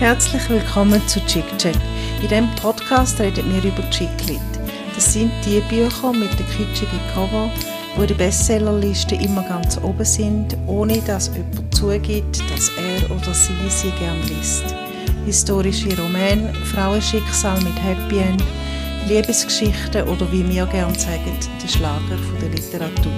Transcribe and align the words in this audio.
Herzlich 0.00 0.48
willkommen 0.48 1.06
zu 1.08 1.20
Chick 1.26 1.44
Chat. 1.58 1.76
In 2.22 2.28
diesem 2.28 2.48
Podcast 2.56 3.20
reden 3.20 3.44
wir 3.52 3.70
über 3.70 3.82
Chicklit. 3.90 4.40
Das 4.94 5.12
sind 5.12 5.30
die 5.44 5.60
Bücher 5.68 6.14
mit 6.14 6.30
den 6.38 6.46
kitschigen 6.46 6.98
Cover, 7.12 7.50
die 7.94 8.00
in 8.00 8.06
der 8.06 8.14
Bestsellerliste 8.14 9.16
immer 9.16 9.42
ganz 9.42 9.76
oben 9.76 10.06
sind, 10.06 10.56
ohne 10.66 11.02
dass 11.02 11.30
jemand 11.34 11.74
zugibt, 11.74 12.40
dass 12.50 12.70
er 12.78 13.10
oder 13.14 13.34
sie 13.34 13.52
sie 13.68 13.90
gern 13.98 14.16
liest. 14.26 14.74
Historische 15.26 15.94
Romane, 16.00 16.50
Frauenschicksal 16.74 17.60
mit 17.60 17.78
Happy 17.84 18.20
End, 18.20 18.42
Liebesgeschichten 19.06 20.08
oder 20.08 20.32
wie 20.32 20.48
wir 20.48 20.64
gerne 20.64 20.98
sagen, 20.98 21.36
der 21.62 21.68
Schlager 21.68 22.16
der 22.40 22.48
Literatur. 22.48 23.12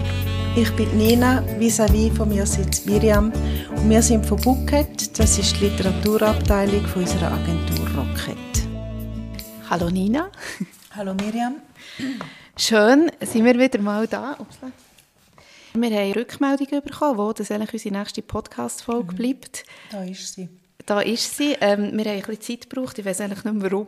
Ich 0.55 0.71
bin 0.77 0.99
Nina, 0.99 1.43
vis-à-vis 1.59 2.15
von 2.15 2.29
mir 2.29 2.45
sitzt 2.45 2.85
Miriam 2.85 3.33
und 3.71 3.89
wir 3.89 4.03
sind 4.03 4.27
von 4.27 4.39
Bucket, 4.39 5.19
das 5.19 5.39
ist 5.39 5.59
die 5.59 5.65
Literaturabteilung 5.65 6.87
von 6.89 7.03
unserer 7.03 7.33
Agentur 7.33 7.89
Rocket. 7.97 8.37
Hallo 9.71 9.89
Nina. 9.89 10.31
Hallo 10.95 11.15
Miriam. 11.15 11.55
Schön, 12.59 13.11
sind 13.21 13.47
wir 13.47 13.59
wieder 13.59 13.81
mal 13.81 14.07
da. 14.07 14.37
Upsla. 14.39 14.71
Wir 15.73 15.91
haben 15.91 16.13
Rückmeldungen 16.13 16.83
bekommen, 16.83 17.17
wo 17.17 17.33
das 17.33 17.51
eigentlich 17.51 17.73
unsere 17.73 17.99
nächste 17.99 18.21
Podcast-Folge 18.21 19.13
mhm. 19.13 19.17
bleibt. 19.17 19.65
Da 19.91 20.05
ist 20.05 20.35
sie. 20.35 20.51
Da 20.85 21.01
ist 21.01 21.35
sie. 21.35 21.57
Ähm, 21.63 21.97
wir 21.97 22.05
haben 22.05 22.17
ein 22.17 22.23
bisschen 22.23 22.61
Zeit 22.61 22.69
gebraucht, 22.69 22.99
ich 22.99 23.07
weiß 23.07 23.23
eigentlich 23.23 23.45
nicht 23.45 23.55
mehr 23.55 23.73
warum. 23.73 23.87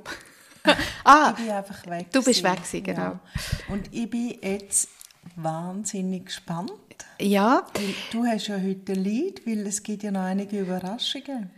ah, 1.04 1.34
ich 1.36 1.44
bin 1.44 1.52
einfach 1.52 1.86
weg. 1.88 2.06
Du 2.10 2.22
bist 2.22 2.42
weg, 2.42 2.60
genau. 2.82 3.02
Ja. 3.02 3.20
Und 3.68 3.92
ich 3.92 4.08
bin 4.08 4.38
jetzt 4.40 4.88
wahnsinnig 5.36 6.26
gespannt. 6.26 6.72
Ja. 7.20 7.66
du 8.12 8.24
hast 8.24 8.48
ja 8.48 8.56
heute 8.60 8.92
ein 8.92 9.04
Lied, 9.04 9.46
weil 9.46 9.66
es 9.66 9.82
gibt 9.82 10.02
ja 10.02 10.10
noch 10.10 10.22
einige 10.22 10.60
Überraschungen. 10.60 11.50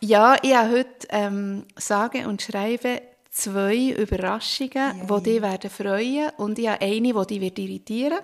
Ja, 0.00 0.36
ich 0.42 0.54
habe 0.54 0.70
heute 0.70 1.06
ähm, 1.10 1.64
sage 1.76 2.28
und 2.28 2.42
schreibe 2.42 3.02
zwei 3.30 3.90
Überraschungen, 3.90 4.72
ja, 5.08 5.20
die 5.20 5.22
dich 5.22 5.42
werden 5.42 5.70
freuen 5.70 6.30
und 6.36 6.58
ich 6.58 6.68
habe 6.68 6.80
eine, 6.80 7.12
die 7.12 7.26
dich 7.26 7.40
wird 7.40 7.58
irritieren 7.58 8.18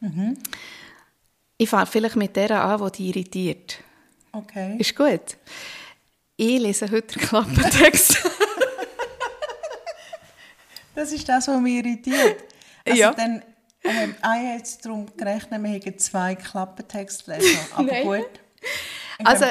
mhm. 0.00 0.38
Ich 1.60 1.68
fange 1.68 1.86
vielleicht 1.86 2.16
mit 2.16 2.36
der 2.36 2.62
an, 2.62 2.80
die 2.80 2.90
dich 2.90 3.16
irritiert. 3.16 3.78
Okay. 4.30 4.76
Ist 4.78 4.94
gut? 4.94 5.36
Ich 6.36 6.60
lese 6.60 6.88
heute 6.88 7.18
den 7.18 7.26
Klappentext. 7.26 8.16
das 10.94 11.10
ist 11.10 11.28
das, 11.28 11.48
was 11.48 11.60
mich 11.60 11.84
irritiert. 11.84 12.44
Also 12.84 13.00
ja. 13.00 13.12
dann 13.12 13.42
ähm, 13.84 14.14
ich 14.16 14.24
habe 14.24 14.56
jetzt 14.56 14.84
darum 14.84 15.06
gerechnet, 15.16 15.62
wir 15.62 15.70
hätten 15.70 15.98
zwei 15.98 16.34
Klappentextleser. 16.34 17.58
Aber 17.74 17.84
Nein. 17.84 18.04
gut. 18.04 18.30
Also, 19.24 19.46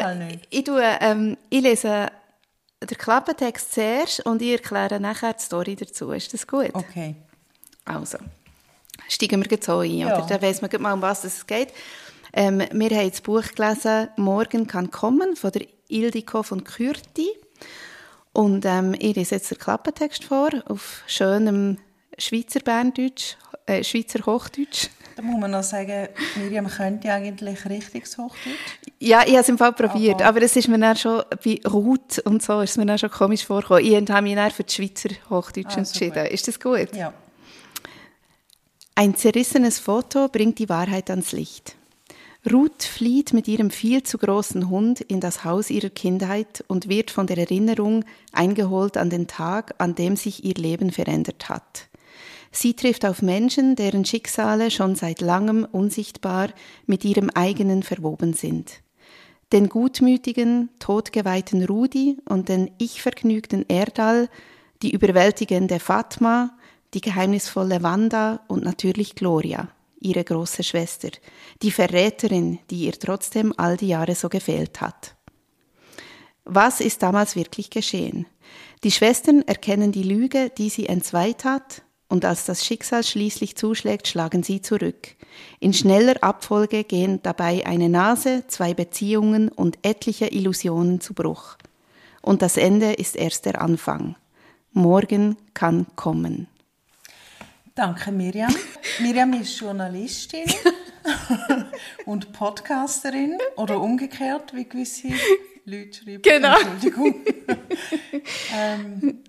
ich, 0.49 0.63
tue, 0.63 0.81
ähm, 1.01 1.37
ich 1.49 1.61
lese 1.61 2.11
den 2.81 2.97
Klappentext 2.97 3.73
zuerst 3.73 4.25
und 4.25 4.41
ich 4.41 4.51
erkläre 4.51 4.99
nachher 4.99 5.33
die 5.33 5.43
Story 5.43 5.75
dazu. 5.75 6.11
Ist 6.11 6.33
das 6.33 6.47
gut? 6.47 6.69
Okay. 6.73 7.15
Also, 7.85 8.17
steigen 9.07 9.43
wir 9.43 9.57
so 9.61 9.79
ein, 9.79 9.91
ja. 9.91 10.15
oder? 10.15 10.27
Dann 10.27 10.41
weiss 10.41 10.61
man 10.61 10.69
mal, 10.79 10.93
um 10.93 11.01
was 11.01 11.23
es 11.23 11.45
geht. 11.45 11.73
Ähm, 12.33 12.59
wir 12.59 12.89
haben 12.91 13.09
das 13.09 13.21
Buch 13.21 13.43
gelesen 13.55 14.09
«Morgen 14.17 14.67
kann 14.67 14.91
kommen» 14.91 15.35
von 15.35 15.51
der 15.51 15.65
Ildiko 15.87 16.43
von 16.43 16.63
Kürti. 16.63 17.29
Und 18.33 18.65
ähm, 18.65 18.93
ich 18.99 19.15
lese 19.15 19.35
jetzt 19.35 19.49
den 19.49 19.57
Klappentext 19.57 20.23
vor, 20.23 20.49
auf 20.67 21.01
schönem 21.07 21.79
Schweizer 22.19 22.59
Berndeutsch, 22.59 23.35
äh, 23.67 23.83
Schweizer 23.83 24.25
Hochdeutsch. 24.25 24.87
Da 25.15 25.23
muss 25.23 25.39
man 25.39 25.51
noch 25.51 25.63
sagen, 25.63 26.09
Miriam 26.35 26.67
könnte 26.67 27.11
eigentlich 27.11 27.67
richtiges 27.67 28.17
Hochdeutsch. 28.17 28.55
Ja, 28.99 29.23
ich 29.25 29.31
habe 29.31 29.41
es 29.41 29.49
im 29.49 29.57
Fall 29.57 29.73
probiert, 29.73 30.21
aber 30.21 30.41
es 30.41 30.55
ist 30.55 30.67
mir 30.67 30.77
dann 30.77 30.95
schon 30.95 31.23
bei 31.43 31.59
Ruth 31.67 32.19
und 32.25 32.41
so 32.43 32.61
ist 32.61 32.77
mir 32.77 32.85
dann 32.85 32.99
schon 32.99 33.09
komisch 33.09 33.45
vorgekommen. 33.45 33.83
Ich 33.83 33.95
habe 33.95 34.21
mich 34.21 34.35
dann 34.35 34.51
für 34.51 34.63
die 34.63 34.73
Schweizer 34.73 35.09
Hochdeutsch 35.29 35.75
ah, 35.75 35.79
entschieden. 35.79 36.23
Gut. 36.23 36.31
Ist 36.31 36.47
das 36.47 36.59
gut? 36.59 36.95
Ja. 36.95 37.13
Ein 38.93 39.15
zerrissenes 39.15 39.79
Foto 39.79 40.27
bringt 40.27 40.59
die 40.59 40.69
Wahrheit 40.69 41.09
ans 41.09 41.31
Licht. 41.31 41.75
Ruth 42.51 42.83
flieht 42.83 43.33
mit 43.33 43.47
ihrem 43.47 43.71
viel 43.71 44.03
zu 44.03 44.17
großen 44.17 44.69
Hund 44.69 45.01
in 45.01 45.19
das 45.19 45.43
Haus 45.43 45.69
ihrer 45.69 45.89
Kindheit 45.89 46.63
und 46.67 46.87
wird 46.87 47.11
von 47.11 47.27
der 47.27 47.37
Erinnerung 47.37 48.05
eingeholt 48.31 48.97
an 48.97 49.09
den 49.09 49.27
Tag, 49.27 49.75
an 49.79 49.95
dem 49.95 50.15
sich 50.15 50.45
ihr 50.45 50.53
Leben 50.53 50.91
verändert 50.91 51.49
hat. 51.49 51.86
Sie 52.59 52.73
trifft 52.73 53.05
auf 53.05 53.21
Menschen, 53.21 53.75
deren 53.75 54.03
Schicksale 54.03 54.71
schon 54.71 54.95
seit 54.95 55.21
langem 55.21 55.63
unsichtbar 55.63 56.49
mit 56.87 57.05
ihrem 57.05 57.29
eigenen 57.29 57.83
verwoben 57.83 58.33
sind. 58.33 58.81
Den 59.53 59.69
gutmütigen, 59.69 60.71
todgeweihten 60.79 61.63
Rudi 61.63 62.17
und 62.27 62.49
den 62.49 62.71
ich-vergnügten 62.79 63.63
Erdal, 63.67 64.27
die 64.81 64.89
überwältigende 64.89 65.79
Fatma, 65.79 66.57
die 66.95 67.01
geheimnisvolle 67.01 67.83
Wanda 67.83 68.39
und 68.47 68.63
natürlich 68.63 69.13
Gloria, 69.13 69.69
ihre 69.99 70.23
große 70.23 70.63
Schwester, 70.63 71.09
die 71.61 71.69
Verräterin, 71.69 72.57
die 72.71 72.85
ihr 72.85 72.93
trotzdem 72.93 73.53
all 73.55 73.77
die 73.77 73.89
Jahre 73.89 74.15
so 74.15 74.29
gefehlt 74.29 74.81
hat. 74.81 75.15
Was 76.43 76.81
ist 76.81 77.03
damals 77.03 77.35
wirklich 77.35 77.69
geschehen? 77.69 78.25
Die 78.83 78.91
Schwestern 78.91 79.43
erkennen 79.43 79.91
die 79.91 80.01
Lüge, 80.01 80.49
die 80.57 80.69
sie 80.69 80.87
entzweit 80.87 81.43
hat, 81.43 81.83
und 82.09 82.23
als 82.23 82.45
das 82.45 82.65
Schicksal 82.65 83.03
schließlich 83.03 83.55
zuschlägt, 83.55 84.07
schlagen 84.07 84.43
sie 84.43 84.61
zurück. 84.61 85.15
In 85.59 85.73
schneller 85.73 86.23
Abfolge 86.23 86.83
gehen 86.83 87.19
dabei 87.21 87.65
eine 87.65 87.89
Nase, 87.89 88.45
zwei 88.47 88.73
Beziehungen 88.73 89.49
und 89.49 89.77
etliche 89.81 90.27
Illusionen 90.27 91.01
zu 91.01 91.13
Bruch. 91.13 91.57
Und 92.21 92.41
das 92.41 92.57
Ende 92.57 92.93
ist 92.93 93.15
erst 93.15 93.45
der 93.45 93.61
Anfang. 93.61 94.15
Morgen 94.71 95.37
kann 95.53 95.87
kommen. 95.95 96.47
Danke, 97.75 98.11
Miriam. 98.11 98.53
Miriam 98.99 99.33
ist 99.33 99.59
Journalistin 99.59 100.45
und 102.05 102.33
Podcasterin 102.33 103.37
oder 103.55 103.79
umgekehrt, 103.81 104.53
wie 104.55 104.67
gewisse 104.67 105.09
Leute 105.65 106.03
schreiben. 106.03 106.21
Genau. 106.21 106.57
Entschuldigung. 106.57 107.15
ähm, 108.55 109.23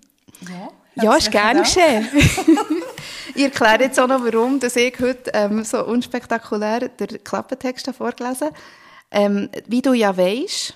ja. 0.49 0.69
Ja, 0.95 1.15
ist 1.15 1.31
gerne 1.31 1.61
geschehen. 1.61 2.07
ich 3.35 3.43
erkläre 3.43 3.83
jetzt 3.83 3.99
auch 3.99 4.07
noch, 4.07 4.23
warum 4.23 4.59
dass 4.59 4.75
ich 4.75 4.99
heute 4.99 5.31
ähm, 5.33 5.63
so 5.63 5.85
unspektakulär 5.85 6.89
den 6.89 7.23
Klappentext 7.23 7.89
vorgelesen 7.91 8.49
ähm, 9.11 9.49
Wie 9.67 9.81
du 9.81 9.93
ja 9.93 10.15
weißt, 10.15 10.75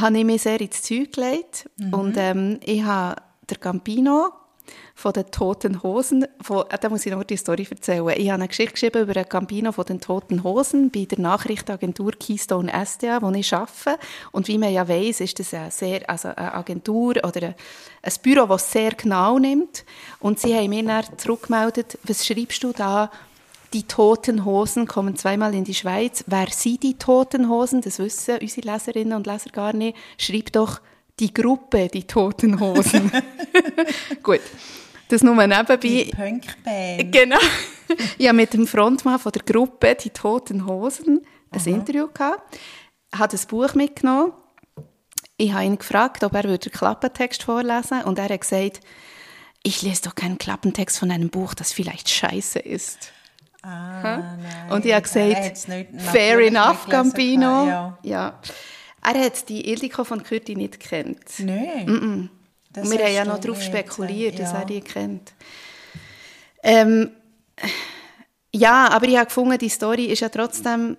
habe 0.00 0.18
ich 0.18 0.24
mich 0.24 0.42
sehr 0.42 0.60
ins 0.60 0.82
Zeug 0.82 1.12
gelegt 1.12 1.68
mhm. 1.76 1.94
und 1.94 2.14
ähm, 2.16 2.60
ich 2.62 2.82
habe 2.82 3.16
der 3.48 3.58
Campino 3.58 4.32
von 4.94 5.12
den 5.12 5.30
Toten 5.30 5.82
Hosen. 5.82 6.26
Von, 6.40 6.64
äh, 6.70 6.78
da 6.78 6.88
muss 6.88 7.04
ich 7.06 7.12
noch 7.12 7.24
die 7.24 7.36
Story 7.36 7.66
erzählen. 7.68 8.08
Ich 8.16 8.30
habe 8.30 8.34
eine 8.34 8.48
Geschichte 8.48 8.72
geschrieben 8.72 9.02
über 9.02 9.16
ein 9.16 9.28
Campino 9.28 9.72
von 9.72 9.84
den 9.84 10.00
Toten 10.00 10.44
Hosen 10.44 10.90
bei 10.90 11.04
der 11.04 11.18
Nachrichtenagentur 11.18 12.12
Keystone 12.12 12.72
SDA, 12.84 13.20
wo 13.22 13.30
ich 13.30 13.52
arbeite. 13.52 13.98
Und 14.32 14.48
wie 14.48 14.58
man 14.58 14.72
ja 14.72 14.88
weiß, 14.88 15.20
ist 15.20 15.38
das 15.38 15.54
eine, 15.54 15.70
sehr, 15.70 16.08
also 16.08 16.28
eine 16.28 16.54
Agentur 16.54 17.16
oder 17.22 17.54
ein, 18.02 18.12
Büro, 18.22 18.46
das 18.46 18.70
sehr 18.70 18.92
genau 18.92 19.38
nimmt. 19.38 19.84
Und 20.20 20.38
sie 20.38 20.54
haben 20.54 20.70
mir 20.70 20.84
dann 20.84 21.18
zurückgemeldet, 21.18 21.98
was 22.04 22.26
schreibst 22.26 22.62
du 22.62 22.72
da? 22.72 23.10
Die 23.74 23.82
Toten 23.82 24.44
Hosen 24.44 24.86
kommen 24.86 25.16
zweimal 25.16 25.52
in 25.52 25.64
die 25.64 25.74
Schweiz. 25.74 26.22
Wer 26.28 26.46
sind 26.50 26.84
die 26.84 26.96
Toten 26.96 27.48
Hosen? 27.48 27.80
Das 27.80 27.98
wissen 27.98 28.38
unsere 28.40 28.72
Leserinnen 28.72 29.14
und 29.14 29.26
Leser 29.26 29.50
gar 29.50 29.72
nicht. 29.72 29.96
Schreib 30.16 30.52
doch 30.52 30.80
die 31.20 31.32
Gruppe, 31.32 31.88
die 31.88 32.06
Toten 32.06 32.58
Hosen. 32.60 33.10
Gut. 34.22 34.40
Das 35.08 35.22
nur 35.22 35.34
nebenbei. 35.34 35.76
Die 35.76 36.04
Punkband. 36.06 37.12
Genau. 37.12 37.38
Ich 38.18 38.26
habe 38.26 38.36
mit 38.36 38.54
dem 38.54 38.66
Frontmann 38.66 39.18
von 39.18 39.32
der 39.32 39.42
Gruppe 39.42 39.94
«Die 39.94 40.10
Toten 40.10 40.66
Hosen» 40.66 41.20
ein 41.50 41.60
Aha. 41.60 41.70
Interview 41.70 42.08
gehabt. 42.12 42.58
Hat 43.14 43.32
ein 43.32 43.40
Buch 43.48 43.74
mitgenommen. 43.74 44.32
Ich 45.36 45.52
habe 45.52 45.64
ihn 45.64 45.78
gefragt, 45.78 46.24
ob 46.24 46.34
er 46.34 46.42
den 46.42 46.58
Klappentext 46.58 47.42
vorlesen 47.42 47.98
würde. 47.98 48.06
Und 48.06 48.18
er 48.18 48.28
hat 48.28 48.40
gesagt, 48.40 48.80
ich 49.62 49.82
lese 49.82 50.02
doch 50.02 50.14
keinen 50.14 50.38
Klappentext 50.38 50.98
von 50.98 51.10
einem 51.10 51.30
Buch, 51.30 51.54
das 51.54 51.72
vielleicht 51.72 52.08
scheiße 52.08 52.58
ist. 52.58 53.12
Ah, 53.62 54.36
nein, 54.36 54.72
und 54.72 54.84
ich 54.84 54.92
habe 54.92 55.02
gesagt, 55.02 55.58
fair 55.98 56.38
enough, 56.38 56.86
Gambino. 56.86 57.66
Ja. 57.66 57.98
ja. 58.02 58.40
Er 59.04 59.20
hat 59.22 59.48
die 59.48 59.70
Ildiko 59.70 60.02
von 60.04 60.22
Kürti 60.22 60.56
nicht 60.56 60.80
gekannt. 60.80 61.20
Nein. 61.38 61.86
Mm 61.86 61.90
-mm. 61.90 62.28
Und 62.80 62.90
wir 62.90 62.98
haben 63.04 63.14
ja 63.14 63.24
noch 63.24 63.38
darauf 63.38 63.62
spekuliert, 63.62 64.38
dass 64.38 64.52
ja. 64.52 64.60
er 64.60 64.64
die 64.64 64.80
kennt. 64.80 65.32
Ähm, 66.62 67.10
ja, 68.52 68.88
aber 68.88 69.06
ich 69.06 69.16
habe 69.16 69.26
gefunden, 69.26 69.58
die 69.58 69.68
Story 69.68 70.06
ist 70.06 70.20
ja 70.20 70.28
trotzdem 70.28 70.96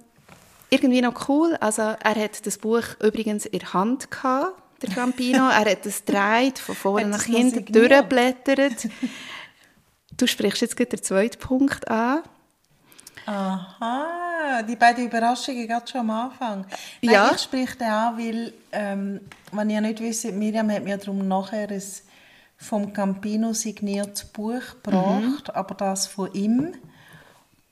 irgendwie 0.69 1.01
noch 1.01 1.27
cool. 1.27 1.55
Also 1.59 1.81
er 1.81 2.15
hat 2.15 2.45
das 2.45 2.57
Buch 2.57 2.83
übrigens 3.01 3.45
in 3.45 3.59
der 3.59 3.73
Hand 3.73 4.11
gehabt, 4.11 4.61
der 4.81 4.89
Campino. 4.89 5.49
er 5.49 5.71
hat 5.71 5.85
es 5.85 6.05
dreht, 6.05 6.59
von 6.59 6.75
vorne 6.75 7.07
nach 7.07 7.23
hinten 7.23 7.65
durchblättert. 7.65 8.87
du 10.17 10.27
sprichst 10.27 10.61
jetzt 10.61 10.77
gerade 10.77 10.91
den 10.91 11.03
zweiten 11.03 11.39
Punkt 11.39 11.89
an. 11.89 12.23
Aha. 13.25 13.75
Ah, 13.79 14.61
die 14.63 14.75
beiden 14.75 15.05
Überraschungen 15.07 15.67
gerade 15.67 15.87
schon 15.87 16.01
am 16.01 16.09
Anfang. 16.11 16.65
Nein, 17.01 17.13
Ja. 17.13 17.31
Ich 17.33 17.41
spreche 17.41 17.77
den 17.77 17.87
an, 17.87 18.17
weil, 18.17 18.53
ähm, 18.71 19.21
wenn 19.51 19.69
ihr 19.69 19.81
nicht 19.81 19.99
wisst, 19.99 20.25
Miriam 20.31 20.69
hat 20.71 20.83
mir 20.83 20.97
darum 20.97 21.27
nachher 21.27 21.69
ein 21.69 21.83
vom 22.57 22.93
Campino 22.93 23.53
signiertes 23.53 24.25
Buch 24.25 24.61
gebracht, 24.81 25.53
aber 25.53 25.75
das 25.75 26.07
von 26.07 26.33
ihm. 26.33 26.73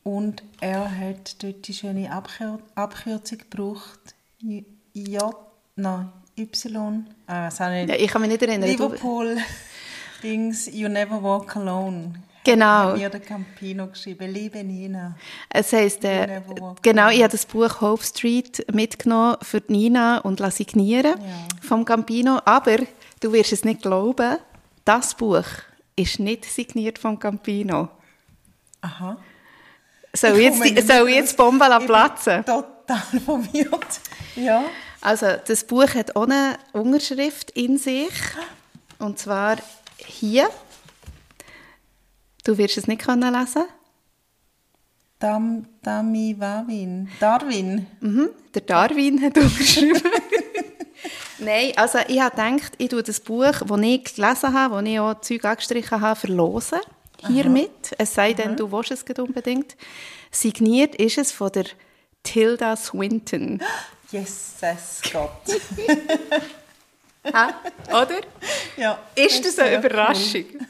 Und 0.03 0.43
er 0.59 0.89
hat 0.97 1.41
dort 1.41 1.67
die 1.67 1.73
schöne 1.73 2.11
Abkür 2.11 2.59
Abkürzung 2.75 3.37
gebraucht. 3.37 4.15
J, 4.39 4.65
J 4.93 5.35
nein, 5.77 6.09
Y, 6.37 7.05
ah. 7.27 7.49
Ja, 7.59 7.95
ich 7.95 8.07
kann 8.07 8.21
mich 8.21 8.31
nicht 8.31 8.41
erinnern. 8.41 8.69
Liverpool, 8.69 9.37
Dings, 10.23 10.67
You 10.71 10.89
Never 10.89 11.23
Walk 11.23 11.55
Alone. 11.55 12.15
Genau. 12.43 12.95
Mir 12.95 13.09
der 13.09 13.21
Campino 13.21 13.87
geschrieben. 13.87 14.31
Liebe 14.31 14.63
Nina. 14.63 15.15
es 15.49 15.71
heisst, 15.71 16.03
äh, 16.03 16.41
genau, 16.81 17.09
ich 17.09 17.21
habe 17.23 17.31
das 17.31 17.45
Buch 17.45 17.79
Hope 17.79 18.03
Street 18.03 18.65
mitgenommen 18.73 19.37
für 19.41 19.61
Nina 19.67 20.19
und 20.19 20.39
la 20.39 20.51
signieren 20.51 21.15
vom 21.61 21.85
Campino. 21.85 22.39
Aber 22.43 22.77
du 23.21 23.31
wirst 23.31 23.53
es 23.53 23.63
nicht 23.63 23.81
glauben, 23.81 24.37
das 24.83 25.15
Buch 25.15 25.45
ist 25.95 26.19
nicht 26.19 26.45
signiert 26.45 26.99
vom 26.99 27.17
Campino. 27.17 27.89
Aha. 28.81 29.17
Soll 30.11 30.37
Ich 30.37 30.43
jetzt, 30.43 30.63
die, 30.63 30.81
soll 30.81 31.05
mehr 31.05 31.15
jetzt 31.15 31.37
Bombe 31.37 31.65
Ich 31.65 31.85
platzen? 31.85 32.43
Total 32.45 33.19
verwirrt. 33.25 33.99
Ja. 34.35 34.63
Also, 35.01 35.27
das 35.47 35.63
Buch 35.63 35.87
hat 35.95 36.15
auch 36.15 36.23
eine 36.23 36.57
Unterschrift 36.73 37.51
in 37.51 37.77
sich. 37.77 38.11
Und 38.99 39.19
zwar 39.19 39.57
hier. 39.97 40.49
Du 42.43 42.57
wirst 42.57 42.77
es 42.77 42.87
nicht 42.87 43.01
können 43.01 43.33
lesen. 43.33 43.63
Dam, 45.19 45.65
Dami 45.81 46.35
Wawin. 46.37 47.09
Darwin. 47.19 47.87
Mhm. 48.01 48.29
Der 48.53 48.61
Darwin 48.61 49.21
hat 49.21 49.37
unterschrieben. 49.37 50.01
Nein, 51.39 51.71
also 51.77 51.99
ich 52.07 52.19
habe 52.19 52.35
gedacht, 52.35 52.73
ich 52.77 52.89
tue 52.89 53.03
das 53.03 53.19
Buch, 53.19 53.45
das 53.45 53.79
ich 53.81 54.15
gelesen 54.15 54.53
habe, 54.53 54.75
das 54.75 54.91
ich 54.91 54.99
auch 54.99 55.21
Zeug 55.21 55.45
angestrichen 55.45 56.01
habe, 56.01 56.19
verlosen. 56.19 56.79
Hiermit. 57.27 57.95
Es 57.97 58.13
sei 58.13 58.33
denn, 58.33 58.57
du 58.57 58.69
willst 58.71 58.91
es 58.91 59.03
unbedingt. 59.17 59.77
Signiert 60.29 60.95
ist 60.95 61.17
es 61.17 61.31
von 61.31 61.51
der 61.51 61.65
Tilda 62.23 62.75
Swinton. 62.75 63.61
Jesus 64.11 65.01
Gott. 65.11 65.31
Ha? 67.31 67.53
Oder? 67.87 68.19
Ja. 68.75 68.99
Ist 69.15 69.45
das 69.45 69.57
eine 69.57 69.69
sehr 69.69 69.79
Überraschung? 69.79 70.43
Cool. 70.51 70.67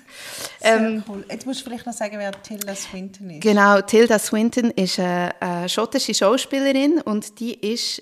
Ähm, 0.64 1.04
cool. 1.08 1.26
Jetzt 1.30 1.46
musst 1.46 1.62
du 1.62 1.66
vielleicht 1.66 1.86
noch 1.86 1.94
sagen, 1.94 2.18
wer 2.18 2.32
Tilda 2.32 2.74
Swinton 2.76 3.30
ist. 3.30 3.42
Genau, 3.42 3.82
Tilda 3.82 4.18
Swinton 4.18 4.72
ist 4.72 5.00
eine, 5.00 5.34
eine 5.42 5.70
schottische 5.70 6.14
Schauspielerin 6.14 7.02
und 7.02 7.40
die 7.40 7.54
ist, 7.54 8.02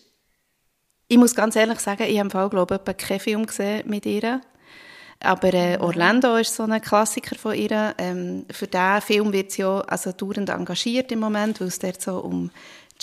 ich 1.07 1.17
muss 1.17 1.35
ganz 1.35 1.55
ehrlich 1.55 1.79
sagen, 1.79 2.03
ich 2.03 2.17
habe 2.19 2.27
im 2.27 2.31
Fall, 2.31 2.49
glaube 2.49 2.79
ich, 2.87 2.97
keinen 2.97 3.19
Film 3.19 3.45
gesehen 3.45 3.89
mit 3.89 4.05
ihr. 4.05 4.41
Aber 5.23 5.53
äh, 5.53 5.77
Orlando 5.77 6.35
ist 6.37 6.55
so 6.55 6.63
ein 6.63 6.81
Klassiker 6.81 7.35
von 7.35 7.53
ihr. 7.53 7.93
Ähm, 7.97 8.45
für 8.51 8.67
diesen 8.67 9.01
Film 9.01 9.33
wird 9.33 9.51
sie 9.51 9.61
ja 9.61 9.81
also 9.81 10.11
dauernd 10.11 10.49
engagiert 10.49 11.11
im 11.11 11.19
Moment, 11.19 11.61
weil 11.61 11.67
es 11.67 11.77
dort 11.77 12.01
so 12.01 12.17
um 12.17 12.49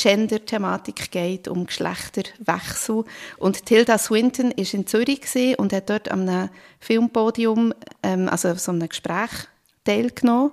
Gender-Thematik 0.00 1.10
geht, 1.10 1.48
um 1.48 1.66
Geschlechterwechsel. 1.66 3.04
Und 3.38 3.66
Tilda 3.66 3.98
Swinton 3.98 4.52
ist 4.52 4.74
in 4.74 4.86
Zürich 4.86 5.58
und 5.58 5.72
hat 5.72 5.90
dort 5.90 6.10
am 6.10 6.20
einem 6.20 6.50
Filmpodium, 6.78 7.74
ähm, 8.02 8.28
also 8.28 8.54
so 8.54 8.72
einem 8.72 8.88
Gespräch 8.88 9.30
teilgenommen. 9.84 10.52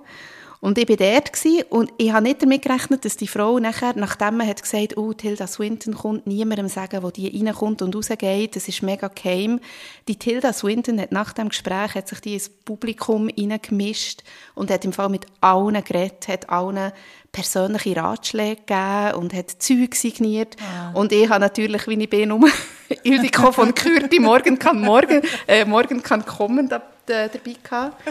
Und 0.60 0.78
ich 0.78 0.88
war 0.88 0.96
dort 0.96 1.30
und 1.70 1.92
ich 1.98 2.12
habe 2.12 2.24
nicht 2.24 2.42
damit 2.42 2.62
gerechnet, 2.62 3.04
dass 3.04 3.16
die 3.16 3.28
Frau 3.28 3.58
nachher, 3.58 3.92
nachdem 3.94 4.38
man 4.38 4.48
hat 4.48 4.62
gesagt, 4.62 4.96
oh, 4.96 5.12
Tilda 5.12 5.46
Swinton 5.46 5.94
kommt, 5.94 6.26
niemandem 6.26 6.68
sagen, 6.68 7.02
wo 7.02 7.10
die 7.10 7.28
reinkommt 7.28 7.82
und 7.82 7.94
rausgeht, 7.94 8.56
das 8.56 8.66
ist 8.66 8.82
mega 8.82 9.08
geheim. 9.08 9.60
Die 10.08 10.16
Tilda 10.18 10.52
Swinton 10.52 11.00
hat 11.00 11.12
nach 11.12 11.34
dem 11.34 11.50
Gespräch, 11.50 11.94
hat 11.94 12.08
sich 12.08 12.20
die 12.20 12.34
ins 12.34 12.48
Publikum 12.48 13.28
reingemischt 13.28 14.22
und 14.54 14.70
hat 14.70 14.84
im 14.84 14.92
Fall 14.92 15.10
mit 15.10 15.26
allen 15.40 15.84
geredet, 15.84 16.26
hat 16.26 16.48
allen 16.48 16.90
persönliche 17.36 17.94
Ratschläge 17.96 18.62
gegeben 18.66 19.14
und 19.16 19.34
hat 19.34 19.50
Zeug 19.50 19.94
signiert. 19.94 20.56
Und 20.94 21.12
ich 21.12 21.28
habe 21.28 21.40
natürlich, 21.40 21.86
wie 21.86 22.02
ich 22.02 22.08
bin, 22.08 22.32
um 22.32 22.46
Ildiko 23.02 23.52
von 23.52 23.74
Kürti, 23.74 24.18
morgen 24.18 24.58
kann 24.58 24.80
morgen, 24.80 25.20
äh, 25.46 25.66
morgen 25.66 26.02
kann 26.02 26.24
kommen, 26.24 26.66
da, 26.66 26.80
da, 27.04 27.28
dabei 27.28 27.56
gehabt. 27.62 28.02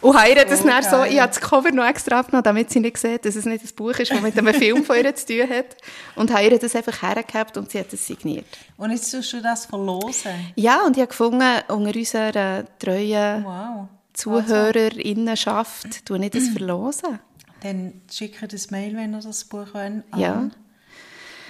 Und 0.00 0.16
habe 0.18 0.30
ihr 0.30 0.44
das 0.46 0.62
Oh, 0.62 0.66
dann 0.68 0.82
so, 0.82 0.90
geil. 0.90 1.12
ich 1.12 1.20
habe 1.20 1.28
das 1.28 1.40
Cover 1.40 1.70
noch 1.70 1.84
extra 1.84 2.20
abgenommen, 2.20 2.44
damit 2.44 2.70
sie 2.70 2.80
nicht 2.80 2.96
sieht, 2.96 3.26
dass 3.26 3.36
es 3.36 3.44
nicht 3.44 3.62
ein 3.62 3.74
Buch 3.76 3.92
ist, 3.98 4.10
das 4.10 4.22
mit 4.22 4.38
einem 4.38 4.54
Film 4.54 4.82
von 4.84 4.96
ihr 4.96 5.14
zu 5.14 5.26
tun 5.26 5.50
hat. 5.50 5.76
Und 6.16 6.32
habe 6.32 6.44
ihr 6.44 6.58
das 6.58 6.74
einfach 6.74 7.02
hergehabt 7.02 7.58
und 7.58 7.70
sie 7.70 7.78
hat 7.78 7.92
es 7.92 8.06
signiert. 8.06 8.46
Und 8.78 8.90
jetzt 8.90 9.10
tust 9.10 9.34
du 9.34 9.42
das 9.42 9.66
verlosen. 9.66 10.32
Ja, 10.56 10.82
und 10.86 10.96
ich 10.96 11.02
habe 11.02 11.08
gefunden, 11.08 11.42
unter 11.68 11.94
unserer 11.94 12.64
treuen 12.78 13.44
Wow. 13.44 13.88
Zuhörerinnenschaft, 14.14 16.04
tue 16.06 16.24
ich 16.24 16.30
das 16.30 16.48
verlosen. 16.48 17.18
Dann 17.62 18.02
schicke 18.10 18.48
das 18.48 18.70
Mail, 18.70 18.96
wenn 18.96 19.14
ihr 19.14 19.20
das 19.20 19.44
Buch 19.44 19.66
wollt, 19.72 20.02
an 20.10 20.20
Ja. 20.20 20.50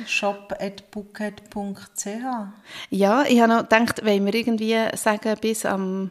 shop.bookhead.ch. 0.06 2.06
Ja, 2.90 3.24
ich 3.24 3.40
habe 3.40 3.52
noch 3.52 3.62
gedacht, 3.62 4.04
wenn 4.04 4.26
wir 4.26 4.34
irgendwie 4.34 4.76
sagen, 4.94 5.36
bis 5.40 5.64
am 5.64 6.10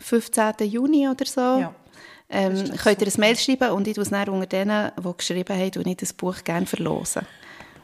15. 0.00 0.54
Juni 0.68 1.08
oder 1.08 1.24
so, 1.24 1.40
Ja. 1.40 1.74
ähm, 2.28 2.70
könnt 2.76 3.00
ihr 3.00 3.06
ein 3.08 3.12
Mail 3.20 3.36
schreiben 3.36 3.70
und 3.70 3.88
ich 3.88 3.94
tue 3.94 4.02
es 4.02 4.10
dann 4.10 4.28
unter 4.28 4.46
denen, 4.46 4.92
die 4.98 5.16
geschrieben 5.16 5.58
haben, 5.58 5.78
und 5.78 5.86
ich 5.86 5.96
das 5.96 6.12
Buch 6.12 6.44
gerne 6.44 6.66
verlosen. 6.66 7.22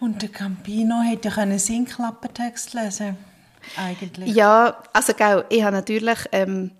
Und 0.01 0.21
der 0.21 0.29
Campino 0.29 1.01
hätte 1.01 1.31
ja 1.31 1.37
einen 1.39 1.59
Singklappentext 1.59 2.75
lesen 2.75 3.17
Eigentlich. 3.77 4.35
Ja, 4.35 4.77
also 4.93 5.15
gell, 5.15 5.47
ich 5.49 5.63
habe 5.63 5.77
natürlich... 5.77 6.19
Ähm, 6.33 6.73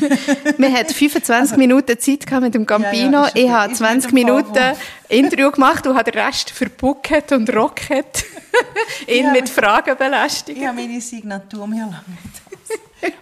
wir 0.00 0.72
hatten 0.72 0.92
25 0.94 1.56
Minuten 1.56 1.98
Zeit 1.98 2.26
gehabt 2.26 2.42
mit 2.42 2.54
dem 2.54 2.66
Campino. 2.66 3.22
Also- 3.22 3.36
Ja, 3.38 3.42
ja, 3.42 3.46
ich 3.46 3.50
habe 3.50 3.72
Ist 3.72 3.78
20 3.78 4.12
nicht 4.12 4.26
der 4.28 4.34
Minuten. 4.34 4.76
Interview 5.08 5.50
gemacht 5.50 5.86
und 5.86 5.96
habe 5.96 6.10
den 6.10 6.20
Rest 6.20 6.50
für 6.50 6.68
Bucket 6.70 7.32
und 7.32 7.54
Rocket 7.54 8.24
ihn 9.06 9.26
Ja, 9.26 9.32
mit 9.32 9.48
Fragen 9.48 9.96
belästigt. 9.96 10.58
Ich 10.58 10.66
habe 10.66 10.76
meine 10.76 11.00
Signatur 11.00 11.66
mir 11.66 11.84
lange 11.86 12.04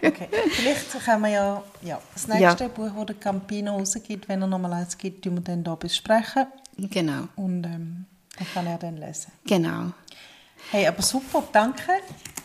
Okay, 0.02 0.28
vielleicht 0.52 1.04
können 1.04 1.22
wir 1.22 1.28
ja, 1.30 1.62
ja 1.82 2.00
das 2.14 2.26
Ja. 2.28 2.48
nächste 2.50 2.68
Buch, 2.68 2.90
das 2.96 3.06
der 3.06 3.16
Campino 3.16 3.76
rausgibt, 3.76 4.28
wenn 4.28 4.40
er 4.40 4.46
nochmal 4.46 4.72
eins 4.74 4.96
gibt, 4.96 5.24
wir 5.26 5.32
dann 5.40 5.62
hier 5.64 5.76
besprechen. 5.76 6.46
Genau, 6.78 7.28
Und 7.36 7.64
ähm, 7.64 8.06
dann 8.38 8.46
kann 8.54 8.66
er 8.66 8.78
dann 8.78 8.96
lesen. 8.96 9.32
genau. 9.46 9.92
Hey, 10.70 10.86
aber 10.86 11.02
super, 11.02 11.42
danke. 11.52 11.82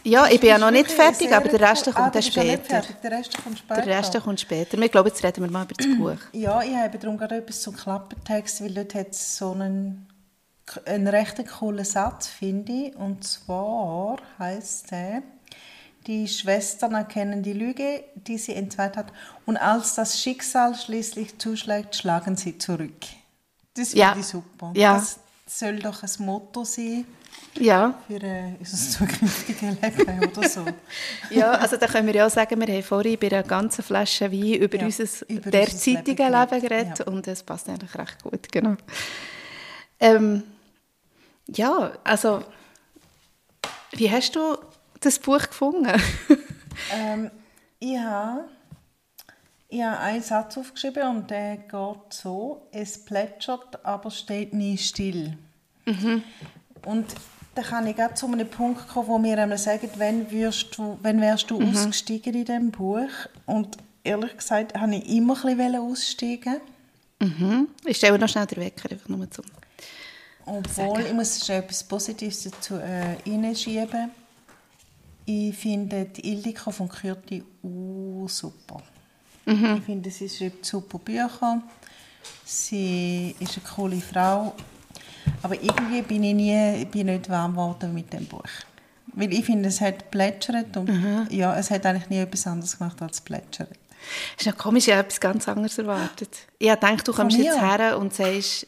Ja, 0.04 0.28
ich 0.28 0.40
bin 0.40 0.50
ja 0.50 0.58
noch 0.58 0.72
nicht 0.72 0.90
fertig, 0.92 1.32
aber 1.34 1.50
der 1.50 1.60
Rest 1.60 1.86
kommt 1.86 1.98
Ah, 1.98 2.10
dann 2.10 2.22
später. 2.24 2.82
Der 3.04 3.12
Rest 3.12 3.44
kommt 3.44 3.60
später. 3.60 3.82
Der 3.82 3.98
Rest 3.98 4.20
kommt 4.24 4.40
später. 4.40 4.78
Ich 4.82 4.92
glaube, 4.92 5.10
jetzt 5.10 5.24
reden 5.24 5.44
wir 5.44 5.52
mal 5.52 5.66
über 5.66 5.74
das 5.76 5.88
Buch. 5.98 6.18
Ja, 6.34 6.62
ich 6.62 6.74
habe 6.76 6.98
darum 6.98 7.18
gerade 7.18 7.38
etwas 7.38 7.62
zum 7.62 7.76
Klappentext, 7.76 8.62
weil 8.64 8.74
dort 8.74 8.96
hat 8.96 9.10
es 9.12 9.38
so 9.38 9.52
einen, 9.52 10.08
einen 10.86 11.08
recht 11.08 11.46
coolen 11.48 11.84
Satz, 11.86 12.28
finde 12.28 12.72
ich. 12.72 12.96
Und 12.96 13.24
zwar 13.26 14.18
heißt 14.40 14.92
der, 14.92 15.22
die 16.08 16.28
Schwestern 16.28 16.94
erkennen 16.96 17.44
die 17.44 17.54
Lüge, 17.54 18.04
die 18.16 18.38
sie 18.38 18.56
entzweit 18.56 18.96
hat. 18.96 19.08
Und 19.46 19.58
als 19.58 19.96
das 19.96 20.22
Schicksal 20.22 20.76
schließlich 20.76 21.38
zuschlägt, 21.40 21.96
schlagen 21.96 22.38
sie 22.38 22.58
zurück. 22.58 22.94
Das 23.76 23.90
finde 23.90 24.00
Ja. 24.02 24.16
ich 24.18 24.26
super. 24.26 24.72
Ja. 24.76 24.96
Das 24.96 25.20
soll 25.46 25.80
doch 25.80 26.04
ein 26.04 26.10
Motto 26.26 26.64
sein 26.64 27.06
Ja, 27.60 28.00
für 28.08 28.24
äh, 28.24 28.54
unser 28.58 28.78
zukünftiges 28.78 29.62
Leben 29.62 30.30
oder 30.30 30.48
so. 30.48 30.66
ja, 31.30 31.52
also 31.52 31.76
da 31.76 31.88
können 31.88 32.08
wir 32.08 32.16
ja 32.16 32.30
sagen, 32.30 32.60
wir 32.60 32.74
haben 32.74 32.84
vorhin 32.84 33.20
bei 33.20 33.28
einer 33.28 33.44
ganzen 33.44 33.84
Flasche 33.84 34.32
Wein 34.32 34.54
über 34.56 34.78
Ja, 34.78 34.86
unser 34.86 35.30
über 35.30 35.52
derzeitiges 35.52 36.06
Leben 36.06 36.50
Leben 36.50 36.62
geredet, 36.62 37.00
ja. 37.00 37.06
und 37.06 37.28
es 37.28 37.44
passt 37.44 37.68
eigentlich 37.68 37.94
recht 37.96 38.24
gut, 38.24 38.52
genau. 38.52 38.76
Ähm, 40.00 40.44
ja, 41.48 41.92
also 42.04 42.44
wie 43.92 44.10
hast 44.10 44.36
du 44.36 44.58
das 45.02 45.20
Buch 45.20 45.48
gefunden? 45.48 45.92
Ähm, 46.94 47.30
ich 47.80 47.98
habe 47.98 48.46
ich 49.68 49.84
habe 49.84 50.00
einen 50.00 50.24
Satz 50.24 50.58
aufgeschrieben 50.58 51.10
und 51.10 51.30
der 51.30 51.58
geht 51.58 52.14
so: 52.14 52.70
Es 52.72 53.04
plätschert, 53.04 53.86
aber 53.86 54.10
steht 54.12 54.54
nie 54.54 54.78
still. 54.78 55.38
Und 56.86 57.06
da 57.56 57.62
kann 57.62 57.88
ich 57.88 57.96
gerade 57.96 58.14
zu 58.14 58.28
einem 58.28 58.48
Punkt 58.48 58.88
kommen, 58.88 59.08
wo 59.08 59.18
mir 59.18 59.38
einmal 59.38 59.58
sagen, 59.58 59.90
wenn, 59.96 60.30
wirst 60.32 60.78
du, 60.78 60.98
wenn 61.02 61.20
wärst 61.20 61.50
du 61.50 61.62
ausgestiegen 61.62 62.34
in 62.34 62.46
diesem 62.46 62.72
Buch? 62.72 63.10
Und 63.46 63.78
ehrlich 64.04 64.38
gesagt, 64.38 64.78
habe 64.78 64.96
ich 64.96 65.10
immer 65.10 65.36
ein 65.46 65.58
bisschen 65.58 65.76
aussteigen. 65.76 66.62
mhm. 67.20 67.68
Ich 67.86 67.98
stelle 67.98 68.18
noch 68.18 68.30
schnell 68.30 68.46
den 68.46 68.64
Wecker, 68.64 68.92
einfach 68.92 69.10
nur 69.10 69.30
zum... 69.30 69.46
Obwohl, 70.46 71.02
ich 71.02 71.14
muss 71.14 71.46
schon 71.46 71.58
etwas 71.58 71.84
Positives 71.84 72.44
dazu 72.44 72.76
äh, 72.76 73.18
reinschieben. 73.28 74.10
Ich 75.26 75.56
finde 75.56 76.06
die 76.06 76.32
Ildiko 76.32 76.72
von 76.72 76.90
Kürti 76.90 77.44
uh, 77.62 78.28
super. 78.28 78.82
Ich 79.46 79.84
finde, 79.84 80.10
sie 80.12 80.30
schreibt 80.30 80.66
super 80.66 81.00
Bücher. 81.00 81.62
Sie 82.46 83.36
ist 83.40 83.58
eine 83.58 83.68
coole 83.76 84.02
Frau. 84.02 84.56
Aber 85.42 85.56
irgendwie 85.56 86.02
bin 86.02 86.24
ich 86.24 86.36
nie 86.36 86.86
bin 86.86 87.08
nicht 87.08 87.30
warm 87.30 87.52
geworden 87.52 87.94
mit 87.94 88.12
dem 88.12 88.26
Buch. 88.26 88.44
Weil 89.14 89.34
ich 89.34 89.46
finde, 89.46 89.70
es 89.70 89.82
hat 89.82 90.12
plätschert 90.12 90.76
und 90.78 90.90
mhm. 90.90 91.28
ja, 91.30 91.58
es 91.58 91.72
hat 91.72 91.86
eigentlich 91.86 92.10
nie 92.10 92.20
etwas 92.20 92.46
anderes 92.48 92.78
gemacht 92.78 93.02
als 93.02 93.22
plätschert. 93.22 93.72
Es 94.36 94.42
ist 94.42 94.46
ja 94.46 94.52
komisch, 94.52 94.88
ich 94.88 94.94
habe 94.94 95.06
etwas 95.06 95.20
ganz 95.20 95.48
anderes 95.48 95.78
erwartet. 95.78 96.30
Ich 96.58 96.70
habe 96.70 96.80
gedacht, 96.80 97.08
du 97.08 97.14
kommst 97.14 97.38
jetzt 97.38 97.60
her 97.60 97.98
und 97.98 98.14
sagst, 98.14 98.68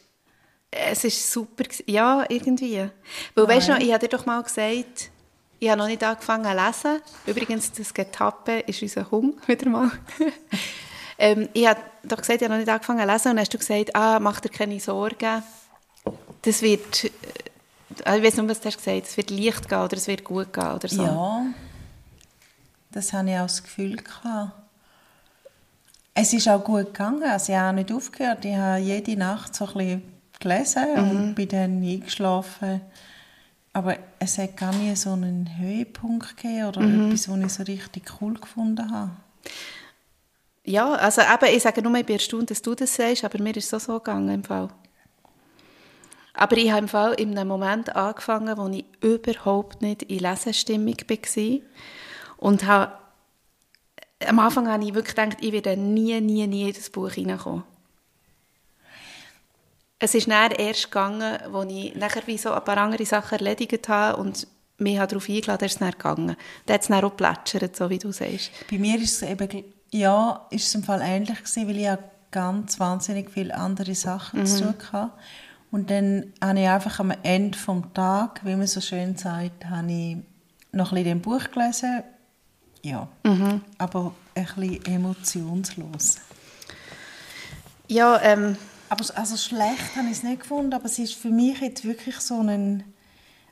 es 0.70 1.04
ist 1.04 1.32
super. 1.32 1.64
Ja, 1.86 2.24
irgendwie. 2.28 2.88
Weil, 3.34 3.48
weißt 3.48 3.68
du, 3.68 3.76
ich 3.78 3.92
habe 3.92 4.06
dir 4.06 4.16
doch 4.16 4.26
mal 4.26 4.42
gesagt, 4.42 5.10
ich 5.58 5.68
habe 5.68 5.78
noch 5.78 5.86
nicht 5.86 6.02
angefangen 6.02 6.44
zu 6.44 6.64
lesen. 6.64 7.02
Übrigens, 7.26 7.72
das 7.72 7.94
Getappe 7.94 8.60
ist 8.60 8.82
unser 8.82 9.10
Hund 9.10 9.36
wieder 9.48 9.68
mal. 9.68 9.90
ähm, 11.18 11.48
ich 11.52 11.66
habe 11.66 11.80
doch 12.02 12.18
gesagt, 12.18 12.40
ich 12.40 12.48
habe 12.48 12.54
noch 12.54 12.58
nicht 12.58 12.70
angefangen 12.70 13.00
zu 13.00 13.06
lesen 13.06 13.28
und 13.28 13.36
dann 13.36 13.40
hast 13.40 13.54
du 13.54 13.58
gesagt, 13.58 13.94
ah, 13.94 14.18
mach 14.18 14.40
dir 14.40 14.48
keine 14.48 14.80
Sorgen. 14.80 15.42
Das 16.42 16.62
wird, 16.62 17.04
äh, 17.04 17.10
ich 17.98 18.04
weiß 18.24 18.36
nicht, 18.36 18.48
was 18.48 18.60
du 18.60 18.66
hast 18.66 18.78
gesagt, 18.78 19.06
es 19.06 19.16
wird 19.16 19.30
leicht 19.30 19.68
gehen 19.68 19.78
oder 19.78 19.96
es 19.96 20.06
wird 20.06 20.24
gut 20.24 20.52
gehen 20.52 20.72
oder 20.72 20.88
so. 20.88 21.02
Ja, 21.02 21.46
das 22.90 23.12
habe 23.12 23.30
ich 23.30 23.36
auch 23.36 23.42
das 23.42 23.62
Gefühl 23.62 23.96
gehabt. 23.96 24.52
Es 26.14 26.32
ist 26.32 26.48
auch 26.48 26.62
gut 26.62 26.86
gegangen, 26.86 27.22
also 27.22 27.52
ich 27.52 27.58
habe 27.58 27.70
auch 27.70 27.72
nicht 27.72 27.92
aufgehört. 27.92 28.44
Ich 28.44 28.54
habe 28.54 28.80
jede 28.80 29.16
Nacht 29.16 29.54
so 29.54 29.66
ein 29.66 29.72
bisschen 29.72 30.02
gelesen 30.40 30.86
mhm. 30.94 31.10
und 31.10 31.34
bin 31.34 31.48
dann 31.48 31.82
eingeschlafen. 31.82 32.82
Aber 33.72 33.96
es 34.18 34.36
hat 34.36 34.56
gar 34.58 34.74
nie 34.74 34.94
so 34.94 35.12
einen 35.12 35.48
Höhepunkt 35.58 36.36
gegeben 36.36 36.66
oder 36.66 36.80
mhm. 36.80 37.06
etwas, 37.06 37.28
was 37.28 37.38
ich 37.38 37.52
so 37.52 37.62
richtig 37.62 38.04
cool 38.20 38.34
gefunden 38.34 38.90
habe. 38.90 39.12
Ja, 40.64 40.92
also 40.92 41.22
eben, 41.22 41.56
ich 41.56 41.62
sage 41.62 41.82
nur, 41.82 41.94
ich 41.94 42.06
bin 42.06 42.16
erstaunt, 42.16 42.50
dass 42.50 42.60
du 42.62 42.74
das 42.74 42.94
sagst, 42.94 43.24
aber 43.24 43.42
mir 43.42 43.56
ist 43.56 43.64
es 43.64 43.70
so, 43.70 43.78
so 43.78 43.98
gegangen 43.98 44.28
im 44.28 44.44
Fall. 44.44 44.68
Aber 46.34 46.56
ich 46.56 46.70
habe 46.70 46.80
im 46.80 46.88
Fall 46.88 47.14
in 47.14 47.36
einem 47.36 47.48
Moment 47.48 47.94
angefangen, 47.94 48.56
wo 48.56 48.68
ich 48.68 48.84
überhaupt 49.02 49.82
nicht 49.82 50.02
in 50.04 50.20
Lesestimmung 50.20 50.96
war. 50.96 51.60
Und 52.38 52.66
habe, 52.66 52.92
am 54.26 54.38
Anfang 54.38 54.68
habe 54.68 54.84
ich 54.84 54.94
wirklich 54.94 55.14
gedacht, 55.14 55.38
ich 55.40 55.52
werde 55.52 55.76
nie, 55.76 56.20
nie, 56.20 56.46
nie 56.46 56.68
in 56.68 56.74
das 56.74 56.90
Buch 56.90 57.10
hineinkommen. 57.10 57.64
Es 59.98 60.14
ist 60.14 60.28
dann 60.28 60.50
erst 60.52 60.90
gegangen, 60.90 61.22
als 61.22 61.72
ich 61.72 61.94
nachher 61.94 62.26
wie 62.26 62.38
so 62.38 62.50
ein 62.52 62.64
paar 62.64 62.78
andere 62.78 63.04
Sachen 63.04 63.38
erledigt 63.38 63.88
habe 63.88 64.20
und 64.20 64.48
mich 64.78 64.98
darauf 64.98 65.28
eingeladen 65.28 65.64
ist 65.64 65.74
es 65.74 65.78
dann 65.78 65.92
gegangen. 65.92 66.36
Dann 66.66 66.74
hat 66.74 66.82
es 66.82 66.88
dann 66.88 67.04
auch 67.04 67.16
plätschert, 67.16 67.76
so 67.76 67.88
wie 67.88 67.98
du 67.98 68.10
sagst. 68.10 68.50
Bei 68.68 68.78
mir 68.78 69.00
ist 69.00 69.22
es 69.22 69.28
eben, 69.28 69.64
ja, 69.90 70.46
ist 70.50 70.66
es 70.66 70.74
im 70.74 70.82
Fall 70.82 71.02
ähnlich 71.02 71.38
gewesen, 71.38 71.68
weil 71.68 71.76
ich 71.76 71.82
ja 71.82 71.98
ganz 72.32 72.80
wahnsinnig 72.80 73.30
viele 73.30 73.54
andere 73.54 73.94
Sachen 73.94 74.40
mhm. 74.40 74.46
zu 74.46 74.62
tun 74.62 74.74
hatte. 74.92 75.12
Und 75.72 75.90
dann 75.90 76.34
habe 76.40 76.60
ich 76.60 76.68
einfach 76.68 77.00
am 77.00 77.12
Ende 77.22 77.58
des 77.58 77.66
Tages, 77.94 78.44
wie 78.44 78.54
man 78.54 78.66
so 78.66 78.82
schön 78.82 79.16
sagt, 79.16 79.64
habe 79.64 79.90
ich 79.90 80.16
noch 80.70 80.92
ein 80.92 81.02
bisschen 81.02 81.20
Buch 81.22 81.50
gelesen. 81.50 82.02
Ja, 82.82 83.08
mhm. 83.24 83.62
aber 83.78 84.14
ein 84.34 84.44
bisschen 84.44 84.84
emotionslos. 84.84 86.16
Ja, 87.88 88.20
ähm, 88.22 88.56
aber 88.90 89.04
also 89.16 89.36
schlecht 89.38 89.96
habe 89.96 90.08
ich 90.08 90.18
es 90.18 90.22
nicht 90.22 90.40
gefunden, 90.40 90.74
aber 90.74 90.84
es 90.84 90.98
ist 90.98 91.14
für 91.14 91.30
mich 91.30 91.58
jetzt 91.60 91.84
wirklich 91.84 92.16
so 92.16 92.40
ein, 92.40 92.84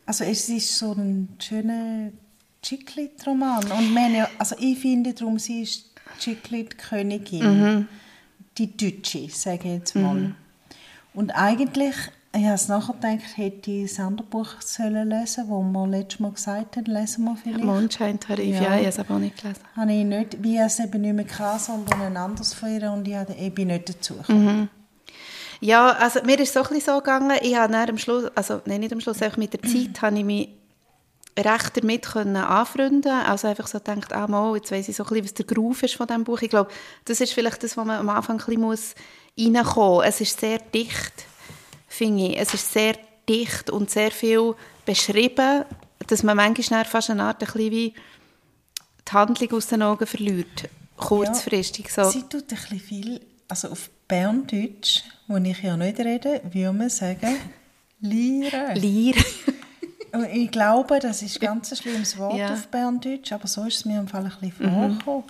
also 0.04 0.22
es 0.24 0.46
ist 0.50 0.76
so 0.76 0.92
ein 0.92 1.36
schöner 1.38 2.12
Chiclet-Roman. 2.62 3.64
Und 3.72 3.94
meine, 3.94 4.28
also 4.38 4.56
ich 4.58 4.78
finde 4.78 5.14
darum, 5.14 5.38
sie 5.38 5.62
ist 5.62 5.86
Chiclet-Königin. 6.18 7.44
Mhm. 7.44 7.88
Die 8.58 8.76
Deutsche, 8.76 9.30
sage 9.30 9.68
ich 9.68 9.74
jetzt 9.78 9.96
mal. 9.96 10.14
Mhm. 10.14 10.34
Und 11.14 11.30
eigentlich, 11.32 11.96
ich 12.32 12.44
habe 12.44 12.54
es 12.54 12.68
nachher 12.68 12.94
gedacht, 12.94 13.36
hätte 13.36 13.70
ich 13.70 13.90
das 13.90 14.00
andere 14.00 14.26
Buch 14.26 14.60
sollen 14.60 15.08
lesen 15.08 15.44
wo 15.48 15.62
wir 15.62 15.86
letztes 15.86 16.20
Mal 16.20 16.32
gesagt 16.32 16.76
haben, 16.76 16.84
lesen 16.84 17.24
wir 17.24 17.36
vielleicht. 17.36 17.64
Mondscheintarif, 17.64 18.54
ja, 18.54 18.62
ja 18.62 18.74
ich 18.74 18.78
habe 18.78 18.86
es 18.86 18.98
aber 18.98 19.14
auch 19.14 19.18
nicht 19.18 19.40
gelesen. 19.40 19.60
Habe 19.76 19.92
ich 19.92 20.04
nicht, 20.04 20.42
wie 20.42 20.58
es 20.58 20.78
eben 20.78 21.00
nicht 21.00 21.14
mehr 21.14 21.24
kann, 21.24 21.58
sondern 21.58 22.00
ein 22.00 22.16
anderes 22.16 22.54
von 22.54 22.68
ihr 22.72 22.90
und 22.92 23.06
ich, 23.08 23.16
ich 23.38 23.54
bin 23.54 23.68
nicht 23.68 23.88
dazu 23.88 24.14
gekommen. 24.16 24.44
Mhm. 24.44 24.68
Ja, 25.60 25.90
also 25.92 26.20
mir 26.24 26.40
ist 26.40 26.48
es 26.48 26.54
so 26.54 26.62
ein 26.62 26.80
so 26.80 26.96
gegangen, 26.98 27.36
ich 27.42 27.54
habe 27.54 27.76
am 27.76 27.98
Schluss, 27.98 28.24
also 28.34 28.62
nein, 28.64 28.80
nicht 28.80 28.92
am 28.92 29.00
Schluss, 29.00 29.20
einfach 29.20 29.36
mit 29.36 29.52
der 29.52 29.62
Zeit 29.62 30.00
habe 30.00 30.18
ich 30.18 30.24
mich 30.24 30.48
recht 31.38 31.76
damit 31.76 32.02
können 32.02 32.36
anfreunden 32.36 33.12
Also 33.12 33.48
einfach 33.48 33.66
so 33.66 33.78
gedacht, 33.78 34.12
ah 34.12 34.26
mal, 34.26 34.56
jetzt 34.56 34.72
weiss 34.72 34.88
ich 34.88 34.96
so 34.96 35.04
ein 35.04 35.08
bisschen, 35.08 35.24
was 35.24 35.34
der 35.34 35.46
Groove 35.46 35.82
ist 35.82 35.96
von 35.96 36.06
diesem 36.06 36.24
Buch. 36.24 36.40
Ich 36.42 36.50
glaube, 36.50 36.70
das 37.04 37.20
ist 37.20 37.32
vielleicht 37.32 37.62
das, 37.62 37.76
was 37.76 37.84
man 37.84 37.98
am 37.98 38.08
Anfang 38.08 38.36
ein 38.36 38.44
bisschen 38.44 38.60
muss 38.60 38.94
reinkommen. 39.46 40.06
Es 40.06 40.20
ist 40.20 40.40
sehr 40.40 40.58
dicht, 40.58 41.26
finde 41.88 42.28
ich. 42.28 42.38
Es 42.38 42.54
ist 42.54 42.72
sehr 42.72 42.96
dicht 43.28 43.70
und 43.70 43.90
sehr 43.90 44.10
viel 44.10 44.54
beschrieben, 44.84 45.64
dass 46.06 46.22
man 46.22 46.36
manchmal 46.36 46.84
fast 46.84 47.10
eine 47.10 47.24
Art 47.24 47.42
ein 47.42 47.46
bisschen 47.46 47.70
wie 47.70 47.94
die 49.08 49.12
Handlung 49.12 49.52
aus 49.52 49.66
den 49.68 49.82
Augen 49.82 50.06
verliert. 50.06 50.68
Kurzfristig. 50.96 51.90
Ja, 51.96 52.04
so. 52.04 52.10
Sie 52.10 52.22
tut 52.22 52.42
ein 52.42 52.56
bisschen 52.56 52.80
viel, 52.80 53.20
also 53.48 53.68
auf 53.68 53.90
Berndeutsch, 54.06 55.02
wo 55.28 55.36
ich 55.36 55.62
ja 55.62 55.76
nicht 55.76 55.98
rede, 55.98 56.40
würde 56.50 56.72
man 56.72 56.90
sagen, 56.90 57.36
Lieren. 58.00 58.76
Lieren. 58.76 59.24
ich 60.32 60.50
glaube, 60.50 60.98
das 60.98 61.22
ist 61.22 61.38
ganz 61.40 61.70
ein 61.70 61.76
schlimmes 61.76 62.16
Wort 62.18 62.36
ja. 62.36 62.52
auf 62.52 62.68
Berndeutsch, 62.68 63.32
aber 63.32 63.46
so 63.46 63.64
ist 63.64 63.76
es 63.76 63.84
mir 63.84 64.00
im 64.00 64.08
Fall 64.08 64.24
ein 64.24 64.32
bisschen 64.40 64.66
mhm. 64.66 64.74
vorgekommen. 64.74 65.24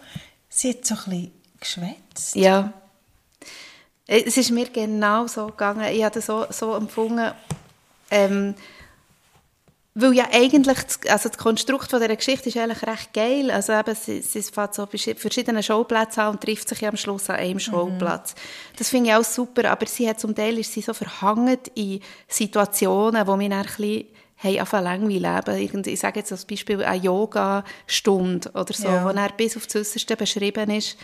Sie 0.48 0.70
hat 0.70 0.86
so 0.86 0.94
ein 0.94 1.00
bisschen 1.04 1.32
geschwätzt. 1.58 2.36
Ja. 2.36 2.72
Es 4.12 4.36
ist 4.36 4.50
mir 4.50 4.68
genau 4.68 5.28
so 5.28 5.46
gegangen. 5.46 5.84
Ich 5.92 6.02
habe 6.02 6.12
das 6.12 6.26
so, 6.26 6.44
so 6.50 6.74
empfunden. 6.74 7.30
Ähm, 8.10 8.56
weil 9.94 10.14
ja 10.14 10.26
eigentlich, 10.32 10.78
das, 10.82 10.98
also 11.08 11.28
das 11.28 11.38
Konstrukt 11.38 11.90
von 11.90 12.00
dieser 12.00 12.16
Geschichte 12.16 12.48
ist 12.48 12.56
eigentlich 12.56 12.82
recht 12.82 13.12
geil. 13.12 13.52
Also 13.52 13.72
eben, 13.72 13.94
sie, 13.94 14.20
sie 14.20 14.42
fährt 14.42 14.74
so 14.74 14.86
verschiedene 14.86 15.62
Schauplätze 15.62 16.22
an 16.22 16.32
und 16.32 16.40
trifft 16.40 16.68
sich 16.68 16.80
ja 16.80 16.88
am 16.88 16.96
Schluss 16.96 17.30
an 17.30 17.36
einem 17.36 17.54
mhm. 17.54 17.60
Schauplatz. 17.60 18.34
Das 18.76 18.88
finde 18.90 19.10
ich 19.10 19.16
auch 19.16 19.22
super, 19.22 19.70
aber 19.70 19.86
sie 19.86 20.08
hat 20.08 20.18
zum 20.18 20.34
Teil 20.34 20.58
ist 20.58 20.72
sie 20.72 20.82
so 20.82 20.92
verhangen 20.92 21.58
in 21.76 22.00
Situationen, 22.26 23.28
wo 23.28 23.36
mich 23.36 23.50
dann 23.50 23.60
ein 23.60 23.66
bisschen 23.66 24.06
hey, 24.34 24.58
einfach 24.58 24.82
langweilig 24.82 25.86
Ich 25.86 26.00
sage 26.00 26.18
jetzt 26.18 26.32
als 26.32 26.46
Beispiel 26.46 26.82
eine 26.82 27.00
Yoga-Stunde 27.00 28.50
oder 28.54 28.72
so, 28.72 28.88
ja. 28.88 29.04
wo 29.04 29.10
er 29.10 29.28
bis 29.36 29.56
auf 29.56 29.66
das 29.66 29.76
Äußerste 29.76 30.16
beschrieben 30.16 30.70
ist 30.70 30.96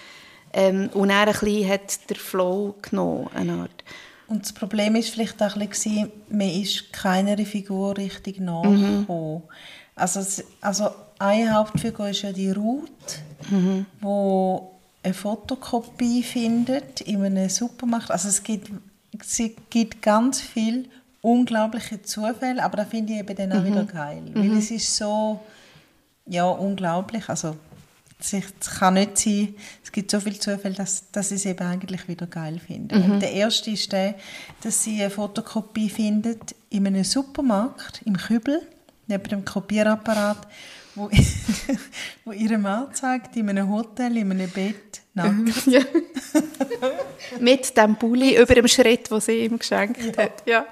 ähm, 0.56 0.88
und 0.94 1.10
er 1.10 1.18
ein 1.18 1.26
bisschen 1.26 1.68
hat 1.68 2.10
der 2.10 2.16
Flow 2.16 2.74
genommen, 2.80 3.28
eine 3.34 3.52
Art. 3.52 3.84
Und 4.26 4.42
das 4.42 4.54
Problem 4.54 4.96
ist 4.96 5.10
vielleicht 5.10 5.40
auch 5.42 5.54
ein 5.54 5.68
bisschen, 5.68 6.10
man 6.30 6.48
ist 6.48 6.92
keiner 6.92 7.36
Figur 7.44 7.96
richtig 7.96 8.40
nachgekommen. 8.40 9.06
Mhm. 9.06 9.42
Also, 9.94 10.42
also 10.62 10.88
eine 11.18 11.52
Hauptfigur 11.52 12.08
ist 12.08 12.22
ja 12.22 12.32
die 12.32 12.50
Ruth, 12.50 13.20
mhm. 13.50 13.84
wo 14.00 14.72
eine 15.02 15.12
Fotokopie 15.12 16.22
findet 16.22 17.02
in 17.02 17.22
einem 17.22 17.50
Supermarkt. 17.50 18.10
Also 18.10 18.28
es 18.28 18.42
gibt, 18.42 18.70
es 19.20 19.40
gibt 19.68 20.00
ganz 20.00 20.40
viele 20.40 20.86
unglaubliche 21.20 22.00
Zufälle, 22.00 22.64
aber 22.64 22.78
da 22.78 22.84
finde 22.86 23.12
ich 23.12 23.18
eben 23.18 23.36
dann 23.36 23.52
auch 23.52 23.62
mhm. 23.62 23.66
wieder 23.66 23.84
geil, 23.84 24.22
weil 24.32 24.44
mhm. 24.44 24.58
es 24.58 24.70
ist 24.70 24.96
so 24.96 25.40
ja 26.24 26.46
unglaublich. 26.46 27.28
Also 27.28 27.56
es 28.18 28.78
kann 28.78 28.94
nicht 28.94 29.18
sein, 29.18 29.54
es 29.84 29.92
gibt 29.92 30.10
so 30.10 30.20
viele 30.20 30.38
Zufälle, 30.38 30.74
dass, 30.74 31.10
dass 31.12 31.30
ich 31.30 31.38
es 31.38 31.46
eben 31.46 31.66
eigentlich 31.66 32.08
wieder 32.08 32.26
geil 32.26 32.60
finde. 32.64 32.96
Mhm. 32.96 33.20
der 33.20 33.32
erste 33.32 33.70
ist 33.70 33.92
der, 33.92 34.14
dass 34.62 34.82
sie 34.82 35.00
eine 35.00 35.10
Fotokopie 35.10 35.90
findet 35.90 36.54
in 36.70 36.86
einem 36.86 37.04
Supermarkt, 37.04 38.00
im 38.04 38.16
Kübel, 38.16 38.62
neben 39.06 39.28
dem 39.28 39.44
Kopierapparat, 39.44 40.48
wo, 40.94 41.10
wo 42.24 42.32
ihre 42.32 42.58
Mann 42.58 42.94
zeigt, 42.94 43.36
in 43.36 43.50
einem 43.50 43.70
Hotel, 43.70 44.16
in 44.16 44.30
einem 44.30 44.50
Bett, 44.50 45.02
nackt. 45.14 45.66
Ja. 45.66 45.80
Mit 47.40 47.76
dem 47.76 47.96
Bulli 47.96 48.40
über 48.40 48.54
dem 48.54 48.68
Schritt, 48.68 49.10
den 49.10 49.20
sie 49.20 49.44
ihm 49.44 49.58
geschenkt 49.58 50.16
ja. 50.16 50.24
hat. 50.24 50.42
Ja. 50.46 50.66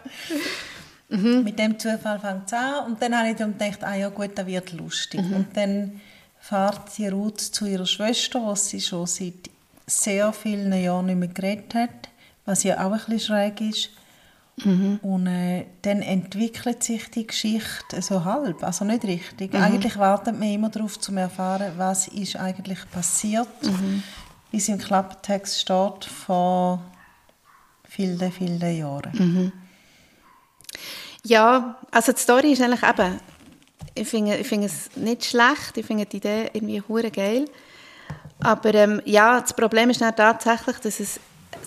Mhm. 1.11 1.45
Mit 1.45 1.59
dem 1.59 1.79
Zufall 1.79 2.19
fängt 2.19 2.47
es 2.47 2.53
an 2.55 2.87
und 2.87 3.03
dann 3.03 3.17
habe 3.17 3.31
ich 3.31 3.37
dann 3.37 3.57
gedacht, 3.57 3.85
ah 3.85 3.95
ja 3.95 4.09
gut, 4.09 4.31
das 4.35 4.47
wird 4.47 4.73
lustig. 4.73 5.21
Mhm. 5.21 5.35
Und 5.35 5.57
dann 5.57 6.01
fährt 6.45 6.99
die 6.99 7.09
Ruth 7.09 7.41
zu 7.41 7.65
ihrer 7.65 7.87
Schwester, 7.87 8.47
was 8.47 8.69
sie 8.69 8.81
schon 8.81 9.07
seit 9.07 9.49
sehr 9.87 10.31
vielen 10.35 10.73
Jahren 10.75 11.07
nicht 11.07 11.19
mehr 11.19 11.29
geredet 11.29 11.75
hat, 11.75 12.11
was 12.45 12.65
ja 12.65 12.85
auch 12.85 12.93
ein 12.93 12.99
bisschen 12.99 13.21
schräg 13.21 13.61
ist. 13.63 13.91
Mhm. 14.63 15.01
Und 15.03 15.27
äh, 15.27 15.65
dann 15.83 16.03
entwickelt 16.03 16.83
sich 16.83 17.11
die 17.11 17.27
Geschichte 17.27 18.03
so 18.03 18.25
halb, 18.25 18.63
also 18.63 18.85
nicht 18.85 19.05
richtig. 19.05 19.55
Mhm. 19.55 19.63
Eigentlich 19.63 19.97
wartet 19.99 20.39
man 20.39 20.49
immer 20.49 20.69
darauf, 20.69 20.99
zu 21.01 21.15
erfahren, 21.17 21.73
was 21.79 22.09
ist 22.09 22.37
eigentlich 22.37 22.79
passiert, 22.91 23.49
mhm. 23.63 24.03
wie 24.51 24.59
es 24.59 24.69
im 24.69 24.79
Klapptext 24.79 25.63
steht, 25.63 26.05
vor 26.05 26.85
vielen, 27.89 28.31
vielen 28.31 28.61
Jahren. 28.61 29.13
Mhm. 29.15 29.53
Ja, 31.25 31.79
also 31.91 32.13
die 32.13 32.21
Story 32.21 32.53
ist 32.53 32.61
eigentlich 32.61 32.83
eben 32.83 33.19
ich 33.95 34.09
finde, 34.09 34.37
ich 34.37 34.47
finde 34.47 34.67
es 34.67 34.97
nicht 34.97 35.25
schlecht, 35.25 35.77
ich 35.77 35.87
finde 35.87 36.07
die 36.07 36.17
Idee 36.19 36.51
irgendwie 36.53 36.83
hure 36.87 37.11
geil. 37.11 37.47
Aber 38.41 38.75
ähm, 38.75 39.01
ja, 39.05 39.41
das 39.41 39.55
Problem 39.55 39.91
ist 39.91 40.01
dann 40.01 40.15
tatsächlich, 40.15 40.77
dass 40.79 41.01
es 41.01 41.21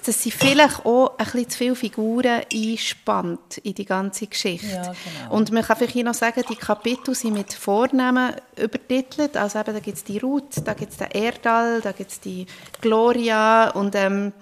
dass 0.06 0.22
sie 0.22 0.32
vielleicht 0.32 0.86
auch 0.86 1.18
ein 1.18 1.26
bisschen 1.26 1.50
zu 1.50 1.58
viele 1.58 1.76
Figuren 1.76 2.42
einspannt 2.54 3.58
in 3.58 3.74
die 3.74 3.86
ganze 3.86 4.28
Geschichte. 4.28 4.68
Ja, 4.68 4.82
genau. 4.84 5.36
Und 5.36 5.52
man 5.52 5.64
kann 5.64 5.78
vielleicht 5.78 5.94
hier 5.94 6.04
noch 6.04 6.14
sagen, 6.14 6.44
die 6.50 6.56
Kapitel 6.56 7.16
sind 7.16 7.34
mit 7.34 7.54
Vornamen 7.54 8.34
übertitelt. 8.56 9.36
Also 9.36 9.60
eben, 9.60 9.74
da 9.74 9.80
gibt 9.80 9.98
es 9.98 10.04
die 10.04 10.18
Ruth, 10.20 10.62
da 10.64 10.74
gibt 10.74 10.92
es 10.92 10.98
den 10.98 11.12
Erdal, 11.12 11.82
da 11.82 11.92
gibt 11.92 12.12
es 12.12 12.20
die 12.20 12.46
Gloria 12.80 13.70
und 13.72 13.96
ähm, 13.96 14.34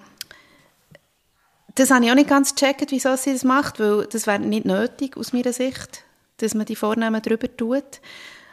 das 1.74 1.90
habe 1.90 2.04
ich 2.04 2.10
auch 2.10 2.14
nicht 2.14 2.28
ganz 2.28 2.54
gecheckt, 2.54 2.90
wieso 2.90 3.16
sie 3.16 3.32
das 3.32 3.44
macht, 3.44 3.80
weil 3.80 4.06
das 4.06 4.26
wäre 4.26 4.38
nicht 4.38 4.64
nötig 4.64 5.16
aus 5.16 5.32
meiner 5.32 5.52
Sicht, 5.52 6.04
dass 6.38 6.54
man 6.54 6.66
die 6.66 6.76
Vornamen 6.76 7.22
drüber 7.22 7.54
tut. 7.56 8.00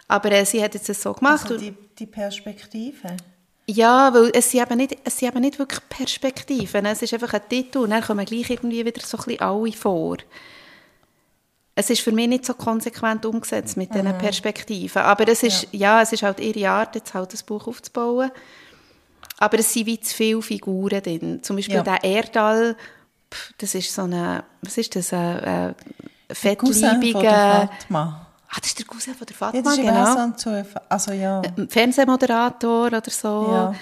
Aber 0.07 0.31
äh, 0.31 0.45
sie 0.45 0.63
hat 0.63 0.73
jetzt 0.73 0.89
das 0.89 1.01
so 1.01 1.13
gemacht. 1.13 1.43
Also 1.49 1.57
die, 1.57 1.73
die 1.97 2.05
Perspektive. 2.05 3.15
ja, 3.67 4.13
weil 4.13 4.31
es 4.33 4.51
sind 4.51 4.61
eben 4.61 4.77
nicht, 4.77 4.97
es 5.03 5.17
sind 5.17 5.29
eben 5.29 5.41
nicht 5.41 5.59
wirklich 5.59 5.81
Perspektiven. 5.89 6.85
Es 6.85 7.01
ist 7.01 7.13
einfach 7.13 7.33
ein 7.33 7.41
Titel 7.49 7.79
und 7.79 7.89
dann 7.91 8.03
kommen 8.03 8.25
gleich 8.25 8.49
irgendwie 8.49 8.85
wieder 8.85 9.01
so 9.01 9.17
ein 9.17 9.23
bisschen 9.23 9.41
alle 9.41 9.71
vor. 9.71 10.17
Es 11.75 11.89
ist 11.89 12.01
für 12.01 12.11
mich 12.11 12.27
nicht 12.27 12.45
so 12.45 12.53
konsequent 12.53 13.25
umgesetzt 13.25 13.77
mit 13.77 13.93
diesen 13.95 14.15
Perspektiven. 14.19 15.01
Aber 15.01 15.27
es 15.27 15.41
ist, 15.41 15.67
ja. 15.71 16.01
es 16.03 16.13
ist 16.13 16.21
halt 16.21 16.39
ihre 16.39 16.69
Art, 16.69 16.93
jetzt 16.95 17.15
halt 17.15 17.33
das 17.33 17.41
Buch 17.41 17.65
aufzubauen. 17.67 18.29
Aber 19.39 19.57
es 19.57 19.73
sind 19.73 19.87
wie 19.87 19.99
zu 19.99 20.13
viele 20.13 20.41
Figuren 20.43 21.01
drin. 21.01 21.41
Zum 21.41 21.55
Beispiel 21.55 21.77
Ja. 21.77 21.81
der 21.83 22.03
Erdal, 22.03 22.77
das 23.57 23.73
ist 23.73 23.91
so 23.91 24.03
eine, 24.03 24.43
was 24.61 24.77
ist 24.77 24.95
das, 24.95 25.11
ein, 25.13 25.39
ein 25.39 25.75
Fatma. 26.33 28.27
Ah, 28.49 28.57
das 28.59 28.67
ist 28.67 28.79
der 28.79 28.85
Cousin 28.85 29.15
von 29.15 29.25
der 29.25 29.35
Ja, 29.35 29.37
Fatma, 29.37 29.61
das 29.63 29.77
ist 29.77 29.81
genau. 29.81 30.63
so. 30.63 30.79
Also 30.89 31.11
ja. 31.11 31.41
Fernsehmoderator 31.69 32.87
oder 32.87 33.01
so, 33.09 33.47
Ja. 33.51 33.73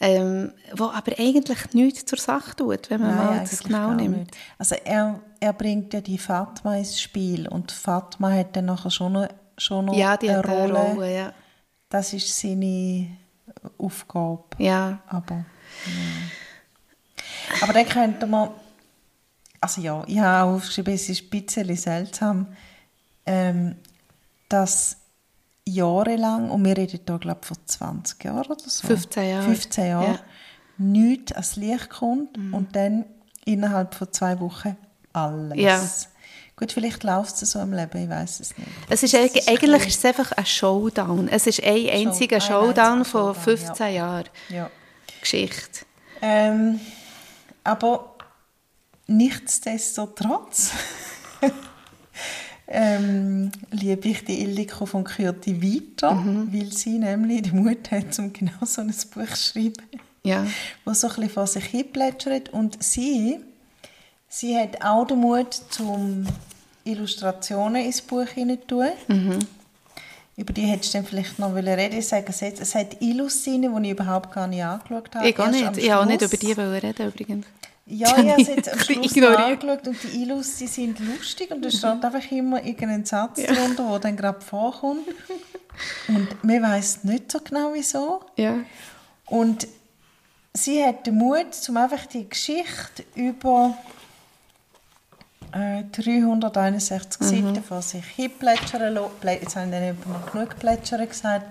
ähm, 0.00 0.52
wo 0.76 0.84
aber 0.84 1.12
eigentlich 1.18 1.72
nichts 1.72 2.04
zur 2.04 2.18
Sache 2.18 2.54
tut, 2.54 2.90
wenn 2.90 3.00
man 3.00 3.16
mal 3.16 3.40
das 3.40 3.62
genau 3.62 3.92
nimmt. 3.92 4.18
nicht. 4.18 4.36
Also 4.58 4.74
er, 4.84 5.18
er 5.40 5.52
bringt 5.54 5.94
ja 5.94 6.00
die 6.02 6.18
Fatma 6.18 6.76
ins 6.76 7.00
Spiel 7.00 7.48
und 7.48 7.72
Fatma 7.72 8.30
hat 8.32 8.54
dann 8.54 8.66
nachher 8.66 8.90
schon 8.90 9.12
noch, 9.14 9.28
schon 9.56 9.86
noch 9.86 9.94
Ja, 9.94 10.16
die 10.18 10.28
eine 10.28 10.38
hat 10.38 10.48
Rolle. 10.48 10.78
eine 10.78 10.94
Rolle, 10.94 11.16
ja. 11.16 11.32
Das 11.88 12.12
ist 12.12 12.38
seine 12.38 13.06
Aufgabe. 13.78 14.44
ja. 14.58 14.98
Aber, 15.08 15.36
ja. 15.36 15.42
Aber 17.62 17.72
dann 17.72 17.88
könnte 17.88 18.26
man, 18.26 18.50
also 19.60 19.80
ja, 19.80 20.02
ich 20.06 20.18
habe 20.18 20.50
auch 20.50 20.56
aufgeschrieben, 20.56 20.94
es 20.94 21.08
ist 21.08 21.22
ein 21.24 21.30
bisschen 21.30 21.76
seltsam, 21.76 22.46
ähm, 23.26 23.76
dass 24.48 24.96
jahrelang, 25.66 26.50
und 26.50 26.64
wir 26.64 26.76
reden 26.76 27.00
hier, 27.06 27.18
glaube 27.18 27.40
ich, 27.42 27.46
von 27.48 27.56
20 27.66 28.24
Jahren 28.24 28.46
oder 28.46 28.56
so. 28.66 28.86
15 28.86 29.28
Jahre. 29.28 29.42
15 29.44 29.86
Jahre. 29.88 30.06
Ja. 30.06 30.18
Mhm. 30.78 30.92
Nichts 30.92 31.32
ans 31.32 31.56
Licht 31.56 31.90
kommt 31.90 32.38
und 32.38 32.74
dann 32.76 33.04
innerhalb 33.44 33.94
von 33.94 34.12
zwei 34.12 34.38
Wochen 34.40 34.76
alles. 35.12 35.58
Ja. 35.58 35.82
Gut, 36.56 36.72
vielleicht 36.72 37.02
läuft 37.04 37.40
es 37.42 37.50
so 37.52 37.60
im 37.60 37.72
Leben, 37.72 38.02
ich 38.04 38.08
weiß 38.08 38.40
es 38.40 38.56
nicht. 38.56 38.68
Es 38.88 39.02
ist, 39.02 39.14
eig- 39.14 39.48
eigentlich 39.48 39.86
ist 39.88 39.98
es 39.98 40.04
einfach 40.04 40.32
ein 40.32 40.46
Showdown. 40.46 41.28
Es 41.28 41.46
ist 41.46 41.62
ein 41.62 41.88
einziger 41.90 42.36
ein 42.36 42.42
Showdown 42.42 43.04
von 43.04 43.34
Showdown, 43.34 43.42
15 43.58 43.94
Jahren 43.94 44.24
Ja. 44.48 44.70
Geschichte. 45.20 45.84
Ähm, 46.22 46.80
aber 47.64 48.14
nichtsdestotrotz 49.08 50.70
ähm, 52.68 53.50
liebe 53.70 54.08
ich 54.08 54.24
die 54.24 54.40
Ildiko 54.42 54.86
von 54.86 55.04
Kürti 55.04 55.62
weiter, 55.62 56.12
Mhm. 56.14 56.52
weil 56.52 56.72
sie 56.72 56.98
nämlich 56.98 57.42
den 57.42 57.62
Mut 57.62 57.90
hat, 57.90 58.18
um 58.18 58.32
genau 58.32 58.64
so 58.64 58.82
ein 58.82 58.88
Buch 58.88 59.28
zu 59.34 59.52
schreiben, 59.52 59.82
Ja. 60.22 60.46
wo 60.84 60.92
so 60.92 61.08
ein 61.08 61.14
bisschen 61.14 61.30
vor 61.30 61.46
sich 61.46 61.64
hin 61.64 61.90
plätschert. 61.92 62.50
Und 62.50 62.82
sie, 62.82 63.40
sie 64.28 64.56
hat 64.56 64.82
auch 64.84 65.06
den 65.06 65.18
Mut, 65.18 65.54
zum 65.70 66.26
Illustrationen 66.84 67.84
ins 67.84 68.02
Buch 68.02 68.26
hinein. 68.28 68.58
Mhm. 69.08 69.38
Über 70.36 70.52
die 70.52 70.62
hättest 70.62 70.94
du 70.94 70.98
dann 70.98 71.06
vielleicht 71.06 71.38
noch 71.40 71.52
reden 71.54 71.98
Ich 71.98 72.06
sage 72.06 72.26
es 72.28 72.40
jetzt. 72.40 72.60
Es 72.60 72.74
hat 72.76 73.00
Illus 73.02 73.42
die 73.42 73.56
ich 73.82 73.90
überhaupt 73.90 74.30
gar 74.32 74.46
nicht 74.46 74.62
angeschaut 74.62 75.12
habe. 75.16 75.28
Ich 75.28 75.36
Erst 75.36 75.50
nicht. 75.50 75.76
Ich 75.78 75.90
habe 75.90 76.02
auch 76.02 76.06
nicht 76.06 76.22
über 76.22 76.36
die 76.36 76.52
reden 76.52 77.08
übrigens. 77.08 77.46
Ja, 77.88 78.18
ich 78.18 78.30
habe 78.30 78.42
es 78.42 78.48
jetzt 78.48 78.68
am 78.72 78.78
Schluss 78.78 79.16
angeschaut 79.16 79.88
und 79.88 80.02
die 80.02 80.22
Illus, 80.22 80.56
die 80.56 80.66
sind 80.66 80.98
lustig 81.00 81.50
und 81.50 81.64
da 81.64 81.70
steht 81.70 81.84
einfach 81.84 82.30
immer 82.30 82.62
irgendein 82.62 83.04
Satz 83.04 83.42
drunter, 83.42 83.88
der 83.90 83.98
dann 83.98 84.16
gerade 84.16 84.40
vorkommt. 84.40 85.08
Und 86.08 86.44
man 86.44 86.62
weiß 86.62 87.04
nicht 87.04 87.32
so 87.32 87.38
genau, 87.40 87.70
wieso. 87.72 88.20
Ja. 88.36 88.56
Und 89.26 89.66
sie 90.52 90.84
hat 90.84 91.06
den 91.06 91.16
Mut, 91.16 91.46
um 91.68 91.76
einfach 91.76 92.04
die 92.06 92.28
Geschichte 92.28 93.04
über 93.14 93.76
äh, 95.52 95.84
361 95.92 97.26
Seiten 97.26 97.62
vor 97.62 97.82
sich 97.82 98.04
hin 98.04 98.30
plätschern 98.38 98.94
lassen. 98.94 99.12
Jetzt 99.24 99.56
habe 99.56 99.66
ich 99.66 99.72
dann 99.72 99.96
noch 100.12 100.32
genug 100.32 100.58
plätschern 100.58 101.08
gesagt. 101.08 101.46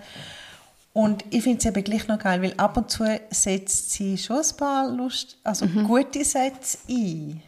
Und 0.98 1.24
ich 1.30 1.44
finde 1.44 1.60
es 1.60 1.66
eben 1.66 1.84
gleich 1.84 2.08
noch 2.08 2.18
geil, 2.18 2.42
weil 2.42 2.54
ab 2.58 2.76
und 2.76 2.90
zu 2.90 3.04
setzt 3.30 3.92
sie 3.92 4.18
schon 4.18 4.38
ein 4.38 4.58
paar 4.58 4.90
Lust, 4.90 5.38
also 5.44 5.68
gute 5.68 6.26
Sätze 6.26 6.80
ein. 6.90 7.40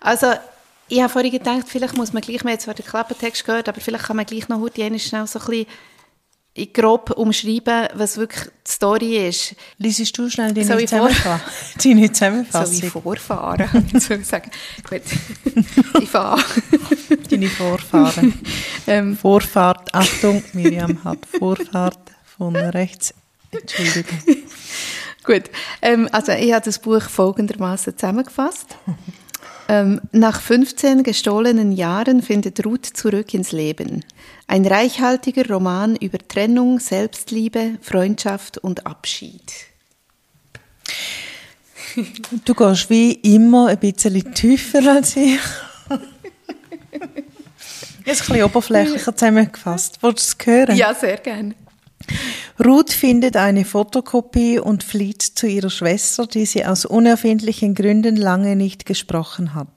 Also, 0.00 0.32
ich 0.88 1.00
habe 1.00 1.08
vorhin 1.12 1.30
gedacht, 1.30 1.62
vielleicht 1.68 1.96
muss 1.96 2.12
man 2.12 2.22
gleich, 2.22 2.40
haben 2.40 2.48
jetzt 2.48 2.64
zwar 2.64 2.74
den 2.74 2.84
Klappentext 2.84 3.44
gehört, 3.44 3.68
aber 3.68 3.80
vielleicht 3.80 4.06
kann 4.06 4.16
man 4.16 4.26
gleich 4.26 4.48
noch 4.48 4.58
heute 4.60 4.98
schnell 4.98 5.28
so 5.28 5.38
ein 5.38 5.46
bisschen 5.46 6.72
grob 6.72 7.10
umschreiben, 7.12 7.86
was 7.94 8.16
wirklich 8.16 8.46
die 8.66 8.70
Story 8.72 9.28
ist. 9.28 9.54
Liesest 9.76 10.18
du 10.18 10.28
schnell 10.28 10.52
deine, 10.52 10.66
Soll 10.66 10.80
ich 10.80 10.90
vor- 10.90 11.08
Zusammenfa 11.08 11.40
deine 11.84 11.94
So 11.94 12.02
wie 12.02 12.12
Zusammenfassung? 12.12 12.90
vorfahren, 12.90 13.86
soll 14.00 14.16
ich 14.22 14.26
sagen. 14.34 14.50
Gut, 14.90 15.02
ich 16.02 16.08
fahre. 16.08 16.42
deine 17.30 17.46
Vorfahren. 17.48 18.34
Ähm, 18.88 19.16
Vorfahrt, 19.16 19.94
Achtung, 19.94 20.42
Miriam 20.52 21.04
hat 21.04 21.18
Vorfahrt 21.38 21.98
von 22.38 22.56
rechts. 22.56 23.12
Entschuldigung. 23.50 24.18
Gut, 25.24 25.50
ähm, 25.82 26.08
also 26.12 26.32
ich 26.32 26.52
habe 26.52 26.64
das 26.64 26.78
Buch 26.78 27.02
folgendermaßen 27.02 27.98
zusammengefasst. 27.98 28.76
Ähm, 29.68 30.00
nach 30.12 30.40
15 30.40 31.02
gestohlenen 31.02 31.72
Jahren 31.72 32.22
findet 32.22 32.64
Ruth 32.64 32.86
zurück 32.86 33.34
ins 33.34 33.52
Leben. 33.52 34.02
Ein 34.46 34.64
reichhaltiger 34.64 35.46
Roman 35.46 35.96
über 35.96 36.16
Trennung, 36.26 36.80
Selbstliebe, 36.80 37.76
Freundschaft 37.82 38.56
und 38.56 38.86
Abschied. 38.86 39.52
Du 42.46 42.54
gehst 42.54 42.88
wie 42.88 43.12
immer 43.12 43.68
ein 43.68 43.78
bisschen 43.78 44.32
tiefer 44.34 44.90
als 44.90 45.16
ich. 45.16 45.38
Jetzt 48.06 48.22
ein 48.22 48.28
bisschen 48.28 48.42
oberflächlicher 48.44 49.14
zusammengefasst. 49.14 50.02
Wolltest 50.02 50.40
du 50.40 50.50
es 50.50 50.56
hören? 50.56 50.76
Ja, 50.76 50.94
sehr 50.94 51.18
gerne. 51.18 51.54
Ruth 52.64 52.92
findet 52.92 53.36
eine 53.36 53.64
Fotokopie 53.64 54.58
und 54.58 54.82
flieht 54.82 55.22
zu 55.22 55.46
ihrer 55.46 55.70
Schwester, 55.70 56.26
die 56.26 56.44
sie 56.44 56.64
aus 56.64 56.84
unerfindlichen 56.84 57.74
Gründen 57.74 58.16
lange 58.16 58.56
nicht 58.56 58.84
gesprochen 58.84 59.54
hat. 59.54 59.68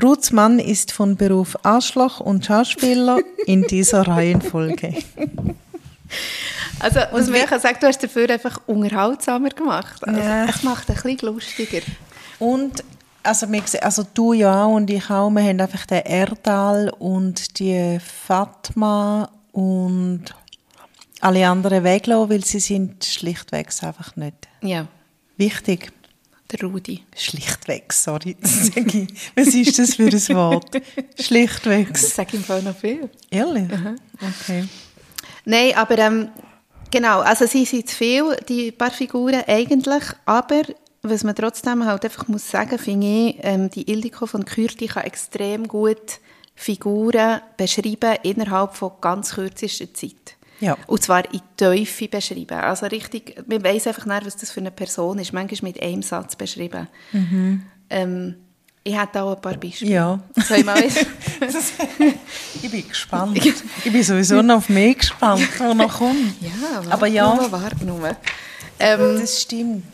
Ruths 0.00 0.32
Mann 0.32 0.58
ist 0.58 0.92
von 0.92 1.16
Beruf 1.16 1.56
Arschloch 1.64 2.20
und 2.20 2.44
Schauspieler 2.44 3.18
in 3.46 3.62
dieser 3.62 4.06
Reihenfolge. 4.06 4.94
Also, 6.80 7.00
was 7.12 7.30
man 7.30 7.40
kann 7.46 7.60
sagen, 7.60 7.78
du 7.80 7.86
hast 7.86 8.02
dafür 8.02 8.28
einfach 8.30 8.60
unterhaltsamer 8.66 9.48
gemacht. 9.48 10.06
Also, 10.06 10.20
Ja. 10.20 10.44
Es 10.44 10.62
macht 10.62 10.88
ein 10.90 10.96
bisschen 10.96 11.18
lustiger. 11.20 11.80
Und 12.38 12.84
also, 13.22 13.50
wir, 13.50 13.62
also 13.82 14.04
du 14.12 14.34
ja 14.34 14.64
auch 14.64 14.74
und 14.74 14.90
ich 14.90 15.08
auch, 15.08 15.30
wir 15.30 15.42
haben 15.42 15.60
einfach 15.60 15.86
den 15.86 16.02
Erdal 16.02 16.90
und 16.98 17.58
die 17.58 17.98
Fatma 18.00 19.30
und 19.52 20.24
alle 21.24 21.48
anderen 21.48 21.84
weglassen, 21.84 22.30
weil 22.30 22.44
sie 22.44 22.60
sind 22.60 23.04
schlichtweg 23.04 23.68
einfach 23.82 24.14
nicht 24.16 24.34
Ja, 24.62 24.86
wichtig. 25.36 25.90
der 26.50 26.60
Rudi. 26.68 27.02
Schlichtweg, 27.16 27.92
sorry. 27.92 28.36
Sag 28.42 28.94
ich. 28.94 29.08
Was 29.34 29.48
ist 29.48 29.78
das 29.78 29.94
für 29.94 30.04
ein 30.04 30.36
Wort? 30.36 30.70
Schlichtweg. 31.18 31.92
Das 31.92 32.14
sage 32.14 32.28
ich 32.32 32.34
im 32.34 32.44
Fall 32.44 32.62
noch 32.62 32.76
viel. 32.76 33.08
Ehrlich? 33.30 33.68
Okay. 34.20 34.64
Nein, 35.46 35.72
aber 35.74 35.98
ähm, 35.98 36.28
genau, 36.90 37.20
also 37.20 37.46
sie 37.46 37.64
sind 37.64 37.88
zu 37.88 37.96
viel, 37.96 38.36
die 38.48 38.70
paar 38.72 38.90
Figuren 38.90 39.42
eigentlich, 39.46 40.04
aber 40.26 40.62
was 41.02 41.24
man 41.24 41.34
trotzdem 41.34 41.84
halt 41.84 42.04
einfach 42.04 42.28
muss 42.28 42.50
sagen, 42.50 42.78
finde 42.78 43.06
ich, 43.06 43.36
ähm, 43.42 43.68
die 43.70 43.90
Ildiko 43.90 44.26
von 44.26 44.44
Kürti 44.44 44.86
kann 44.86 45.04
extrem 45.04 45.68
gut 45.68 46.20
Figuren 46.54 47.40
beschreiben 47.56 48.16
innerhalb 48.22 48.74
von 48.74 48.92
ganz 49.00 49.34
kürzester 49.34 49.92
Zeit. 49.92 50.36
Ja. 50.64 50.76
Und 50.86 51.02
zwar 51.02 51.32
in 51.32 51.40
Teufel 51.56 52.08
beschreiben. 52.08 52.58
Also 52.58 52.86
richtig, 52.86 53.36
man 53.46 53.62
weiss 53.62 53.86
einfach 53.86 54.06
nicht, 54.06 54.24
was 54.26 54.36
das 54.36 54.50
für 54.50 54.60
eine 54.60 54.70
Person 54.70 55.18
ist. 55.18 55.32
Manchmal 55.32 55.72
mit 55.72 55.82
einem 55.82 56.02
Satz 56.02 56.36
beschrieben. 56.36 56.88
Ähm, 57.90 58.36
ich 58.82 58.98
hätte 58.98 59.22
auch 59.22 59.34
ein 59.36 59.40
paar 59.42 59.56
Beispiele. 59.56 59.90
Ja. 59.92 60.20
Soll 60.46 60.58
ich 60.58 60.64
mal 60.64 60.82
Ich 62.62 62.70
bin 62.70 62.88
gespannt. 62.88 63.36
Ich 63.84 63.92
bin 63.92 64.02
sowieso 64.02 64.42
noch 64.42 64.56
auf 64.56 64.68
mehr 64.68 64.94
gespannt, 64.94 65.48
was 65.58 65.74
noch 65.74 65.98
kommt. 65.98 66.34
Ja, 66.40 66.82
Aber 66.90 67.06
ja. 67.06 67.34
Nur, 67.34 67.52
warte 67.52 67.84
nur. 67.84 68.16
Ähm, 68.78 69.20
Das 69.20 69.42
stimmt. 69.42 69.84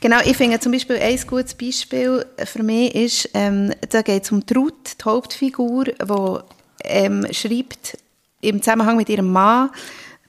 Genau, 0.00 0.18
ich 0.24 0.36
finde 0.36 0.60
zum 0.60 0.72
Beispiel 0.72 0.96
ein 0.96 1.18
gutes 1.26 1.54
Beispiel 1.54 2.26
für 2.44 2.62
mich 2.62 2.94
ist, 2.94 3.30
ähm, 3.32 3.72
da 3.88 4.02
geht 4.02 4.24
es 4.24 4.30
um 4.30 4.42
Ruth, 4.54 4.96
die 5.00 5.04
Hauptfigur, 5.04 5.84
die 5.86 6.38
ähm, 6.84 7.26
schreibt 7.32 7.96
im 8.42 8.60
Zusammenhang 8.62 8.96
mit 8.96 9.08
ihrem 9.08 9.32
Mann, 9.32 9.70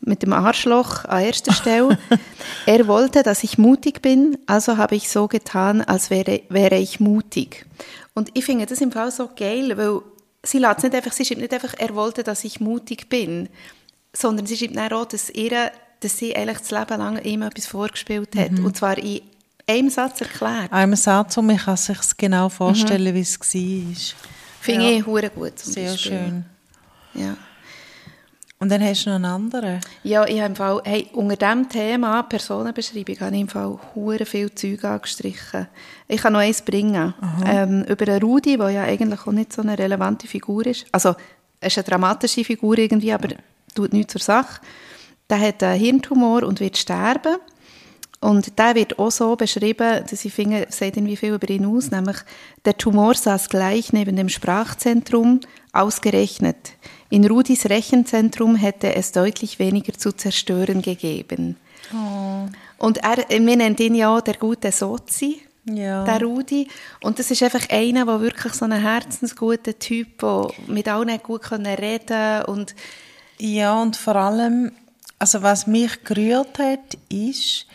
mit 0.01 0.23
dem 0.23 0.33
Arschloch 0.33 1.05
an 1.05 1.23
erster 1.23 1.53
Stelle. 1.53 1.97
er 2.65 2.87
wollte, 2.87 3.23
dass 3.23 3.43
ich 3.43 3.57
mutig 3.57 4.01
bin, 4.01 4.37
also 4.45 4.77
habe 4.77 4.95
ich 4.95 5.09
so 5.09 5.27
getan, 5.27 5.81
als 5.81 6.09
wäre, 6.09 6.41
wäre 6.49 6.77
ich 6.77 6.99
mutig. 6.99 7.65
Und 8.13 8.31
ich 8.33 8.45
finde 8.45 8.65
das 8.65 8.81
im 8.81 8.91
Fall 8.91 9.11
so 9.11 9.29
geil, 9.35 9.77
weil 9.77 10.01
sie 10.43 10.59
lässt 10.59 10.83
nicht 10.83 10.95
einfach, 10.95 11.11
sie 11.11 11.25
schreibt 11.25 11.41
nicht 11.41 11.53
einfach, 11.53 11.73
er 11.77 11.95
wollte, 11.95 12.23
dass 12.23 12.43
ich 12.43 12.59
mutig 12.59 13.09
bin, 13.09 13.49
sondern 14.13 14.45
sie 14.45 14.57
schreibt 14.57 14.93
auch, 14.93 15.05
dass, 15.05 15.29
ihr, 15.29 15.71
dass 15.99 16.17
sie 16.17 16.35
eigentlich 16.35 16.59
das 16.59 16.71
Leben 16.71 16.97
lang 16.97 17.21
ihm 17.23 17.41
etwas 17.41 17.67
vorgespielt 17.67 18.35
hat. 18.35 18.51
Mhm. 18.51 18.65
Und 18.65 18.77
zwar 18.77 18.97
in 18.97 19.21
einem 19.67 19.89
Satz 19.89 20.21
erklärt. 20.21 20.71
Einem 20.71 20.95
Satz, 20.95 21.37
und 21.37 21.47
man 21.47 21.57
kann 21.57 21.77
sich 21.77 21.97
genau 22.17 22.49
vorstellen, 22.49 23.11
mhm. 23.11 23.15
wie 23.15 23.21
es 23.21 23.39
war. 23.39 24.15
Finde 24.61 24.91
ja. 24.91 24.97
ich 24.97 25.05
gut. 25.05 25.59
Sehr 25.59 25.91
Beispiel. 25.91 26.11
schön. 26.11 26.45
Ja. 27.13 27.37
Und 28.59 28.71
dann 28.71 28.83
hast 28.83 29.05
du 29.05 29.09
noch 29.09 29.17
einen 29.17 29.25
anderen? 29.25 29.79
Ja, 30.03 30.25
ich 30.25 30.37
habe 30.37 30.47
im 30.47 30.55
Fall, 30.55 30.81
hey, 30.83 31.09
unter 31.13 31.35
diesem 31.35 31.69
Thema 31.69 32.23
Personenbeschreibung 32.23 33.19
habe 33.19 33.35
ich 33.35 33.41
im 33.41 33.47
Fall 33.47 33.77
hure 33.93 34.25
viel 34.25 34.53
Zeug 34.55 34.83
angestrichen. 34.83 35.67
Ich 36.07 36.21
kann 36.21 36.33
noch 36.33 36.39
eins 36.39 36.63
bringen. 36.63 37.13
Ähm, 37.45 37.83
über 37.83 38.07
einen 38.07 38.21
Rudi, 38.21 38.57
der 38.57 38.69
ja 38.71 38.83
eigentlich 38.83 39.27
auch 39.27 39.31
nicht 39.31 39.53
so 39.53 39.61
eine 39.61 39.77
relevante 39.77 40.27
Figur 40.27 40.65
ist. 40.65 40.87
Also, 40.91 41.15
er 41.59 41.67
ist 41.67 41.77
eine 41.77 41.85
dramatische 41.85 42.43
Figur 42.43 42.77
irgendwie, 42.79 43.13
aber 43.13 43.29
tut 43.75 43.93
nichts 43.93 44.13
zur 44.13 44.21
Sache. 44.21 44.59
Der 45.29 45.39
hat 45.39 45.61
einen 45.61 45.79
Hirntumor 45.79 46.41
und 46.41 46.59
wird 46.59 46.77
sterben. 46.77 47.37
Und 48.19 48.57
der 48.57 48.73
wird 48.73 48.97
auch 48.97 49.11
so 49.11 49.35
beschrieben, 49.35 50.03
dass 50.09 50.25
ich 50.25 50.33
finde, 50.33 50.65
sagt 50.69 50.97
irgendwie 50.97 51.17
viel 51.17 51.35
über 51.35 51.47
ihn 51.49 51.67
aus, 51.67 51.91
nämlich 51.91 52.17
der 52.65 52.75
Tumor 52.75 53.13
saß 53.13 53.49
gleich 53.49 53.93
neben 53.93 54.15
dem 54.15 54.29
Sprachzentrum, 54.29 55.41
ausgerechnet. 55.71 56.73
In 57.09 57.25
Rudis 57.25 57.65
Rechenzentrum 57.65 58.55
hätte 58.55 58.95
es 58.95 59.11
deutlich 59.11 59.59
weniger 59.59 59.93
zu 59.93 60.11
zerstören 60.11 60.81
gegeben. 60.81 61.55
Oh. 61.93 62.47
Und 62.77 62.97
er, 62.97 63.17
wir 63.29 63.39
nennen 63.39 63.77
ihn 63.77 63.95
ja 63.95 64.19
der 64.21 64.35
gute 64.35 64.71
Sozi, 64.71 65.41
ja. 65.65 66.03
der 66.03 66.21
Rudi. 66.21 66.67
Und 67.01 67.19
das 67.19 67.31
ist 67.31 67.43
einfach 67.43 67.69
einer, 67.69 68.05
der 68.05 68.21
wirklich 68.21 68.53
so 68.53 68.65
ein 68.65 68.73
herzensguter 68.73 69.77
Typ, 69.79 70.19
der 70.19 70.51
mit 70.67 70.87
allen 70.87 71.21
gut 71.23 71.49
reden 71.51 72.05
kann. 72.05 72.45
Und 72.45 72.75
ja, 73.39 73.81
und 73.81 73.95
vor 73.95 74.15
allem, 74.15 74.71
also 75.19 75.41
was 75.43 75.67
mich 75.67 76.03
gerührt 76.03 76.59
hat, 76.59 76.97
ist, 77.09 77.67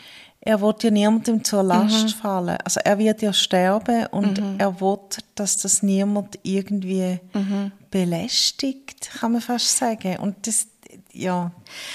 er 0.44 0.61
wird 0.61 0.83
ja 0.83 0.90
niemandem 0.90 1.44
zur 1.44 1.62
Last 1.62 2.02
mhm. 2.02 2.09
fallen. 2.09 2.59
Also 2.64 2.81
er 2.83 2.98
wird 2.98 3.22
ja 3.22 3.33
sterben 3.33 4.07
und 4.07 4.40
mhm. 4.40 4.57
er 4.59 4.81
will, 4.81 4.98
dass 5.37 5.57
das 5.59 5.85
niemand 5.85 6.37
irgendwie 6.42 7.20
mhm. 7.33 7.70
belästigt, 7.92 9.09
kann 9.20 9.33
man 9.33 9.40
fast 9.40 9.78
sagen. 9.78 10.16
Und 10.16 10.44
das, 10.48 10.66
ja. 11.12 11.52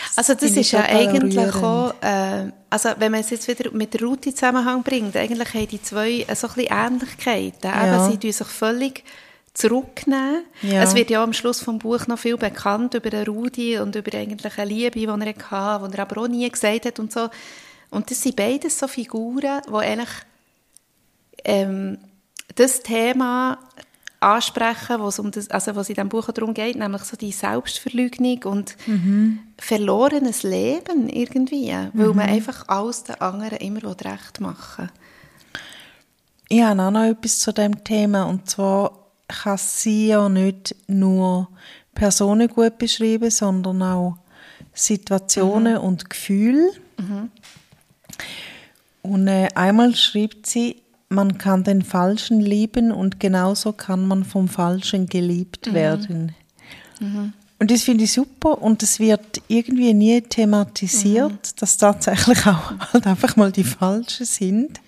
Das 0.07 0.17
also 0.19 0.33
das 0.33 0.55
ist 0.55 0.71
ja 0.71 0.85
eigentlich 0.85 1.37
auch, 1.61 1.93
äh, 2.01 2.49
also 2.69 2.89
wenn 2.97 3.11
man 3.11 3.19
es 3.19 3.31
jetzt 3.31 3.49
wieder 3.49 3.69
mit 3.71 3.93
der 3.93 4.01
Route 4.01 4.33
Zusammenhang 4.33 4.81
bringt, 4.81 5.17
eigentlich 5.17 5.53
haben 5.53 5.67
die 5.67 5.81
zwei 5.81 6.25
so 6.33 6.47
ein 6.47 6.53
bisschen 6.53 6.71
Ähnlichkeiten. 6.71 7.69
Ja. 7.69 8.05
Eben, 8.05 8.11
sie 8.11 8.17
tun 8.17 8.31
sich 8.31 8.47
völlig 8.47 9.03
zurücknehmen. 9.53 10.45
Ja. 10.61 10.83
Es 10.83 10.95
wird 10.95 11.09
ja 11.09 11.21
am 11.21 11.33
Schluss 11.33 11.59
vom 11.59 11.79
Buch 11.79 12.07
noch 12.07 12.19
viel 12.19 12.37
bekannt 12.37 12.93
über 12.93 13.09
den 13.09 13.25
Rudi 13.25 13.77
und 13.77 13.93
über 13.97 14.17
eigentlich 14.17 14.57
eine 14.57 14.69
Liebe, 14.69 14.99
die 14.99 15.05
er 15.05 15.17
hatte, 15.17 15.89
die 15.89 15.97
er 15.97 16.01
aber 16.01 16.21
auch 16.21 16.27
nie 16.29 16.49
gesagt 16.49 16.85
hat 16.85 16.97
und 16.99 17.11
so. 17.11 17.27
Und 17.89 18.11
das 18.11 18.21
sind 18.21 18.35
beides 18.35 18.77
so 18.77 18.87
Figuren, 18.87 19.61
die 19.67 19.73
eigentlich 19.73 20.09
ähm, 21.43 21.97
das 22.55 22.81
Thema 22.81 23.59
ansprechen, 24.19 24.99
wo 24.99 25.07
es 25.07 25.19
um 25.19 25.31
das, 25.31 25.49
also 25.49 25.75
was 25.75 25.89
in 25.89 25.95
diesem 25.95 26.09
Buch 26.09 26.31
darum 26.31 26.53
geht, 26.53 26.75
nämlich 26.75 27.03
so 27.03 27.15
die 27.15 27.31
Selbstverleugnung 27.31 28.43
und 28.45 28.75
mhm. 28.87 29.39
verlorenes 29.57 30.43
Leben 30.43 31.07
irgendwie, 31.07 31.71
weil 31.93 32.09
mhm. 32.09 32.15
man 32.15 32.29
einfach 32.29 32.67
alles 32.67 33.03
den 33.03 33.21
anderen 33.21 33.59
immer 33.59 33.83
recht 33.83 34.39
machen 34.39 34.89
Ich 36.49 36.61
habe 36.61 36.81
auch 36.81 36.91
noch 36.91 37.03
etwas 37.03 37.39
zu 37.39 37.53
dem 37.53 37.83
Thema 37.83 38.23
und 38.23 38.49
zwar 38.49 38.91
kann 39.27 39.57
sie 39.57 40.07
ja 40.07 40.29
nicht 40.29 40.75
nur 40.87 41.49
Personen 41.93 42.47
gut 42.47 42.77
beschreiben, 42.77 43.29
sondern 43.29 43.81
auch 43.83 44.17
Situationen 44.73 45.73
mhm. 45.73 45.81
und 45.81 46.09
Gefühle. 46.09 46.71
Mhm. 46.97 47.31
Und 49.01 49.27
äh, 49.27 49.47
einmal 49.55 49.95
schreibt 49.95 50.47
sie, 50.47 50.77
man 51.09 51.37
kann 51.37 51.63
den 51.63 51.81
Falschen 51.81 52.41
lieben 52.41 52.91
und 52.91 53.19
genauso 53.19 53.71
kann 53.71 54.05
man 54.07 54.25
vom 54.25 54.47
Falschen 54.47 55.07
geliebt 55.07 55.67
mhm. 55.67 55.73
werden. 55.73 56.35
Mhm. 56.99 57.33
Und 57.59 57.71
das 57.71 57.83
finde 57.83 58.03
ich 58.03 58.13
super 58.13 58.61
und 58.61 58.83
es 58.83 58.99
wird 58.99 59.41
irgendwie 59.47 59.93
nie 59.93 60.21
thematisiert, 60.21 61.31
mhm. 61.31 61.59
dass 61.59 61.77
tatsächlich 61.77 62.45
auch 62.45 62.73
halt 62.93 63.07
einfach 63.07 63.35
mal 63.35 63.51
die 63.51 63.63
Falschen 63.63 64.25
sind. 64.25 64.79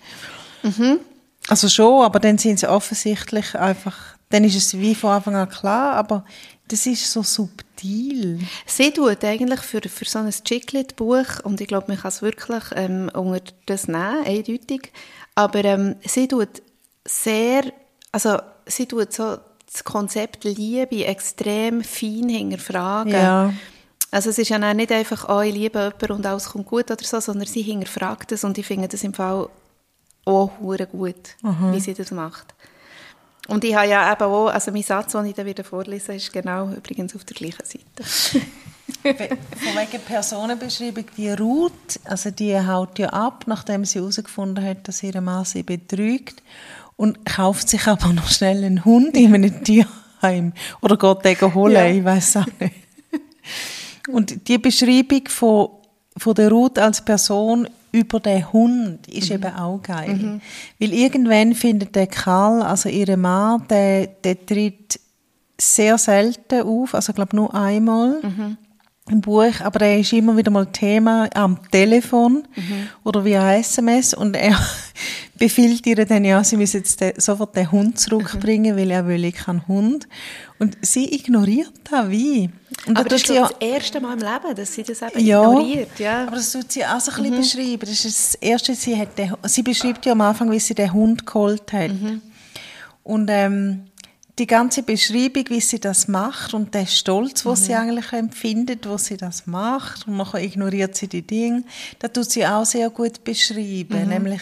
Mhm. 0.62 1.00
Also 1.48 1.68
schon, 1.68 2.04
aber 2.04 2.20
dann 2.20 2.38
sind 2.38 2.60
sie 2.60 2.68
offensichtlich 2.68 3.56
einfach, 3.56 3.96
dann 4.28 4.44
ist 4.44 4.56
es 4.56 4.78
wie 4.78 4.94
von 4.94 5.10
Anfang 5.10 5.34
an 5.34 5.48
klar, 5.48 5.94
aber 5.94 6.24
das 6.70 6.86
ist 6.86 7.10
so 7.10 7.22
subtil. 7.22 8.38
Sie 8.64 8.92
tut 8.92 9.24
eigentlich 9.24 9.60
für, 9.60 9.80
für 9.80 10.04
so 10.04 10.20
ein 10.20 10.30
Chiclet-Buch, 10.30 11.40
und 11.42 11.60
ich 11.60 11.66
glaube, 11.66 11.86
man 11.88 11.98
kann 11.98 12.10
es 12.10 12.22
wirklich 12.22 12.64
ähm, 12.76 13.10
unter 13.12 13.52
das 13.66 13.88
nehmen, 13.88 14.24
eindeutig, 14.24 14.92
aber 15.34 15.64
ähm, 15.64 15.96
sie 16.06 16.28
tut 16.28 16.62
sehr, 17.04 17.64
also 18.12 18.38
sie 18.66 18.86
tut 18.86 19.12
so 19.12 19.38
das 19.72 19.84
Konzept 19.84 20.44
Liebe 20.44 21.04
extrem 21.04 21.82
fein 21.82 22.28
hinterfragen. 22.28 23.12
Ja. 23.12 23.52
Also 24.12 24.30
es 24.30 24.38
ist 24.38 24.48
ja 24.48 24.74
nicht 24.74 24.90
einfach, 24.92 25.28
oh, 25.28 25.40
ich 25.40 25.54
liebe 25.54 25.78
jemanden 25.78 26.12
und 26.12 26.26
alles 26.26 26.50
kommt 26.50 26.66
gut 26.66 26.90
oder 26.90 27.04
so, 27.04 27.20
sondern 27.20 27.46
sie 27.46 27.62
hinterfragt 27.62 28.32
es 28.32 28.42
und 28.44 28.58
ich 28.58 28.66
finde 28.66 28.88
das 28.88 29.04
im 29.04 29.14
Fall 29.14 29.48
auch 30.24 30.50
gut, 30.58 31.36
mhm. 31.42 31.72
wie 31.72 31.80
sie 31.80 31.94
das 31.94 32.10
macht. 32.10 32.54
Und 33.48 33.64
ich 33.64 33.74
habe 33.74 33.88
ja 33.88 34.12
eben 34.12 34.22
auch, 34.22 34.48
also 34.48 34.70
mein 34.70 34.82
Satz, 34.82 35.12
den 35.12 35.26
ich 35.26 35.34
dann 35.34 35.46
wieder 35.46 35.64
vorlesen 35.64 36.14
ist 36.14 36.32
genau 36.32 36.70
übrigens 36.70 37.14
auf 37.16 37.24
der 37.24 37.36
gleichen 37.36 37.64
Seite. 37.64 38.04
Von 39.02 39.14
wegen 39.14 40.02
Personenbeschreibung, 40.04 41.04
die 41.16 41.30
Ruth, 41.30 42.00
also 42.04 42.30
die 42.30 42.58
haut 42.58 42.98
ja 42.98 43.08
ab, 43.08 43.44
nachdem 43.46 43.84
sie 43.84 43.98
herausgefunden 43.98 44.64
hat, 44.64 44.86
dass 44.88 45.02
ihre 45.02 45.20
Mann 45.20 45.44
sie 45.44 45.62
betrügt 45.62 46.42
und 46.96 47.24
kauft 47.24 47.68
sich 47.68 47.86
aber 47.86 48.12
noch 48.12 48.28
schnell 48.28 48.64
einen 48.64 48.84
Hund 48.84 49.16
in 49.16 49.34
einem 49.34 49.64
Tierheim 49.64 50.52
oder 50.82 50.96
geht 50.96 51.40
den 51.40 51.54
holen, 51.54 51.74
ja. 51.74 51.86
ich 51.86 52.04
weiß 52.04 52.38
auch 52.38 52.46
nicht. 52.58 52.74
Und 54.08 54.48
die 54.48 54.58
Beschreibung 54.58 55.28
von, 55.28 55.70
von 56.16 56.34
der 56.34 56.50
Ruth 56.50 56.78
als 56.78 57.04
Person 57.04 57.68
über 57.92 58.20
den 58.20 58.52
Hund 58.52 59.06
ist 59.08 59.30
mhm. 59.30 59.36
eben 59.36 59.54
auch 59.54 59.82
geil. 59.82 60.14
Mhm. 60.14 60.40
Weil 60.78 60.92
irgendwann 60.92 61.54
findet 61.54 61.94
der 61.96 62.06
Karl, 62.06 62.62
also 62.62 62.88
ihre 62.88 63.16
Mann, 63.16 63.64
der, 63.68 64.06
der 64.06 64.46
tritt 64.46 65.00
sehr 65.60 65.98
selten 65.98 66.62
auf, 66.62 66.94
also 66.94 67.10
ich 67.10 67.16
glaube 67.16 67.36
nur 67.36 67.54
einmal 67.54 68.20
mhm. 68.22 68.56
Im 69.10 69.20
Buch, 69.20 69.60
aber 69.60 69.80
er 69.82 70.00
ist 70.00 70.12
immer 70.12 70.36
wieder 70.36 70.50
mal 70.50 70.66
Thema 70.66 71.28
am 71.34 71.58
Telefon 71.70 72.44
mhm. 72.54 72.88
oder 73.04 73.24
via 73.24 73.54
SMS 73.54 74.14
und 74.14 74.34
er 74.34 74.58
befiehlt 75.38 75.86
ihr 75.86 76.04
dann 76.04 76.24
ja, 76.24 76.44
sie 76.44 76.56
müsse 76.56 76.78
jetzt 76.78 77.00
den, 77.00 77.12
sofort 77.18 77.56
den 77.56 77.70
Hund 77.72 77.98
zurückbringen, 77.98 78.74
mhm. 78.74 78.78
weil 78.78 78.90
er 78.90 79.06
will 79.06 79.32
keinen 79.32 79.66
Hund. 79.66 80.06
Und 80.58 80.76
sie 80.82 81.14
ignoriert 81.14 81.72
das 81.90 82.10
wie. 82.10 82.50
Und 82.86 82.98
aber 82.98 83.08
das 83.08 83.22
ist 83.22 83.30
ja, 83.30 83.48
das 83.48 83.56
erste 83.60 84.00
Mal 84.00 84.12
im 84.12 84.18
Leben, 84.18 84.54
dass 84.54 84.74
sie 84.74 84.82
das 84.82 85.00
eben 85.00 85.24
ja, 85.24 85.42
ignoriert. 85.42 85.98
Ja, 85.98 86.22
aber 86.26 86.36
das 86.36 86.52
tut 86.52 86.70
sie 86.70 86.84
auch 86.84 87.00
so 87.00 87.10
ein 87.12 87.16
bisschen 87.16 87.34
mhm. 87.34 87.40
beschreiben. 87.40 87.80
Das 87.80 88.04
ist 88.04 88.04
das 88.04 88.34
Erste, 88.36 88.74
sie, 88.74 88.96
hat 88.96 89.18
den, 89.18 89.34
sie 89.44 89.62
beschreibt 89.62 90.04
ja 90.04 90.12
am 90.12 90.20
Anfang, 90.20 90.50
wie 90.50 90.60
sie 90.60 90.74
den 90.74 90.92
Hund 90.92 91.26
geholt 91.26 91.72
hat. 91.72 91.90
Mhm. 91.90 92.20
Und 93.02 93.30
ähm, 93.32 93.84
die 94.40 94.46
ganze 94.46 94.82
Beschreibung, 94.82 95.44
wie 95.50 95.60
sie 95.60 95.78
das 95.78 96.08
macht 96.08 96.54
und 96.54 96.74
der 96.74 96.86
Stolz, 96.86 97.44
was 97.44 97.60
mhm. 97.60 97.64
sie 97.64 97.74
eigentlich 97.74 98.12
empfindet, 98.12 98.88
wo 98.88 98.96
sie 98.96 99.18
das 99.18 99.46
macht 99.46 100.08
und 100.08 100.16
nachher 100.16 100.42
ignoriert 100.42 100.96
sie 100.96 101.08
die 101.08 101.22
Dinge, 101.22 101.62
das 101.98 102.12
tut 102.12 102.30
sie 102.30 102.46
auch 102.46 102.64
sehr 102.64 102.88
gut 102.88 103.22
beschreiben, 103.22 104.02
mhm. 104.02 104.08
nämlich 104.08 104.40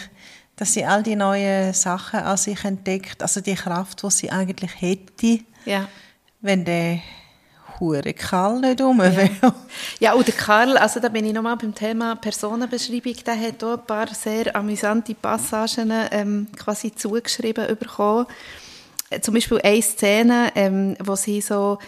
dass 0.55 0.73
sie 0.73 0.85
all 0.85 1.03
die 1.03 1.15
neuen 1.15 1.73
Sachen 1.73 2.19
an 2.19 2.37
sich 2.37 2.63
entdeckt, 2.65 3.21
also 3.21 3.39
die 3.41 3.55
Kraft, 3.55 4.03
die 4.03 4.09
sie 4.09 4.31
eigentlich 4.31 4.71
hätte, 4.81 5.39
ja. 5.65 5.87
wenn 6.41 6.65
der 6.65 6.99
hure 7.79 8.13
Karl 8.13 8.59
nicht 8.59 8.79
wäre. 8.79 9.29
Ja. 9.41 9.55
ja, 9.99 10.13
und 10.13 10.27
der 10.27 10.33
Karl, 10.35 10.77
also 10.77 10.99
da 10.99 11.09
bin 11.09 11.25
ich 11.25 11.33
nochmal 11.33 11.55
beim 11.57 11.73
Thema 11.73 12.15
Personenbeschreibung, 12.15 13.15
der 13.25 13.39
hat 13.39 13.63
auch 13.63 13.77
ein 13.77 13.85
paar 13.85 14.07
sehr 14.13 14.55
amüsante 14.55 15.15
Passagen 15.15 15.91
ähm, 16.11 16.47
quasi 16.57 16.93
zugeschrieben 16.93 17.77
bekommen. 17.77 18.27
Zum 19.21 19.33
Beispiel 19.33 19.59
eine 19.63 19.81
Szene, 19.81 20.51
ähm, 20.55 20.95
wo 21.03 21.15
sie 21.15 21.41
so 21.41 21.79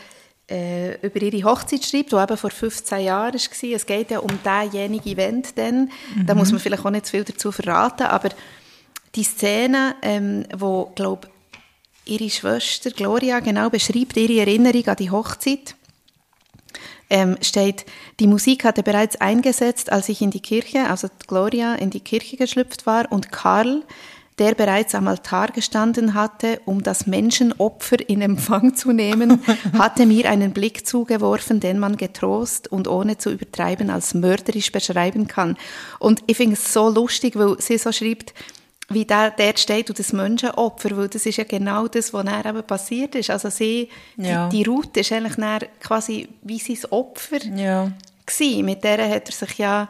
äh, 0.49 0.95
über 1.05 1.21
ihre 1.21 1.43
Hochzeit 1.43 1.86
schreibt, 1.86 2.12
die 2.12 2.15
eben 2.15 2.38
vor 2.38 2.49
15 2.49 2.99
Jahren 2.99 3.34
war. 3.34 3.71
Es 3.75 3.86
geht 3.86 4.12
ja 4.12 4.19
um 4.19 4.39
denjenigen 4.43 5.13
Event 5.13 5.57
dann. 5.57 5.91
Mhm. 6.15 6.25
Da 6.25 6.36
muss 6.36 6.51
man 6.51 6.60
vielleicht 6.60 6.86
auch 6.86 6.89
nicht 6.89 7.05
zu 7.05 7.12
viel 7.12 7.23
dazu 7.23 7.51
verraten, 7.51 8.03
aber 8.03 8.29
die 9.15 9.23
Szene, 9.23 9.95
ähm, 10.01 10.45
wo, 10.55 10.91
glaube 10.95 11.29
ihre 12.05 12.29
Schwester 12.29 12.89
Gloria 12.91 13.39
genau 13.39 13.69
beschreibt 13.69 14.17
ihre 14.17 14.39
Erinnerung 14.39 14.88
an 14.88 14.95
die 14.97 15.12
Hochzeit. 15.12 15.75
Ähm, 17.10 17.38
steht, 17.41 17.86
die 18.19 18.27
Musik 18.27 18.63
hatte 18.63 18.84
bereits 18.84 19.19
eingesetzt, 19.19 19.91
als 19.91 20.07
ich 20.10 20.21
in 20.21 20.31
die 20.31 20.39
Kirche, 20.39 20.89
also 20.89 21.10
Gloria, 21.27 21.75
in 21.75 21.89
die 21.89 21.99
Kirche 21.99 22.38
geschlüpft 22.38 22.86
war 22.86 23.12
und 23.12 23.31
Karl, 23.31 23.84
der 24.41 24.56
bereits 24.56 24.95
am 24.95 25.08
Altar 25.08 25.49
gestanden 25.49 26.15
hatte, 26.15 26.62
um 26.65 26.82
das 26.82 27.06
Menschenopfer 27.06 27.97
in 28.10 28.23
Empfang 28.23 28.73
zu 28.75 28.91
nehmen, 28.91 29.39
hatte 29.77 30.08
mir 30.08 30.27
einen 30.27 30.51
Blick 30.51 30.88
zugeworfen, 30.88 31.60
den 31.60 31.77
man 31.77 31.95
getrost 31.95 32.67
und 32.71 32.88
ohne 32.88 33.19
zu 33.19 33.30
übertreiben 33.30 33.91
als 33.91 34.15
mörderisch 34.15 34.71
beschreiben 34.71 35.27
kann. 35.27 35.58
Und 35.99 36.23
ich 36.25 36.38
finde 36.38 36.54
es 36.56 36.73
so 36.73 36.89
lustig, 36.89 37.36
weil 37.36 37.56
sie 37.62 37.77
so 37.77 37.91
schreibt, 37.91 38.34
wie 38.89 39.06
der 39.06 39.30
dort 39.30 39.60
steht 39.60 39.89
und 39.91 39.99
das 39.99 40.12
Menschenopfer, 40.12 40.97
weil 40.97 41.08
das 41.08 41.27
ist 41.27 41.38
ja 41.38 41.43
genau 41.43 41.88
das, 41.88 42.12
was 42.12 42.25
dann 42.25 42.43
eben 42.43 42.63
passiert 42.63 43.13
ist. 43.13 43.30
Also 43.30 43.51
sie, 43.51 43.89
Ja. 44.17 44.49
die, 44.49 44.58
die 44.63 44.69
Ruth 44.69 44.97
ist 44.97 45.12
eigentlich 45.12 45.38
quasi 45.80 46.27
wie 46.41 46.58
sein 46.58 46.89
Opfer 46.89 47.45
Ja. 47.56 47.91
gewesen. 48.25 48.65
Mit 48.65 48.84
der 48.84 49.08
hat 49.08 49.30
er 49.30 49.34
sich 49.36 49.60
ja 49.60 49.88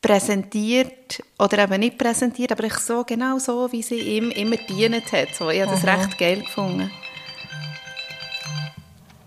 präsentiert 0.00 1.22
oder 1.38 1.58
eben 1.64 1.80
nicht 1.80 1.98
präsentiert, 1.98 2.52
aber 2.52 2.64
ich 2.64 2.74
so 2.74 3.04
genau 3.04 3.38
so, 3.38 3.70
wie 3.72 3.82
sie 3.82 3.98
ihm 4.00 4.30
immer 4.30 4.56
gedient 4.56 5.12
hat. 5.12 5.34
So, 5.38 5.50
ich 5.50 5.60
habe 5.60 5.70
das 5.72 5.84
recht 5.84 6.18
geil 6.18 6.40
gefunden. 6.40 6.90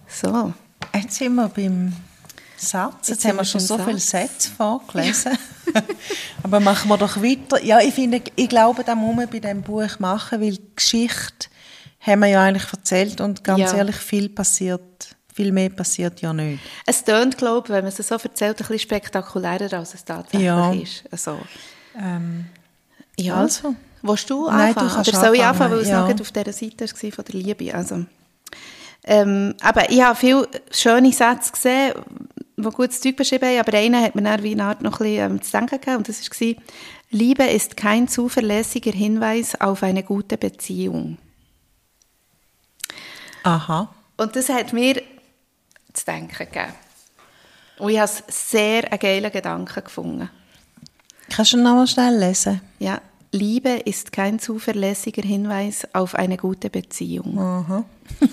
So. 0.07 0.53
Jetzt 0.93 1.15
sind 1.15 1.35
wir 1.35 1.49
beim 1.49 1.93
Satz. 2.57 3.07
Jetzt, 3.07 3.09
Jetzt 3.09 3.25
haben 3.25 3.37
wir 3.37 3.45
schon 3.45 3.61
so 3.61 3.77
viele. 3.77 3.99
Sätze 3.99 4.49
vorgelesen. 4.51 5.37
Aber 6.43 6.59
machen 6.59 6.89
wir 6.89 6.97
doch 6.97 7.17
weiter. 7.17 7.63
Ja, 7.63 7.79
ich 7.79 7.93
finde, 7.93 8.21
ich 8.35 8.49
glaube, 8.49 8.83
das 8.83 8.95
muss 8.95 9.15
man 9.15 9.29
bei 9.29 9.39
diesem 9.39 9.61
Buch 9.61 9.99
machen, 9.99 10.41
weil 10.41 10.51
die 10.51 10.75
Geschichte 10.75 11.47
haben 11.99 12.19
wir 12.19 12.27
ja 12.27 12.43
eigentlich 12.43 12.71
erzählt 12.71 13.21
und 13.21 13.43
ganz 13.43 13.59
Ja. 13.71 13.77
ehrlich, 13.77 13.95
viel 13.95 14.29
passiert, 14.29 15.12
viel 15.33 15.51
mehr 15.51 15.69
passiert 15.69 16.21
ja 16.21 16.33
nicht. 16.33 16.59
Es 16.85 17.03
tönt, 17.03 17.37
glaube 17.37 17.67
ich, 17.67 17.73
wenn 17.73 17.83
man 17.83 17.93
es 17.93 18.07
so 18.07 18.15
erzählt, 18.15 18.55
ein 18.55 18.57
bisschen 18.57 18.79
spektakulärer, 18.79 19.71
als 19.79 19.93
es 19.93 20.05
tatsächlich 20.05 20.45
Ja. 20.45 20.71
ist. 20.73 21.03
Also, 21.11 21.39
Ähm, 21.99 22.45
ja. 23.19 23.35
Also. 23.35 23.75
Willst 24.01 24.29
du 24.29 24.47
Nein, 24.47 24.73
du 24.73 24.81
anfangen? 24.81 24.89
kannst 24.89 25.09
Oder 25.09 25.19
soll 25.19 25.35
ich 25.35 25.43
anfangen, 25.43 25.45
anfangen, 25.45 25.71
weil 25.73 25.79
es 25.81 25.87
ja. 25.89 26.01
noch 26.07 26.21
auf 26.21 26.31
dieser 26.31 26.51
Seite 26.53 26.85
war 26.85 27.11
von 27.11 27.25
der 27.25 27.35
Liebe? 27.35 27.73
Also, 27.73 28.05
ähm, 29.05 29.53
aber 29.61 29.89
ich 29.89 30.01
habe 30.01 30.15
viele 30.17 30.47
schöne 30.71 31.11
Sätze 31.13 31.51
gesehen, 31.51 31.93
die 32.57 32.69
gutes 32.69 32.99
Zeug 33.01 33.15
beschrieben 33.15 33.47
haben, 33.47 33.59
aber 33.59 33.77
einer 33.77 34.01
hat 34.01 34.15
mir 34.15 34.21
dann 34.23 34.43
wie 34.43 34.51
eine 34.53 34.63
Art 34.65 34.81
noch 34.81 34.99
ein 34.99 35.05
bisschen 35.07 35.31
ähm, 35.31 35.41
zu 35.41 35.51
denken 35.51 35.79
gegeben, 35.79 35.97
und 35.97 36.09
das 36.09 36.21
war, 36.29 36.53
Liebe 37.11 37.43
ist 37.45 37.77
kein 37.77 38.07
zuverlässiger 38.07 38.91
Hinweis 38.91 39.59
auf 39.61 39.83
eine 39.83 40.03
gute 40.03 40.37
Beziehung. 40.37 41.17
aha. 43.43 43.93
Und 44.17 44.35
das 44.35 44.49
hat 44.49 44.73
mir 44.73 45.01
zu 45.93 46.05
denken 46.05 46.35
gegeben. 46.37 46.73
Und 47.79 47.89
ich 47.91 47.99
habe 47.99 48.11
es 48.27 48.51
sehr 48.51 48.89
einen 48.91 48.99
geilen 48.99 49.31
Gedanken 49.31 49.83
gefunden. 49.83 50.29
Kannst 51.29 51.53
du 51.53 51.57
noch 51.57 51.75
mal 51.75 51.87
schnell 51.87 52.17
lesen? 52.19 52.61
Ja, 52.79 53.01
Liebe 53.31 53.69
ist 53.69 54.11
kein 54.11 54.37
zuverlässiger 54.37 55.23
Hinweis 55.23 55.87
auf 55.93 56.13
eine 56.15 56.37
gute 56.37 56.69
Beziehung. 56.69 57.37
Aha. 57.39 57.83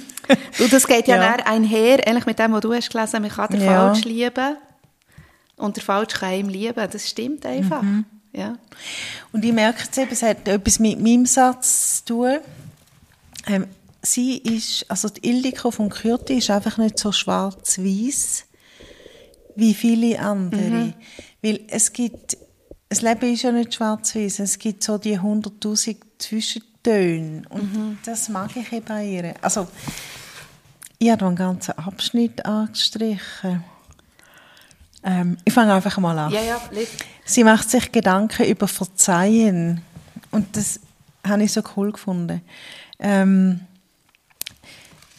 Du, 0.58 0.68
das 0.68 0.86
geht 0.86 1.08
ja, 1.08 1.16
Ja. 1.16 1.36
dann 1.36 1.44
einher, 1.44 2.06
ähnlich 2.06 2.24
mit 2.24 2.38
dem, 2.38 2.52
was 2.52 2.60
du 2.60 2.72
hast 2.72 2.88
gelesen, 2.92 3.20
man 3.22 3.32
kann 3.32 3.48
den 3.50 3.62
Ja. 3.62 3.88
Falsch 3.92 4.04
lieben 4.04 4.56
und 5.56 5.74
der 5.76 5.82
Falsch 5.82 6.14
kann 6.14 6.34
ihm 6.34 6.48
lieben. 6.48 6.88
Das 6.88 7.08
stimmt 7.08 7.44
einfach. 7.44 7.82
Mhm. 7.82 8.04
Ja. 8.32 8.54
Und 9.32 9.44
ich 9.44 9.52
merke 9.52 9.82
jetzt 9.82 9.98
eben, 9.98 10.12
es 10.12 10.22
hat 10.22 10.46
etwas 10.46 10.78
mit 10.78 11.00
meinem 11.00 11.26
Satz 11.26 12.04
zu 12.04 12.14
tun. 12.14 12.38
Ähm, 13.48 13.66
sie 14.02 14.38
ist, 14.38 14.86
also 14.88 15.08
die 15.08 15.28
Ildiko 15.28 15.70
von 15.70 15.88
Kürti 15.90 16.38
ist 16.38 16.50
einfach 16.50 16.78
nicht 16.78 16.98
so 16.98 17.12
schwarz-weiß 17.12 18.44
wie 19.56 19.74
viele 19.74 20.18
andere. 20.18 20.94
Weil 21.42 21.60
es 21.68 21.92
gibt, 21.92 22.36
das 22.88 23.02
Leben 23.02 23.32
ist 23.32 23.42
ja 23.42 23.52
nicht 23.52 23.74
schwarz-weiß, 23.74 24.40
es 24.40 24.58
gibt 24.58 24.82
so 24.82 24.98
die 24.98 25.18
100'000 25.18 25.96
Zwischentöne. 26.18 27.42
Und 27.48 27.98
das 28.04 28.28
mag 28.28 28.56
ich 28.56 28.72
eben 28.72 28.84
bei 28.84 29.04
ihr. 29.04 29.34
Also, 29.42 29.66
ich 30.98 31.10
habe 31.10 31.26
einen 31.26 31.36
ganzen 31.36 31.72
Abschnitt 31.78 32.44
angestrichen. 32.44 33.64
Ähm, 35.02 35.38
ich 35.44 35.52
fange 35.52 35.72
einfach 35.72 35.96
mal 35.98 36.18
an. 36.18 36.32
Ja, 36.32 36.42
ja. 36.42 36.60
Sie 37.24 37.42
macht 37.42 37.70
sich 37.70 37.90
Gedanken 37.90 38.46
über 38.46 38.68
Verzeihen. 38.68 39.82
Und 40.30 40.56
das 40.56 40.80
habe 41.26 41.44
ich 41.44 41.52
so 41.52 41.62
cool 41.76 41.92
gefunden. 41.92 42.42
Ähm, 42.98 43.60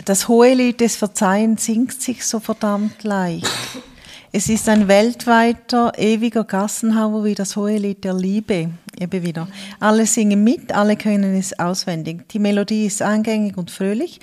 das 0.06 0.28
Hohelied 0.28 0.80
des 0.80 0.96
Verzeihens 0.96 1.66
singt 1.66 2.02
sich 2.02 2.26
so 2.26 2.40
verdammt 2.40 3.04
leicht. 3.04 3.48
Es 4.34 4.48
ist 4.48 4.70
ein 4.70 4.88
weltweiter, 4.88 5.92
ewiger 5.98 6.46
Gassenhauer 6.46 7.26
wie 7.26 7.36
das 7.36 7.58
Hohelied 7.58 8.06
der 8.06 8.14
Liebe. 8.14 8.70
Eben 8.98 9.24
wieder. 9.24 9.50
Alle 9.80 10.06
singen 10.06 10.42
mit, 10.44 10.72
alle 10.74 10.96
können 10.96 11.36
es 11.36 11.60
auswendig. 11.60 12.30
Die 12.30 12.40
Melodie 12.40 12.86
ist 12.86 13.02
eingängig 13.02 13.58
und 13.58 13.72
fröhlich. 13.72 14.22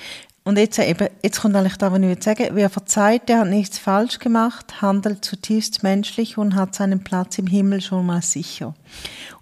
Und 0.48 0.56
jetzt, 0.56 0.78
eben, 0.78 1.08
jetzt 1.22 1.42
kommt 1.42 1.54
eigentlich 1.56 1.76
da, 1.76 1.92
was 1.92 1.98
ich 1.98 2.06
will 2.06 2.22
sagen. 2.22 2.48
Wer 2.52 2.70
verzeiht, 2.70 3.28
der 3.28 3.40
hat 3.40 3.48
nichts 3.48 3.76
falsch 3.76 4.18
gemacht, 4.18 4.80
handelt 4.80 5.22
zutiefst 5.22 5.82
menschlich 5.82 6.38
und 6.38 6.54
hat 6.54 6.74
seinen 6.74 7.04
Platz 7.04 7.36
im 7.36 7.46
Himmel 7.46 7.82
schon 7.82 8.06
mal 8.06 8.22
sicher. 8.22 8.74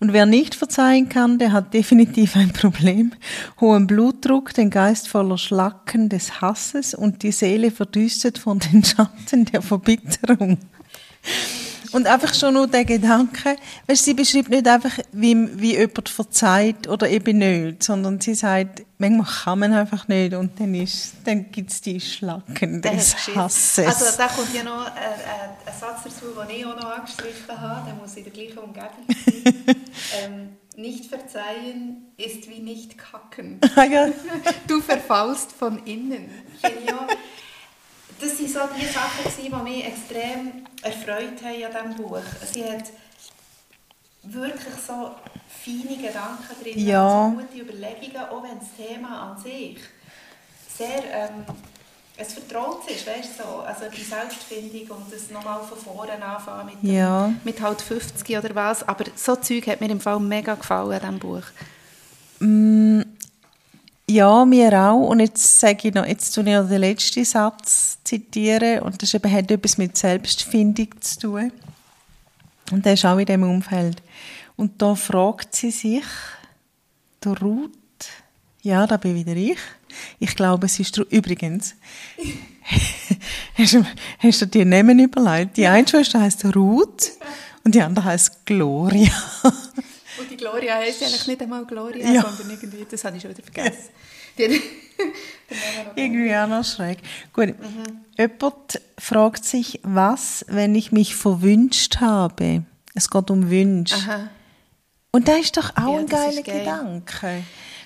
Und 0.01 0.13
wer 0.13 0.27
nicht 0.27 0.57
verzeihen 0.57 1.09
kann, 1.09 1.39
der 1.39 1.53
hat 1.53 1.73
definitiv 1.75 2.35
ein 2.35 2.53
Problem. 2.53 3.13
Hohen 3.61 3.87
Blutdruck, 3.87 4.53
den 4.53 4.69
Geist 4.69 5.07
voller 5.07 5.39
Schlacken 5.39 6.09
des 6.09 6.41
Hasses 6.41 6.93
und 6.93 7.23
die 7.23 7.31
Seele 7.31 7.71
verdüstet 7.71 8.39
von 8.39 8.59
den 8.59 8.83
Schatten 8.83 9.45
der 9.45 9.63
Verbitterung. 9.63 10.59
Und 11.97 12.07
einfach 12.07 12.35
schon 12.35 12.53
nur 12.53 12.67
der 12.67 12.85
Gedanke, 12.85 13.57
weißt, 13.87 14.05
sie 14.05 14.13
beschreibt 14.13 14.51
nicht 14.51 14.69
einfach, 14.69 14.99
wie, 15.13 15.35
wie 15.59 15.79
jemand 15.79 16.11
verzeiht 16.11 16.89
oder 16.89 17.09
eben 17.09 17.39
nicht, 17.39 17.83
sondern 17.83 18.21
sie 18.21 18.35
sagt, 18.35 18.85
manchmal 18.99 19.27
kann 19.27 19.59
man 19.61 19.73
einfach 19.73 20.07
nicht 20.07 20.35
und 20.35 20.61
dann, 20.61 20.75
ist, 20.75 21.15
dann 21.25 21.51
gibt 21.51 21.71
es 21.71 21.81
die 21.81 21.99
Schlacken 21.99 22.83
des. 22.83 23.17
Hasses. 23.35 23.87
Also 23.87 24.19
da 24.19 24.29
kommt 24.29 24.53
ja 24.55 24.63
noch 24.63 24.85
ein, 24.85 24.93
ein, 24.93 25.51
ein 25.65 25.73
Satz 25.81 26.03
dazu, 26.05 26.27
den 26.39 26.55
ich 26.55 26.67
auch 26.67 26.77
noch 26.77 26.99
angestrichen 26.99 27.59
habe, 27.59 27.87
der 27.87 27.95
muss 27.95 28.15
in 28.15 28.25
der 28.25 28.33
gleichen 28.35 28.59
Umgebung 28.59 28.91
sein. 29.09 29.55
ähm, 30.23 30.49
nicht 30.77 31.07
verzeihen 31.07 32.13
ist 32.19 32.47
wie 32.51 32.59
nicht 32.59 32.99
kacken. 32.99 33.59
Ah. 33.75 33.87
Du 34.67 34.83
verfallst 34.83 35.51
von 35.51 35.83
innen. 35.87 36.29
Auch. 36.63 37.07
Das 38.21 38.31
waren 38.39 38.49
so 38.49 38.75
die 38.79 38.87
Sachen, 38.87 39.25
die 39.43 39.71
mich 39.71 39.85
extrem 39.85 40.65
erfreut 40.83 41.43
haben 41.43 41.77
an 41.77 41.89
diesem 41.91 42.03
Buch. 42.03 42.19
Sie 42.53 42.65
hat 42.65 42.85
wirklich 44.23 44.75
so 44.87 45.11
feine 45.63 45.97
Gedanken 45.97 46.63
drin, 46.63 46.79
Ja. 46.87 47.31
so 47.31 47.37
gute 47.41 47.63
Überlegungen, 47.63 48.29
auch 48.29 48.43
wenn 48.43 48.59
das 48.59 48.69
Thema 48.77 49.31
an 49.33 49.43
sich 49.43 49.79
sehr 50.77 51.03
ähm, 51.13 51.45
es 52.17 52.33
vertraut 52.33 52.91
ist, 52.91 53.07
weißt 53.07 53.39
du, 53.39 53.43
so. 53.43 53.59
also 53.61 53.85
die 53.95 54.03
Selbstfindung 54.03 54.97
und 54.97 55.13
das 55.13 55.31
nochmal 55.31 55.61
von 55.63 55.79
vorne 55.79 56.13
anfangen 56.23 56.67
mit, 56.67 56.83
dem- 56.83 56.95
Ja. 56.95 57.33
mit 57.45 57.61
halt 57.61 57.81
50 57.83 58.37
oder 58.39 58.55
was, 58.55 58.83
aber 58.89 59.05
so 59.15 59.37
Zeug 59.37 59.67
hat 59.69 59.81
mir 59.81 59.91
im 59.91 60.01
Fall 60.01 60.19
mega 60.19 60.55
gefallen 60.55 60.93
an 60.93 61.01
diesem 61.01 61.19
Buch. 61.19 61.43
Ja, 64.09 64.45
mir 64.45 64.73
auch. 64.73 65.09
Und 65.09 65.19
jetzt 65.19 65.59
sage 65.59 65.89
ich 65.89 65.95
noch, 65.95 66.07
jetzt 66.07 66.33
tue 66.33 66.45
ich 66.45 66.55
noch 66.55 66.69
den 66.69 66.81
letzten 66.81 67.25
Satz 67.25 67.99
zitieren 68.05 68.81
und 68.81 69.03
das 69.03 69.15
eben, 69.15 69.33
hat 69.33 69.51
etwas 69.51 69.79
mit 69.79 69.97
Selbstfindung 69.97 70.89
zu 71.01 71.19
tun. 71.19 71.53
Und 72.71 72.85
der 72.85 72.93
ist 72.95 73.05
auch 73.05 73.19
in 73.19 73.27
diesem 73.27 73.43
Umfeld. 73.43 74.03
Und 74.57 74.81
da 74.81 74.95
fragt 74.95 75.57
sie 75.57 75.73
sich, 75.73 76.05
der 77.25 77.39
Ruth, 77.41 77.73
ja, 78.63 78.87
da 78.87 78.97
bin 78.97 79.17
wieder 79.17 79.35
ich. 79.35 79.59
Ich 80.21 80.37
glaube, 80.37 80.67
es 80.67 80.79
ist, 80.79 80.97
übrigens, 80.99 81.75
hast, 83.55 83.75
du, 83.75 83.87
hast 84.21 84.41
du 84.41 84.47
dir 84.47 84.65
Namen 84.65 85.01
überlegt? 85.01 85.57
Die 85.57 85.67
eine 85.67 85.87
Schwester 85.87 86.21
heisst 86.21 86.45
Ruth 86.55 87.13
und 87.65 87.75
die 87.75 87.83
andere 87.83 88.05
heisst 88.05 88.47
Gloria. 88.47 89.13
Die 90.37 90.43
Gloria 90.45 90.75
heisst 90.77 91.03
eigentlich 91.03 91.27
nicht 91.27 91.41
einmal 91.43 91.65
Gloria, 91.65 92.11
Ja. 92.11 92.23
sondern 92.23 92.51
irgendwie, 92.51 92.87
das 92.91 93.05
habe 93.05 93.17
ich 93.17 93.23
schon 93.23 93.31
wieder 93.33 93.43
vergessen. 93.43 93.89
Irgendwie 95.95 96.35
auch 96.37 96.47
noch 96.49 96.65
schräg. 96.65 96.99
Gut. 97.33 97.55
Jemand 98.19 98.81
fragt 98.99 99.45
sich, 99.45 99.81
was, 99.83 100.45
wenn 100.49 100.75
ich 100.75 100.93
mich 100.93 101.15
verwünscht 101.17 102.01
habe? 102.01 102.63
Es 102.95 103.09
geht 103.11 103.31
um 103.31 103.49
Wünsche. 103.51 103.95
Aha. 103.97 104.29
Und 105.13 105.29
das 105.29 105.39
ist 105.41 105.57
doch 105.57 105.71
auch 105.77 105.95
Ja, 105.95 105.99
ein 106.01 106.07
geiler 106.07 106.43
geil. 106.43 106.59
Gedanke. 106.61 107.43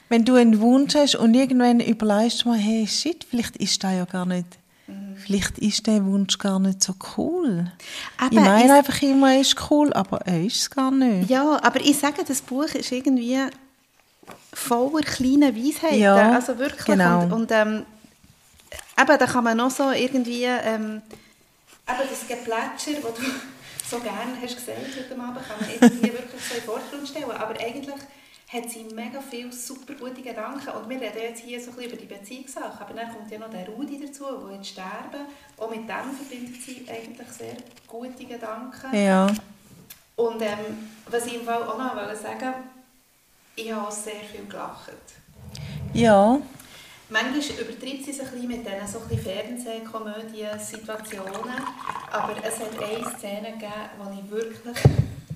Wenn 0.08 0.24
du 0.24 0.34
einen 0.34 0.60
Wunsch 0.60 0.94
hast 0.96 1.14
und 1.14 1.34
irgendwann 1.34 1.78
überlegst 1.80 2.44
du 2.44 2.48
mal, 2.48 2.58
hey, 2.58 2.86
shit, 2.88 3.24
vielleicht 3.28 3.56
ist 3.58 3.82
das 3.84 3.92
ja 3.92 4.04
gar 4.04 4.26
nicht, 4.26 4.46
Mhm. 4.46 4.59
Vielleicht 5.16 5.58
ist 5.58 5.86
der 5.86 6.04
Wunsch 6.04 6.38
gar 6.38 6.58
nicht 6.58 6.82
so 6.82 6.94
cool. 7.16 7.70
Aber 8.18 8.32
ich 8.32 8.40
meine 8.40 8.74
einfach 8.74 9.00
immer, 9.02 9.32
er 9.34 9.40
ist 9.40 9.56
cool, 9.70 9.92
aber 9.92 10.18
er 10.26 10.44
ist 10.44 10.56
es 10.56 10.70
gar 10.70 10.90
nicht. 10.90 11.30
Ja, 11.30 11.58
aber 11.62 11.80
ich 11.80 11.98
sage, 11.98 12.24
das 12.26 12.40
Buch 12.40 12.64
ist 12.64 12.92
irgendwie 12.92 13.38
voller 14.52 15.02
kleinen 15.02 15.54
Weisheiten. 15.54 16.00
Ja, 16.00 16.32
also 16.32 16.58
wirklich. 16.58 16.84
genau. 16.84 17.22
Und, 17.24 17.32
und 17.32 17.52
ähm, 17.52 17.84
eben, 18.98 19.18
da 19.18 19.26
kann 19.26 19.44
man 19.44 19.56
noch 19.56 19.70
so 19.70 19.90
irgendwie, 19.90 20.44
ähm, 20.44 21.02
eben 21.88 22.08
das 22.10 22.26
Geplätscher, 22.26 23.00
das 23.02 23.14
du 23.14 23.22
so 23.90 23.98
gerne 24.00 24.32
hast 24.42 24.54
gesagt 24.54 24.78
heute 24.96 25.20
Abend, 25.20 25.46
kann 25.46 25.60
man 25.60 25.70
irgendwie 25.70 26.12
wirklich 26.12 26.42
so 26.48 26.54
in 26.54 26.60
den 26.60 26.64
Vordergrund 26.64 27.08
stellen. 27.08 27.30
Aber 27.30 27.54
eigentlich 27.60 27.94
hat 28.52 28.68
sie 28.68 28.82
mega 28.94 29.20
viele 29.20 29.52
super 29.52 29.94
gute 29.94 30.22
Gedanken. 30.22 30.70
Und 30.70 30.88
wir 30.88 31.00
reden 31.00 31.20
jetzt 31.20 31.42
hier 31.42 31.60
so 31.60 31.70
ein 31.70 31.76
bisschen 31.76 31.92
über 31.92 32.00
die 32.00 32.06
Beziehungssachen, 32.06 32.80
aber 32.80 32.94
dann 32.94 33.12
kommt 33.12 33.30
ja 33.30 33.38
noch 33.38 33.50
der 33.50 33.68
Rudi 33.68 34.04
dazu, 34.04 34.24
der 34.24 34.56
jetzt 34.56 34.68
sterben. 34.68 35.26
Auch 35.56 35.70
mit 35.70 35.88
dem 35.88 36.16
verbindet 36.16 36.60
sie 36.60 36.84
eigentlich 36.88 37.28
sehr 37.28 37.56
gute 37.86 38.24
Gedanken. 38.24 38.96
Ja. 38.96 39.28
Und 40.16 40.42
ähm, 40.42 40.90
was 41.08 41.26
ich 41.26 41.36
im 41.36 41.44
Fall 41.44 41.62
auch 41.62 41.78
noch 41.78 41.94
wollte 41.94 42.16
sagen 42.16 42.54
ich 43.56 43.72
habe 43.72 43.90
sehr 43.92 44.20
viel 44.20 44.46
gelacht. 44.46 44.92
Ja. 45.92 46.40
Manchmal 47.08 47.40
übertreibt 47.40 48.04
sie 48.04 48.12
sich 48.12 48.22
ein 48.22 48.30
bisschen 48.30 48.46
mit 48.48 48.64
diesen 48.64 48.86
so 48.86 49.00
Fernsehkomödien-Situationen, 49.00 51.60
aber 52.10 52.36
es 52.42 52.60
hat 52.60 52.80
eine 52.80 53.04
Szene 53.16 53.52
gegeben, 53.52 53.90
wo 53.98 54.10
ich 54.12 54.30
wirklich 54.30 54.78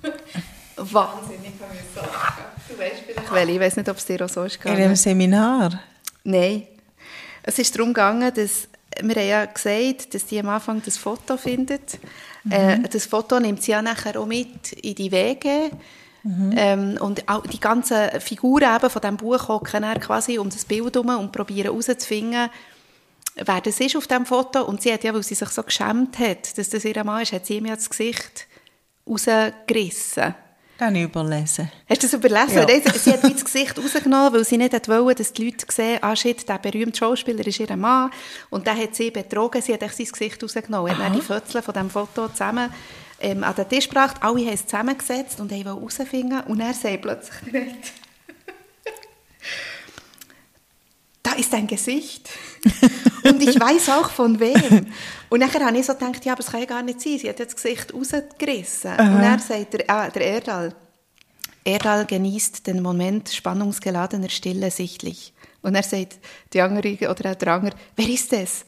wahnsinnig 0.77 1.55
musste 1.61 2.01
lachen. 2.01 2.54
Du 2.69 2.79
weißt 2.79 2.95
vielleicht 3.07 3.51
ich 3.51 3.61
weiß 3.61 3.77
nicht, 3.77 3.89
ob 3.89 3.97
es 3.97 4.07
dir 4.07 4.25
auch 4.25 4.29
so 4.29 4.45
ist 4.45 4.65
In 4.65 4.77
dem 4.77 4.97
Seminar. 4.97 5.81
Nein. 6.25 6.67
Es 7.43 7.59
ist 7.59 7.75
darum 7.77 7.93
gegangen, 7.93 8.33
dass 8.35 8.69
wir 9.03 9.15
haben 9.17 9.29
ja 9.29 9.45
gesagt, 9.45 10.15
dass 10.15 10.25
die 10.27 10.39
am 10.39 10.49
Anfang 10.49 10.81
das 10.85 10.97
Foto 10.97 11.37
findet. 11.37 11.99
Äh, 12.49 12.81
das 12.91 13.07
Foto 13.07 13.41
nimmt 13.41 13.63
sie 13.63 13.73
ja 13.73 13.83
nachher 13.83 14.19
auch 14.19 14.27
mit 14.27 14.73
in 14.73 14.95
die 14.95 15.11
Wege. 15.11 15.71
Ähm, 16.27 16.97
und 17.01 17.29
auch 17.29 17.47
die 17.47 17.61
ganzen 17.61 18.19
Figuren 18.19 18.75
eben 18.75 18.89
von 18.89 19.03
diesem 19.03 19.17
Buch 19.19 19.47
hocken 19.49 19.83
dann 19.83 20.01
quasi 20.01 20.39
um 20.39 20.49
das 20.49 20.65
Bild 20.65 20.95
herum 20.95 21.19
und 21.19 21.33
probieren 21.33 21.67
herauszufinden, 21.67 22.49
wer 23.35 23.61
das 23.61 23.79
ist 23.79 23.95
auf 23.95 24.07
diesem 24.07 24.25
Foto. 24.25 24.65
Und 24.65 24.81
sie 24.81 24.93
hat 24.93 25.05
ja, 25.05 25.13
weil 25.13 25.23
sie 25.23 25.35
sich 25.35 25.49
so 25.51 25.63
geschämt 25.63 26.19
hat, 26.19 26.57
dass 26.57 26.71
das 26.71 26.85
ihr 26.87 27.05
Mann 27.05 27.23
ist, 27.23 27.33
hat 27.33 27.45
sie 27.45 27.59
ihm 27.59 27.67
ja 27.67 27.75
das 27.75 27.91
Gesicht 27.91 28.47
rausgerissen. 29.07 30.35
Dann 30.79 30.97
überlesen. 30.97 31.71
Hast 31.89 32.03
du 32.03 32.07
das 32.07 32.15
überlesen? 32.15 32.57
Ja. 32.57 32.67
Sie 32.69 32.99
sie 32.99 33.13
hat 33.13 33.23
das 33.23 33.45
Gesicht 33.45 33.79
rausgenommen, 33.79 34.33
weil 34.33 34.45
sie 34.45 34.59
nicht 34.59 34.89
wollte, 34.89 35.23
dass 35.23 35.33
die 35.33 35.45
Leute 35.45 35.67
sehen, 35.71 35.99
ah 36.03 36.17
shit, 36.17 36.49
der 36.49 36.59
berühmte 36.59 36.99
Schauspieler 36.99 37.47
ist 37.47 37.61
ihr 37.61 37.77
Mann. 37.77 38.11
Und 38.51 38.67
der 38.67 38.77
hat 38.77 38.95
sie 38.97 39.11
betrogen, 39.11 39.63
sie 39.63 39.73
hat 39.73 39.83
echt 39.83 39.97
sein 39.97 40.07
Gesicht 40.07 40.43
rausgenommen. 40.43 40.91
Hat 40.91 40.99
dann 40.99 41.13
die 41.13 41.21
Fötzel 41.21 41.63
von 41.63 41.75
diesem 41.75 41.91
Foto 41.91 42.29
zusammen 42.29 42.71
ähm, 43.21 43.45
an 43.45 43.55
den 43.55 43.69
Tisch 43.69 43.89
gebracht, 43.89 44.17
alle 44.21 44.41
haben 44.41 44.55
es 44.55 44.67
zusammengesetzt 44.67 45.41
und 45.41 45.51
haben 45.51 45.63
herausfinden 45.63 46.41
und 46.43 46.61
er 46.61 46.75
sagt 46.75 47.03
plötzlich 47.03 47.53
nicht. 47.53 47.93
da 51.23 51.24
ist 51.37 51.53
ein 51.55 51.67
Gesicht. 51.67 52.31
und 53.25 53.43
ich 53.43 53.59
weiß 53.59 53.91
auch 53.91 54.11
von 54.11 54.41
wem. 54.41 54.87
Und 55.29 55.41
nachher 55.41 55.65
habe 55.67 55.79
ich 55.79 55.87
so 55.87 55.95
gedacht, 55.95 56.25
ja, 56.25 56.33
aber 56.33 56.41
es 56.41 56.51
kann 56.51 56.61
ja 56.61 56.67
gar 56.67 56.83
nicht 56.83 57.01
sein. 57.01 57.19
Sie 57.19 57.29
hat 57.29 57.39
jetzt 57.39 57.55
das 57.55 57.63
Gesicht 57.63 57.93
rausgerissen. 57.93 58.93
Und 58.93 59.21
er 59.21 59.39
sagt 59.39 59.75
der, 59.75 59.85
ah, 59.89 60.09
der 60.09 60.23
Erdal, 60.23 60.75
Erdal 61.65 62.05
genießt 62.05 62.67
den 62.67 62.83
Moment 62.83 63.31
spannungsgeladener 63.31 64.29
Stille 64.29 64.71
sichtlich. 64.71 65.33
Und 65.63 65.75
er 65.75 65.83
sagt, 65.83 66.19
die 66.53 66.61
andere 66.61 66.97
oder 67.11 67.35
der 67.35 67.49
andere, 67.49 67.75
wer 67.97 68.09
ist 68.09 68.33
es? 68.35 68.67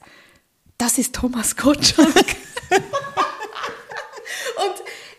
Das 0.78 0.96
ist 0.98 1.14
Thomas 1.14 1.54
Gottschalk. 1.56 2.08
Und 4.56 4.74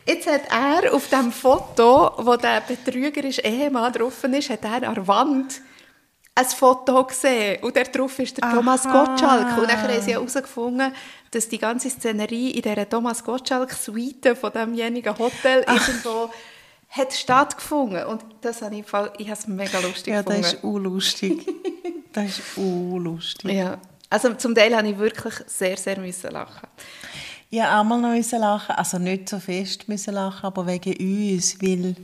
jetzt 0.08 0.28
hat 0.28 0.42
er 0.50 0.94
auf 0.94 1.08
dem 1.10 1.32
Foto, 1.32 2.12
wo 2.18 2.36
der 2.36 2.62
betrügerische 2.62 3.42
Ehemann 3.42 3.94
drauf 3.94 4.24
ist, 4.24 4.50
hat 4.50 4.66
er 4.66 4.88
an 4.88 4.96
der 4.96 5.08
Wand 5.08 5.62
ein 6.38 6.46
Foto 6.46 7.04
gesehen. 7.04 7.64
Und 7.64 7.76
der 7.76 7.86
drauf 7.86 8.18
ist 8.20 8.38
der 8.38 8.50
Thomas 8.52 8.84
Gottschalk. 8.84 9.58
Und 9.58 9.70
dann 9.70 9.82
haben 9.82 10.02
sie 10.02 10.14
herausgefunden, 10.14 10.94
dass 11.32 11.50
die 11.50 11.58
ganze 11.58 11.90
Szenerie 11.90 12.52
in 12.52 12.62
dieser 12.62 12.88
Thomas 12.88 13.24
Gottschalk-Suite 13.24 14.38
von 14.40 14.52
demjenigen 14.52 15.18
Hotel 15.18 15.66
irgendwo 15.68 16.30
hat 16.90 17.14
stattgefunden. 17.14 18.06
Und 18.06 18.24
das 18.42 18.62
habe 18.62 18.76
ich, 18.78 18.86
Fall- 18.86 19.12
ich 19.18 19.28
habe 19.30 19.40
es 19.40 19.48
mega 19.48 19.80
lustig 19.80 20.14
Ja, 20.14 20.22
gefunden. 20.22 20.42
das 20.44 20.54
ist 20.54 20.64
unlustig. 20.64 21.48
das 22.14 22.26
ist 22.26 22.42
unlustig. 22.58 23.52
Ja, 23.52 23.78
also 24.10 24.34
zum 24.36 24.56
Teil 24.56 24.76
habe 24.76 24.88
ich 24.88 24.98
wirklich 24.98 25.34
sehr, 25.48 25.76
sehr 25.76 26.00
müssen 26.00 26.32
lachen. 26.32 26.68
Ich 27.50 27.60
musste 27.60 27.78
auch 27.78 27.84
mal 27.86 28.02
noch 28.02 28.10
müssen 28.10 28.40
lachen, 28.40 28.76
also 28.76 28.98
nicht 28.98 29.30
so 29.30 29.40
fest 29.40 29.88
müssen 29.88 30.14
lachen, 30.14 30.46
aber 30.46 30.68
wegen 30.68 30.94
uns, 30.98 31.62
weil 31.62 31.96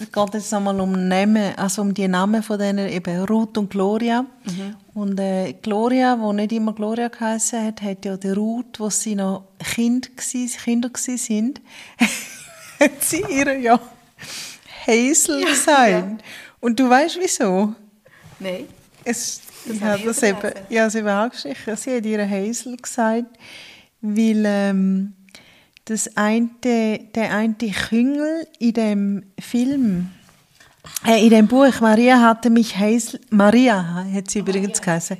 es 0.00 0.10
geht 0.10 0.34
jetzt 0.34 0.52
nochmal 0.52 0.80
um 0.80 1.06
Namen, 1.06 1.54
also 1.56 1.82
um 1.82 1.92
die 1.92 2.08
Namen 2.08 2.42
von 2.42 2.58
denen, 2.58 2.88
eben 2.88 3.24
Ruth 3.24 3.58
und 3.58 3.70
Gloria. 3.70 4.24
Und 4.94 5.20
äh, 5.20 5.52
Gloria, 5.60 6.16
die 6.16 6.34
nicht 6.34 6.52
immer 6.52 6.72
Gloria 6.72 7.08
geheißen 7.08 7.62
hat, 7.62 7.82
hat 7.82 8.04
ja 8.06 8.16
der 8.16 8.34
Ruth, 8.34 8.80
wo 8.80 8.88
sie 8.88 9.14
noch 9.14 9.44
kind 9.58 10.16
gsi, 10.16 10.50
Kinder 10.64 10.90
sind, 10.94 11.60
hat 12.80 13.02
sie 13.04 13.22
ihr 13.28 13.58
ja 13.58 13.78
Hazel 14.86 15.44
gesagt. 15.44 16.24
Und 16.60 16.80
du 16.80 16.88
weißt 16.88 17.18
wieso? 17.20 17.74
Nein. 18.40 18.66
Es, 19.04 19.42
Das 19.66 19.76
ich 19.76 19.82
habe 19.82 19.90
habe 19.92 20.00
ich 20.00 20.06
das 20.06 20.22
eben, 20.22 20.52
ja, 20.68 20.90
sie 20.90 21.04
war 21.04 21.24
angestrichen. 21.24 21.76
Sie 21.76 21.96
hat 21.96 22.06
ihre 22.06 22.28
Hazel 22.28 22.76
gesagt, 22.76 23.26
weil 24.02 24.42
ähm, 24.46 25.14
das 25.86 26.16
eine, 26.16 26.50
der 26.62 27.34
eine 27.34 27.54
Küngel 27.54 28.46
in 28.58 28.74
dem 28.74 29.22
Film, 29.40 30.10
äh, 31.06 31.24
in 31.24 31.30
dem 31.30 31.46
Buch, 31.48 31.80
Maria 31.80 32.20
hatte 32.20 32.50
mich 32.50 32.76
Hazel, 32.76 33.20
Maria 33.30 34.04
hat 34.12 34.30
sie 34.30 34.40
übrigens 34.40 34.80
geheißen, 34.80 35.16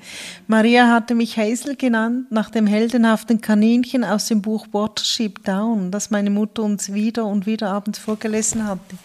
Maria 0.47 0.89
hatte 0.89 1.15
mich 1.15 1.37
Hazel 1.37 1.77
genannt, 1.77 2.31
nach 2.31 2.51
dem 2.51 2.67
heldenhaften 2.67 3.41
Kaninchen 3.41 4.05
aus 4.05 4.27
dem 4.27 4.43
Buch 4.43 4.67
Watership 4.73 5.45
Down, 5.45 5.91
das 5.91 6.11
meine 6.11 6.31
Mutter 6.31 6.63
uns 6.63 6.93
wieder 6.93 7.27
und 7.27 7.47
wieder 7.47 7.71
abends 7.71 7.99
vorgelesen 7.99 8.67
hatte. 8.67 8.97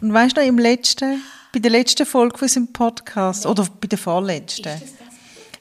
Und 0.00 0.12
weißt 0.12 0.36
du, 0.36 0.42
im 0.42 0.58
letzten, 0.58 1.22
bei 1.52 1.58
der 1.58 1.70
letzten 1.70 2.06
Folge 2.06 2.38
von 2.38 2.46
unserem 2.46 2.68
Podcast, 2.68 3.46
oder 3.46 3.66
bei 3.80 3.86
der 3.86 3.98
vorletzten, 3.98 4.72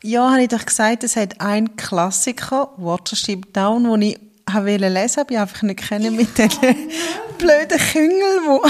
ja, 0.06 0.32
habe 0.32 0.44
ich 0.44 0.50
doch 0.50 0.65
gesagt, 0.65 1.04
es 1.04 1.15
hat 1.15 1.41
einen 1.41 1.76
Klassiker, 1.76 2.72
Watership 2.78 3.52
Down, 3.54 3.84
den 3.86 4.02
ich 4.02 4.20
habe 4.48 4.78
lesen 4.78 4.96
wollte, 4.96 5.22
aber 5.22 5.32
ich 5.32 5.39
einfach 5.39 5.62
nicht 5.63 5.80
kennen 5.80 6.15
mit 6.15 6.38
den 6.38 6.50
blöden 7.39 7.80
Küngeln, 7.91 8.62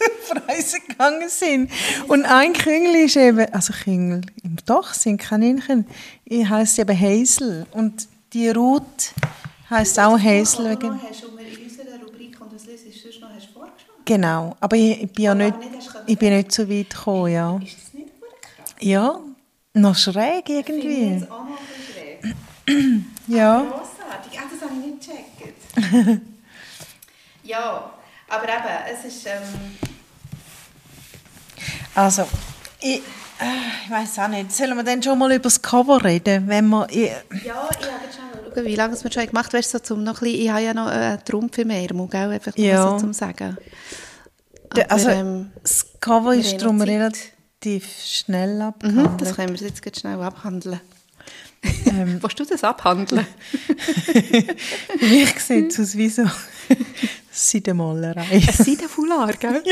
die 0.00 0.34
Preise 0.34 0.78
gegangen 0.88 1.28
sind. 1.28 1.70
Und 2.08 2.24
ein 2.24 2.52
Küngel 2.52 3.04
ist 3.04 3.16
eben, 3.16 3.52
also 3.52 3.72
Küngel, 3.72 4.22
doch, 4.66 4.92
sind 4.94 5.18
Kaninchen, 5.18 5.86
ich 6.24 6.48
heisst 6.48 6.78
eben 6.78 6.98
Hazel. 6.98 7.66
Und 7.70 8.08
die 8.32 8.48
Ruth 8.50 9.12
heisst 9.70 10.00
auch 10.00 10.18
Hazel. 10.18 10.70
Wegen, 10.70 11.00
hast 11.00 11.22
du 11.22 11.28
in 11.28 11.64
unserer 11.64 12.04
Rubrik 12.04 12.40
und 12.40 12.52
das 12.52 12.66
liest 12.66 13.00
sonst 13.00 13.20
noch 13.20 13.28
hast 13.28 13.46
vorgeschlagen? 13.46 14.02
genau, 14.04 14.56
aber 14.58 14.76
ich, 14.76 15.04
ich 15.04 15.12
bin 15.12 15.24
ja 15.24 15.32
Aber 15.32 15.44
nicht, 15.44 15.60
nicht 15.60 15.90
ich 16.06 16.18
bin 16.18 16.34
nicht 16.34 16.50
so 16.50 16.68
weit 16.68 16.90
gekommen, 16.90 17.32
ja. 17.32 17.56
Ist 17.58 17.76
das 17.76 17.94
nicht 17.94 18.10
krass? 18.40 18.74
Ja, 18.80 19.20
noch 19.74 19.96
schräg 19.96 20.46
Finde 20.46 20.60
ich 20.60 20.68
irgendwie. 20.68 21.14
jetzt 21.20 21.30
auch 21.30 21.44
noch 21.44 21.48
ein 21.48 21.56
bisschen 21.66 21.94
schräg. 21.94 23.04
Ja. 23.28 23.60
Grossartig. 23.60 24.38
Ah, 24.38 24.44
das 24.50 24.60
habe 24.62 24.80
ich 24.80 24.86
nicht 24.86 25.06
gecheckt. 25.06 26.22
ja, 27.44 27.90
aber 28.28 28.44
eben, 28.44 28.74
es 28.90 29.04
ist... 29.04 29.26
Ähm, 29.26 29.42
Also, 31.94 32.26
ich, 32.80 32.96
äh, 32.96 33.02
ich 33.84 33.90
weiß 33.90 34.18
auch 34.20 34.28
nicht. 34.28 34.52
Sollen 34.52 34.76
wir 34.76 34.84
dann 34.84 35.02
schon 35.02 35.18
mal 35.18 35.30
über 35.32 35.42
das 35.42 35.60
Cover 35.60 36.02
reden? 36.04 36.48
Wenn 36.48 36.68
wir, 36.68 36.86
ich, 36.90 36.96
ja, 37.00 37.18
ich 37.34 37.44
habe 37.44 37.68
jetzt 38.04 38.16
schon 38.16 38.24
mal 38.30 38.52
schauen, 38.54 38.64
wie 38.64 38.76
lange 38.76 38.94
es 38.94 39.04
wir 39.04 39.12
schon 39.12 39.26
gemacht 39.26 39.52
du, 39.52 39.72
so 39.72 39.78
zum 39.78 40.04
noch 40.04 40.22
ein 40.22 40.24
bisschen, 40.24 40.40
ich 40.40 40.48
habe 40.50 40.62
ja 40.62 40.74
noch 40.74 40.86
einen 40.86 41.22
Trumpf 41.24 41.58
im 41.58 41.70
Ärmel, 41.70 42.06
gell? 42.08 42.30
Einfach 42.30 42.56
Ja. 42.56 42.90
so 42.92 42.98
zum 42.98 43.12
Sagen. 43.12 43.58
Aber, 44.70 44.90
also, 44.90 45.08
ähm, 45.10 45.50
das 45.62 45.86
Cover 46.00 46.34
ist 46.34 46.60
darum 46.62 46.78
Zeit. 46.78 47.32
Relativ 47.64 47.86
schnell 48.04 48.54
Mhm, 48.56 48.62
abgehandelt. 48.62 49.20
das 49.20 49.34
können 49.36 49.58
wir 49.58 49.66
jetzt 49.66 49.82
gleich 49.82 49.96
schnell 49.96 50.20
abhandeln. 50.20 50.80
Ähm. 51.86 52.18
Willst 52.22 52.38
du 52.38 52.44
das 52.44 52.62
abhandeln? 52.64 53.26
Für 54.98 55.04
mich 55.06 55.40
sieht 55.40 55.72
es 55.72 55.80
aus 55.80 55.96
wie 55.96 56.08
so 56.08 56.24
Seidenmalerei. 57.30 58.22
Ein 58.30 58.40
Seidenfoulard, 58.42 59.40
gell? 59.40 59.62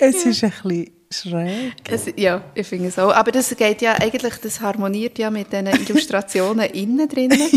es 0.00 0.24
ist 0.24 0.42
ein 0.42 0.50
bisschen 0.50 0.90
schräg. 1.12 1.72
Es, 1.88 2.06
ja, 2.16 2.42
ich 2.54 2.66
finde 2.66 2.88
es 2.88 2.98
auch. 2.98 3.12
Aber 3.12 3.32
das 3.32 3.54
geht 3.56 3.82
ja 3.82 3.94
eigentlich, 3.94 4.34
das 4.36 4.60
harmoniert 4.60 5.18
ja 5.18 5.30
mit 5.30 5.52
den 5.52 5.66
Illustrationen 5.66 6.70
innen 6.72 7.08
drinnen. 7.08 7.40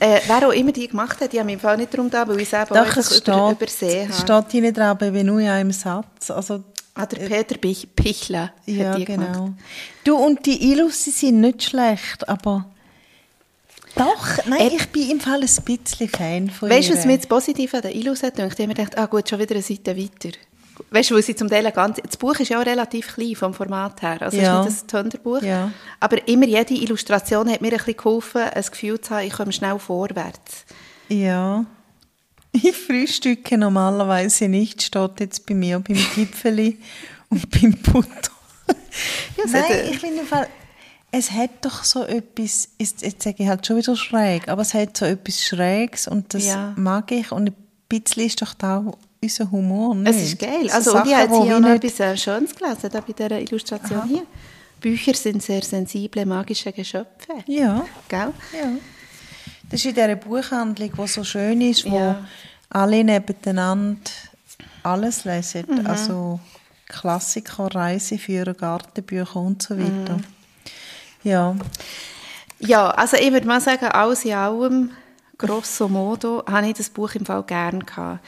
Äh, 0.00 0.20
wer 0.28 0.46
auch 0.46 0.52
immer 0.52 0.70
die 0.70 0.86
gemacht 0.86 1.20
hat, 1.20 1.32
die 1.32 1.40
haben 1.40 1.46
mich 1.46 1.54
im 1.54 1.60
Fall 1.60 1.76
nicht 1.76 1.92
darum 1.92 2.08
da, 2.08 2.28
weil 2.28 2.40
ich 2.40 2.52
es 2.52 2.52
eben 2.52 2.70
auch 2.78 2.84
Doch, 2.84 2.96
es 2.96 3.18
über, 3.18 3.32
steht, 3.32 3.56
übersehen 3.56 4.08
es 4.08 4.18
habe. 4.20 4.42
steht 4.42 4.52
hier 4.52 4.60
nicht 4.62 4.76
drauf, 4.76 4.90
aber 4.90 5.24
nur 5.24 5.40
in 5.40 5.48
einem 5.48 5.72
Satz. 5.72 6.30
Also, 6.30 6.62
Ah, 6.98 7.06
der 7.06 7.28
Peter 7.28 7.56
Pich 7.56 7.94
Pichler 7.94 8.52
ja, 8.66 8.90
hat 8.90 8.98
die 8.98 9.04
genau. 9.04 9.32
gemacht. 9.32 9.52
Du, 10.02 10.16
und 10.16 10.46
die 10.46 10.70
Illus, 10.70 11.04
sind 11.04 11.40
nicht 11.40 11.64
schlecht, 11.64 12.28
aber... 12.28 12.66
Doch, 13.94 14.44
nein, 14.46 14.70
ich 14.76 14.86
bin 14.88 15.10
im 15.10 15.20
Fall 15.20 15.40
ein 15.40 15.64
bisschen 15.64 16.08
Fan 16.08 16.50
von 16.50 16.70
Weißt 16.70 16.90
du, 16.90 16.94
was 16.94 17.04
mir 17.04 17.14
jetzt 17.14 17.28
positiv 17.28 17.74
an 17.74 17.82
der 17.82 17.94
Illus 17.94 18.22
hat 18.22 18.36
gedacht? 18.36 18.52
Ich 18.52 18.58
habe 18.58 18.68
mir 18.68 18.74
gedacht, 18.74 18.98
ah 18.98 19.06
gut, 19.06 19.28
schon 19.28 19.38
wieder 19.38 19.54
eine 19.54 19.62
Seite 19.62 19.96
weiter. 19.96 20.36
Weißt 20.90 21.10
du, 21.10 21.14
weil 21.14 21.22
sie 21.22 21.34
zum 21.36 21.48
Teil 21.48 21.70
ganz, 21.72 21.98
das 22.04 22.16
Buch 22.16 22.38
ist 22.38 22.48
ja 22.48 22.60
auch 22.60 22.66
relativ 22.66 23.14
klein 23.14 23.34
vom 23.34 23.52
Format 23.54 24.00
her, 24.02 24.20
also 24.22 24.36
Ja. 24.36 24.60
es 24.62 24.66
ist 24.68 24.72
nicht 24.74 24.84
ein 24.84 24.88
Tönderbuch, 25.10 25.42
Ja. 25.42 25.70
aber 26.00 26.26
immer 26.28 26.46
jede 26.46 26.74
Illustration 26.74 27.50
hat 27.50 27.60
mir 27.60 27.72
ein 27.72 27.76
bisschen 27.78 27.96
geholfen, 27.96 28.42
ein 28.42 28.62
Gefühl 28.64 29.00
zu 29.00 29.14
haben, 29.14 29.26
ich 29.26 29.32
komme 29.32 29.52
schnell 29.52 29.78
vorwärts. 29.78 30.64
Ja. 31.08 31.64
Ich 32.52 32.74
frühstücke 32.76 33.58
normalerweise 33.58 34.48
nicht, 34.48 34.82
steht 34.82 35.20
jetzt 35.20 35.46
bei 35.46 35.54
mir 35.54 35.78
beim 35.80 35.96
Gipfeli 36.14 36.78
und 37.28 37.48
beim 37.50 37.72
Butter. 37.72 38.32
Ja, 39.36 39.44
Nein, 39.46 39.62
hat, 39.64 39.90
ich 39.90 39.98
finde 39.98 40.24
Fall, 40.24 40.48
es 41.10 41.30
hat 41.30 41.50
doch 41.62 41.84
so 41.84 42.04
etwas, 42.04 42.68
jetzt, 42.78 43.22
sage 43.22 43.36
ich 43.38 43.48
halt 43.48 43.66
schon 43.66 43.76
wieder 43.76 43.96
schräg, 43.96 44.48
aber 44.48 44.62
es 44.62 44.74
hat 44.74 44.96
so 44.96 45.04
etwas 45.04 45.42
Schräges 45.42 46.08
und 46.08 46.34
das 46.34 46.46
Ja. 46.46 46.72
mag 46.76 47.10
ich 47.12 47.30
und 47.32 47.48
ein 47.50 47.54
bisschen 47.88 48.24
ist 48.26 48.42
doch 48.42 48.54
da 48.54 48.78
auch 48.78 48.98
unser 49.22 49.50
Humor, 49.50 49.94
nicht? 49.94 50.14
Es 50.16 50.22
ist 50.22 50.38
geil. 50.38 50.68
So 50.68 50.74
Also, 50.74 50.96
und 50.96 51.06
ich 51.06 51.10
Sachen, 51.12 51.30
habe 51.30 51.42
hier 51.44 51.56
auch 51.56 51.60
noch 51.60 51.68
etwas 51.70 52.00
äh, 52.00 52.16
Schönes 52.16 52.54
gelesen, 52.54 52.88
da 52.92 53.00
bei 53.00 53.12
dieser 53.12 53.40
Illustration 53.40 54.04
hier. 54.08 54.22
Bücher 54.80 55.14
sind 55.14 55.42
sehr 55.42 55.62
sensible, 55.62 56.24
magische 56.24 56.72
Geschöpfe. 56.72 57.32
Ja, 57.46 57.84
Gell? 58.08 58.32
ja. 58.52 58.68
Das 59.70 59.80
ist 59.80 59.86
in 59.86 59.94
dieser 59.94 60.14
Buchhandlung, 60.16 60.90
die 60.96 61.06
so 61.08 61.24
schön 61.24 61.60
ist, 61.60 61.84
wo 61.90 61.96
Ja. 61.96 62.24
alle 62.70 63.02
nebeneinander 63.02 64.00
alles 64.84 65.24
lesen. 65.24 65.64
Mhm. 65.68 65.86
Also 65.86 66.40
Klassiker, 66.86 67.74
Reiseführer, 67.74 68.54
Gartenbücher 68.54 69.36
und 69.36 69.60
so 69.62 69.76
weiter. 69.76 70.16
Mhm. 70.16 70.24
Ja, 71.24 71.56
Ja, 72.60 72.90
also 72.90 73.16
ich 73.16 73.30
würde 73.32 73.46
mal 73.46 73.60
sagen, 73.60 73.86
alles 73.86 74.24
in 74.24 74.32
allem, 74.34 74.90
grosso 75.36 75.88
modo, 75.88 76.42
habe 76.50 76.68
ich 76.68 76.74
das 76.74 76.88
Buch 76.88 77.14
im 77.14 77.26
Fall 77.26 77.42
gern 77.42 77.84
gehabt. 77.84 78.24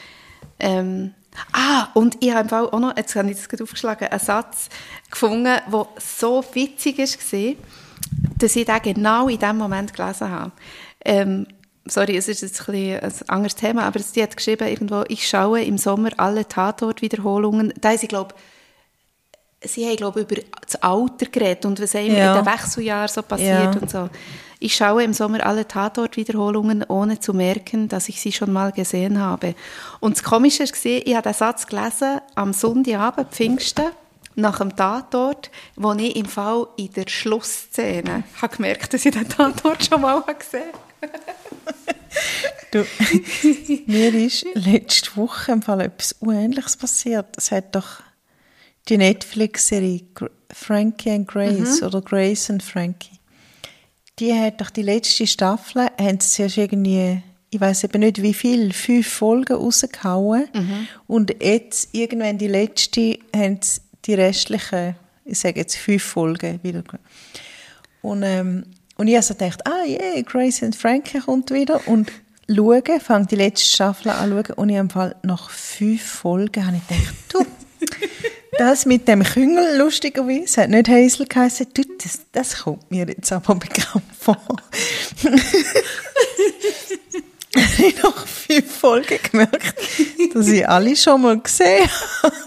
Ähm, 0.58 1.14
ah, 1.52 1.88
und 1.94 2.16
ich 2.20 2.30
habe 2.30 2.40
im 2.40 2.48
Fall 2.48 2.68
auch 2.68 2.78
noch, 2.80 2.96
jetzt 2.96 3.14
habe 3.16 3.30
ich 3.30 3.36
das 3.36 3.48
gerade 3.48 3.62
aufgeschlagen, 3.64 4.08
einen 4.08 4.20
Satz 4.20 4.68
gefunden, 5.10 5.44
der 5.44 5.86
so 5.98 6.44
witzig 6.52 6.98
war, 6.98 7.54
dass 8.38 8.56
ich 8.56 8.66
den 8.66 8.82
genau 8.82 9.28
in 9.28 9.38
dem 9.38 9.56
Moment 9.56 9.94
gelesen 9.94 10.30
habe. 10.30 10.52
Ähm, 11.04 11.46
sorry, 11.86 12.16
es 12.16 12.28
ist 12.28 12.42
jetzt 12.42 12.68
ein, 12.68 12.72
bisschen 12.72 13.00
ein 13.00 13.28
anderes 13.28 13.54
Thema, 13.54 13.84
aber 13.84 14.00
sie 14.00 14.22
hat 14.22 14.36
geschrieben, 14.36 14.68
irgendwo, 14.68 15.04
ich 15.08 15.28
schaue 15.28 15.62
im 15.62 15.78
Sommer 15.78 16.10
alle 16.16 16.46
Tatortwiederholungen, 16.46 17.72
da 17.80 17.92
ist 17.92 18.02
ich 18.02 18.08
glaube 18.08 18.34
sie 19.62 19.86
haben, 19.86 19.96
glaube 19.96 20.20
ich, 20.20 20.30
über 20.30 20.42
das 20.66 20.76
Alter 20.76 21.26
geredet 21.26 21.66
und 21.66 21.80
was 21.80 21.92
Ja. 21.92 22.00
in 22.00 22.14
den 22.14 22.46
Wechseljahren 22.46 23.08
so 23.08 23.22
passiert 23.22 23.74
Ja. 23.74 23.80
und 23.80 23.90
so. 23.90 24.08
Ich 24.62 24.76
schaue 24.76 25.02
im 25.02 25.14
Sommer 25.14 25.44
alle 25.46 25.66
Tatortwiederholungen, 25.66 26.84
ohne 26.84 27.18
zu 27.18 27.32
merken, 27.32 27.88
dass 27.88 28.10
ich 28.10 28.20
sie 28.20 28.30
schon 28.30 28.52
mal 28.52 28.72
gesehen 28.72 29.18
habe. 29.18 29.54
Und 30.00 30.16
das 30.16 30.22
Komische 30.22 30.64
war, 30.64 30.84
ich 30.84 31.14
habe 31.14 31.22
den 31.22 31.34
Satz 31.34 31.66
gelesen 31.66 32.20
am 32.34 32.52
Sonntagabend, 32.52 33.30
Pfingsten, 33.30 33.86
nach 34.34 34.58
dem 34.58 34.76
Tatort, 34.76 35.50
wo 35.76 35.92
ich 35.94 36.14
im 36.14 36.26
Fall 36.26 36.66
in 36.76 36.92
der 36.92 37.08
Schlussszene 37.08 38.24
habe 38.40 38.56
gemerkt, 38.56 38.92
dass 38.92 39.04
ich 39.04 39.12
den 39.12 39.28
Tatort 39.28 39.84
schon 39.84 40.02
mal 40.02 40.16
habe 40.16 40.34
gesehen 40.34 40.70
Du, 42.70 42.84
mir 43.86 44.14
ist 44.14 44.46
letzte 44.54 45.16
Woche 45.16 45.52
im 45.52 45.62
Fall 45.62 45.80
etwas 45.80 46.12
Unähnliches 46.20 46.76
passiert. 46.76 47.36
Es 47.36 47.50
hat 47.50 47.74
doch 47.74 48.00
die 48.88 48.98
Netflix-Serie 48.98 50.02
Frankie 50.52 51.10
and 51.10 51.26
Grace 51.26 51.82
oder 51.82 52.00
Grace 52.00 52.50
and 52.50 52.62
Frankie. 52.62 53.19
Die 54.20 54.34
hat 54.34 54.60
doch 54.60 54.70
die 54.70 54.82
letzte 54.82 55.26
Staffel, 55.26 55.88
haben 55.98 56.20
sie 56.20 56.28
zuerst 56.28 56.58
irgendwie, 56.58 57.22
ich 57.48 57.60
weiß 57.60 57.84
eben 57.84 58.00
nicht 58.00 58.22
wie 58.22 58.34
viel, 58.34 58.72
fünf 58.72 59.08
Folgen 59.08 59.56
rausgehauen. 59.56 60.48
Und 61.06 61.34
jetzt, 61.42 61.88
irgendwann 61.92 62.36
die 62.36 62.48
letzte, 62.48 63.18
haben 63.34 63.58
sie 63.62 63.80
die 64.04 64.14
restlichen, 64.14 64.94
ich 65.24 65.38
sage 65.38 65.60
jetzt 65.60 65.76
fünf 65.76 66.02
Folgen 66.02 66.60
wieder. 66.62 66.84
Und, 68.02 68.22
ähm, 68.22 68.64
und 68.96 69.08
ich 69.08 69.14
habe 69.14 69.24
so 69.24 69.34
gedacht, 69.34 69.66
ah 69.66 69.84
yeah, 69.86 70.20
Grace 70.22 70.62
and 70.62 70.76
Frankie 70.76 71.20
kommt 71.20 71.50
wieder. 71.50 71.80
Und 71.88 72.12
schauen, 72.46 73.00
fange 73.00 73.26
die 73.26 73.36
letzte 73.36 73.68
Staffel 73.68 74.10
an 74.10 74.30
schauen. 74.30 74.56
Und 74.56 74.68
ich 74.68 74.76
habe 74.76 74.86
im 74.86 74.90
Fall 74.90 75.16
nach 75.22 75.48
fünf 75.48 76.02
Folgen 76.02 76.66
habe 76.66 76.76
ich 76.76 76.86
gedacht, 76.86 77.14
du, 77.32 77.46
das 78.60 78.84
mit 78.86 79.08
dem 79.08 79.22
Küngel, 79.24 79.78
lustigerweise, 79.78 80.62
hat 80.62 80.70
nicht 80.70 80.88
Hazel 80.88 81.26
geheißen, 81.26 81.66
du, 81.72 81.82
das, 82.02 82.20
das 82.32 82.58
kommt 82.62 82.90
mir 82.90 83.06
jetzt 83.06 83.32
aber 83.32 83.54
bekannt 83.56 84.04
vor. 84.18 84.36
habe 85.24 85.36
ich 87.86 88.02
nach 88.02 88.26
fünf 88.26 88.78
Folgen 88.78 89.18
gemerkt, 89.30 89.74
dass 90.34 90.48
ich 90.48 90.68
alle 90.68 90.96
schon 90.96 91.22
mal 91.22 91.38
gesehen 91.40 91.88
habe. 92.22 92.34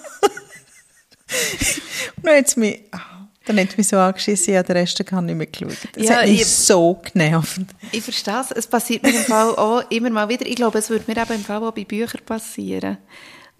Und 2.17 2.25
dann 2.25 2.37
hat 2.37 2.47
es 2.47 2.55
mich, 2.57 2.81
ah, 2.91 2.99
dann 3.45 3.59
hat 3.59 3.77
mich 3.77 3.87
so 3.87 3.97
angeschissen, 3.97 4.53
ich 4.53 4.57
habe 4.57 4.67
den 4.67 4.77
Rest 4.77 5.03
gar 5.05 5.21
nicht 5.21 5.35
mehr 5.35 5.47
geschaut. 5.47 5.77
Das 5.93 6.03
Ja, 6.07 6.15
hat 6.17 6.27
mich 6.27 6.41
ich- 6.41 6.47
so 6.47 7.01
genervt. 7.11 7.61
Ich 7.91 8.03
verstehe 8.03 8.41
es. 8.41 8.51
Es 8.51 8.67
passiert 8.67 9.03
mir 9.03 9.09
im 9.09 9.23
Fall 9.23 9.55
auch 9.55 9.89
immer 9.89 10.09
mal 10.11 10.29
wieder. 10.29 10.45
Ich 10.45 10.55
glaube, 10.55 10.77
es 10.77 10.89
würde 10.89 11.05
mir 11.07 11.19
eben 11.21 11.33
im 11.33 11.43
Fall 11.43 11.63
auch 11.63 11.71
bei 11.73 11.83
Büchern 11.85 12.21
passieren. 12.25 12.97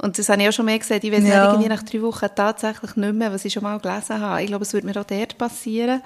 Und 0.01 0.17
das 0.17 0.27
habe 0.29 0.41
ich 0.41 0.49
auch 0.49 0.53
schon 0.53 0.65
mehr 0.65 0.79
gesagt. 0.79 1.03
Ich 1.03 1.11
weiß 1.11 1.23
Ja. 1.23 1.43
nicht, 1.43 1.53
irgendwie 1.53 1.69
nach 1.69 1.83
drei 1.83 2.01
Wochen 2.01 2.27
tatsächlich 2.35 2.95
nicht 2.95 3.13
mehr, 3.13 3.31
was 3.31 3.45
ich 3.45 3.53
schon 3.53 3.63
mal 3.63 3.79
gelesen 3.79 4.19
habe. 4.19 4.41
Ich 4.41 4.47
glaube, 4.47 4.63
es 4.63 4.73
würde 4.73 4.85
mir 4.87 4.99
auch 4.99 5.05
dort 5.05 5.37
passieren. 5.37 6.01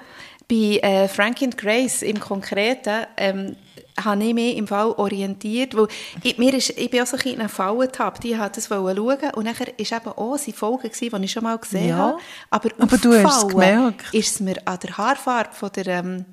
Bei 0.48 0.78
äh, 0.82 1.08
Frank 1.08 1.42
and 1.42 1.58
Grace 1.58 2.02
im 2.02 2.20
Konkreten 2.20 3.04
ähm, 3.16 3.56
habe 4.02 4.22
ich 4.24 4.32
mich 4.34 4.56
im 4.56 4.66
Fall 4.68 4.92
orientiert, 4.92 5.76
weil 5.76 5.88
ich, 6.22 6.38
mir 6.38 6.54
ist, 6.54 6.70
ich 6.70 6.88
bin 6.90 7.02
auch 7.02 7.06
so 7.06 7.16
ein 7.16 7.18
bisschen 7.18 7.34
in 7.34 7.40
eine 7.40 7.48
Falle 7.48 7.86
getappt. 7.86 8.24
Ich 8.24 8.38
wollte 8.38 8.52
das 8.60 8.66
schauen 8.68 9.30
und 9.34 9.44
nachher 9.44 9.78
ist 9.78 9.92
eben 9.92 10.06
auch 10.08 10.38
eine 10.42 10.52
Folge 10.54 10.88
gewesen, 10.90 11.18
die 11.20 11.24
ich 11.24 11.32
schon 11.32 11.42
mal 11.42 11.58
gesehen 11.58 11.88
Ja. 11.88 11.96
habe. 11.96 12.18
Aber, 12.50 12.70
Aber 12.78 12.96
du 12.98 13.12
hast 13.14 13.42
es 13.42 13.48
gemerkt. 13.48 14.14
ist 14.14 14.34
es 14.34 14.40
mir 14.40 14.56
an 14.64 14.78
der 14.80 14.96
Haarfarbe 14.96 15.50
von 15.52 15.70
der 15.74 15.86
ähm, 15.88 16.24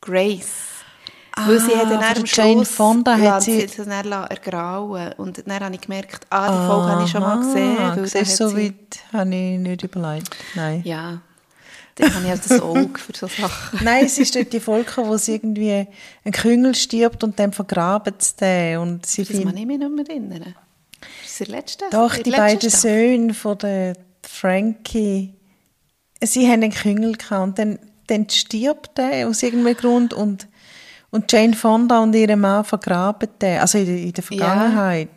Grace. 0.00 0.79
Weil 1.36 1.58
sie 1.60 1.72
Ah, 1.74 1.78
hat 1.78 1.90
dann 1.90 2.02
von 2.02 2.16
am 2.16 2.24
Jane 2.26 2.52
Schluss 2.54 2.68
Fonda 2.70 3.16
hat 3.18 3.42
sie- 3.42 3.66
das 3.66 3.76
dann 3.86 4.12
ergrauen 4.12 5.12
Und 5.16 5.42
dann 5.46 5.60
habe 5.60 5.74
ich 5.74 5.80
gemerkt, 5.80 6.26
ah, 6.30 6.48
die 6.50 6.66
Folge 6.66 6.88
habe 6.92 7.04
ich 7.04 7.10
schon 7.10 7.20
mal 7.22 7.38
gesehen. 7.38 8.06
Siehst 8.06 8.40
dann 8.40 8.48
so 8.50 8.56
weit 8.56 8.74
habe 9.12 9.34
ich 9.34 9.58
nicht 9.58 9.82
überlegt. 9.82 10.36
Nein. 10.54 10.82
Ja, 10.84 11.20
dann 11.96 12.14
habe 12.14 12.24
ich 12.24 12.30
halt 12.30 12.44
das 12.50 12.60
Auge 12.60 12.98
für 12.98 13.12
so 13.16 13.26
Sachen. 13.26 13.78
Nein, 13.84 14.04
es 14.06 14.18
ist 14.18 14.34
dort 14.34 14.52
die 14.52 14.60
Folge, 14.60 14.90
wo 14.96 15.16
sie 15.16 15.34
irgendwie 15.34 15.86
ein 16.24 16.32
Küngel 16.32 16.74
stirbt 16.74 17.22
und 17.24 17.38
dann 17.38 17.52
vergraben 17.52 18.14
sie 18.18 18.36
den. 18.40 18.78
Und 18.78 19.06
sie 19.06 19.24
Das 19.24 19.36
kann 19.42 19.56
ich 19.56 19.66
mich 19.66 19.78
nicht 19.78 19.90
mehr 19.90 20.08
erinnern. 20.08 20.54
Ist 21.24 21.40
das 21.40 21.46
der 21.48 21.56
letzte? 21.56 21.84
doch, 21.90 22.14
die 22.16 22.30
beiden 22.30 22.70
Staffel? 22.70 22.90
Söhne 23.16 23.34
von 23.34 23.56
der 23.58 23.94
Frankie, 24.22 25.34
sie 26.22 26.46
haben 26.46 26.62
einen 26.62 26.72
Küngel 26.72 27.12
gehabt 27.16 27.42
und 27.42 27.58
dann, 27.58 27.78
dann 28.08 28.28
stirbt 28.28 28.98
der 28.98 29.28
aus 29.28 29.42
irgendeinem 29.42 29.76
Grund 29.76 30.12
und, 30.14 30.46
und 31.10 31.30
Jane 31.30 31.54
Fonda 31.54 32.00
und 32.00 32.14
ihr 32.14 32.36
Mann 32.36 32.64
vergraben 32.64 33.28
den, 33.40 33.58
also 33.60 33.78
in, 33.78 33.86
der- 33.86 33.96
in 33.98 34.12
der 34.12 34.22
Vergangenheit. 34.24 35.08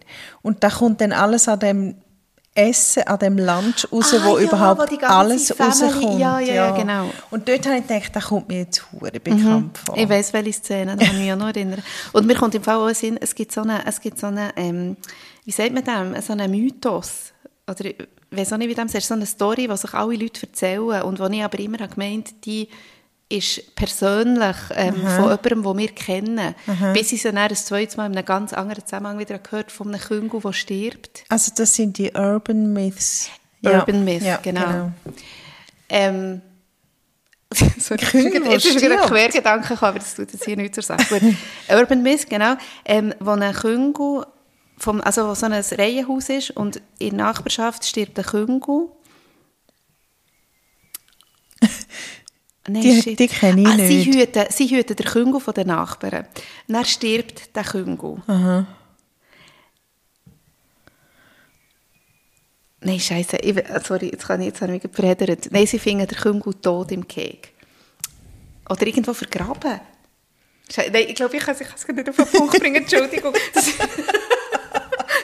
Und 0.41 0.63
da 0.63 0.69
kommt 0.69 1.01
dann 1.01 1.11
alles 1.11 1.47
an 1.47 1.59
dem 1.59 1.95
Essen, 2.55 3.03
an 3.07 3.17
dem 3.17 3.37
Lunch 3.39 3.87
raus, 3.91 4.13
Ah, 4.13 4.25
wo 4.25 4.37
ja, 4.37 4.43
überhaupt 4.45 4.91
wo 4.91 5.05
alles 5.07 5.51
Family- 5.51 5.83
rauskommt. 5.93 6.19
ja, 6.19 6.39
ja, 6.39 6.53
ja, 6.53 6.71
genau. 6.71 7.09
Und 7.31 7.47
dort 7.49 7.65
habe 7.65 7.77
ich 7.79 7.87
gedacht, 7.87 8.15
da 8.15 8.19
kommt 8.19 8.47
mir 8.47 8.59
jetzt 8.59 8.85
hure 8.91 9.11
bekannt 9.19 9.77
vor. 9.79 9.97
Ich 9.97 10.07
weiss, 10.07 10.33
welche 10.33 10.53
Szene, 10.53 10.95
da 10.95 11.03
kann 11.03 11.15
ich 11.15 11.21
mich 11.21 11.33
auch 11.33 11.37
noch 11.37 11.47
erinnern. 11.47 11.81
Und 12.11 12.27
mir 12.27 12.35
kommt 12.35 12.53
im 12.53 12.61
Fall 12.63 12.75
auch 12.77 12.93
Sinn, 12.93 13.17
es 13.19 13.33
gibt 13.33 13.51
so 13.51 13.61
eine, 13.61 13.83
es 13.87 13.99
gibt 13.99 14.19
so 14.19 14.27
eine 14.27 14.51
ähm, 14.55 14.97
wie 15.45 15.51
sagt 15.51 15.73
man 15.73 15.83
dem, 15.83 16.21
so 16.21 16.33
einen 16.33 16.51
Mythos. 16.51 17.33
Oder 17.67 17.85
ich 17.85 17.95
weiss 18.29 18.53
auch 18.53 18.57
nicht, 18.57 18.69
wie 18.69 18.75
dem 18.75 18.85
ist, 18.87 19.07
so 19.07 19.13
eine 19.15 19.25
Story, 19.25 19.67
die 19.67 19.77
sich 19.77 19.93
alle 19.95 20.15
Leute 20.15 20.45
erzählen 20.45 21.01
und 21.01 21.19
wo 21.19 21.25
ich 21.25 21.43
aber 21.43 21.57
immer 21.59 21.79
habe 21.79 21.93
gemeint 21.95 22.45
die 22.45 22.67
ist 23.33 23.75
persönlich 23.75 24.55
ähm, 24.71 24.95
von 24.95 25.23
jemandem, 25.23 25.63
den 25.63 25.77
wir 25.77 25.87
kennen. 25.89 26.55
Bis 26.93 27.11
ich 27.11 27.21
sie 27.21 27.29
dann 27.29 27.37
ein 27.37 27.55
zweites 27.55 27.97
Mal 27.97 28.05
in 28.05 28.17
einem 28.17 28.25
ganz 28.25 28.53
anderen 28.53 28.85
Zusammenhang 28.85 29.19
wieder 29.19 29.39
gehört 29.39 29.71
von 29.71 29.87
einem 29.87 29.99
Küngel, 29.99 30.39
der 30.39 30.53
stirbt. 30.53 31.23
Also 31.29 31.51
das 31.55 31.73
sind 31.75 31.97
die 31.97 32.11
Urban 32.13 32.73
Myths. 32.73 33.29
Urban 33.63 34.05
Myth, 34.05 34.21
ja, 34.21 34.37
genau. 34.37 34.91
Ähm, 35.89 36.41
Sorry, 37.77 37.97
Küngel, 37.97 38.51
jetzt 38.51 38.65
ist 38.65 38.81
der 38.81 38.91
wieder 38.91 39.03
ein. 39.03 39.09
Quergedanke 39.09 39.69
gekommen, 39.69 39.89
aber 39.89 39.99
das 39.99 40.15
tut 40.15 40.31
jetzt 40.31 40.45
hier 40.45 40.55
nichts 40.55 40.75
zur 40.75 40.83
Sache. 40.83 41.19
Gut. 41.19 41.35
Urban 41.69 42.03
Myth, 42.03 42.29
genau, 42.29 42.55
ähm, 42.85 43.13
wo 43.19 43.31
ein 43.31 43.53
Küngel, 43.53 44.25
vom, 44.77 45.01
also 45.01 45.27
wo 45.27 45.35
so 45.35 45.45
ein 45.45 45.53
Reihenhaus 45.53 46.29
ist 46.29 46.51
und 46.51 46.81
in 46.99 47.17
der 47.17 47.27
Nachbarschaft 47.27 47.85
stirbt 47.85 48.17
ein 48.17 48.25
Küngel. 48.25 48.89
Nein, 52.67 52.81
Die- 52.81 53.01
shit. 53.01 53.19
die 53.19 53.27
kenne 53.27 53.61
ich 53.61 53.67
ah, 53.67 53.75
Sie 53.77 54.05
nicht. 54.05 54.15
hüten, 54.15 54.45
sie 54.49 54.67
hüten 54.67 54.95
den 54.95 55.05
Küngel 55.05 55.41
von 55.41 55.53
den 55.53 55.67
Nachbarn. 55.67 56.25
Dann 56.67 56.85
stirbt 56.85 57.53
der 57.55 57.63
Küngel. 57.63 58.21
Aha. 58.27 58.65
Nein, 62.81 62.99
scheiße. 62.99 63.37
Sorry, 63.85 64.09
jetzt, 64.11 64.27
kann 64.27 64.41
ich, 64.41 64.47
jetzt 64.47 64.61
habe 64.61 64.75
ich 64.75 64.83
mich 64.83 64.93
verheddert. 64.93 65.47
Nein, 65.51 65.65
sie 65.67 65.79
finden 65.79 66.07
den 66.07 66.17
Küngel 66.17 66.53
tot 66.61 66.91
im 66.91 67.07
Keg. 67.07 67.49
Oder 68.69 68.85
irgendwo 68.87 69.13
vergraben. 69.13 69.79
Schei- 70.69 70.89
Nein, 70.91 71.05
ich 71.07 71.15
glaube, 71.15 71.35
ich 71.37 71.43
kann, 71.43 71.55
es 71.59 71.85
gar 71.87 71.93
nicht 71.95 72.09
auf 72.09 72.15
den 72.15 72.25
Punkt 72.27 72.59
bringen. 72.59 72.75
Entschuldigung. 72.77 73.33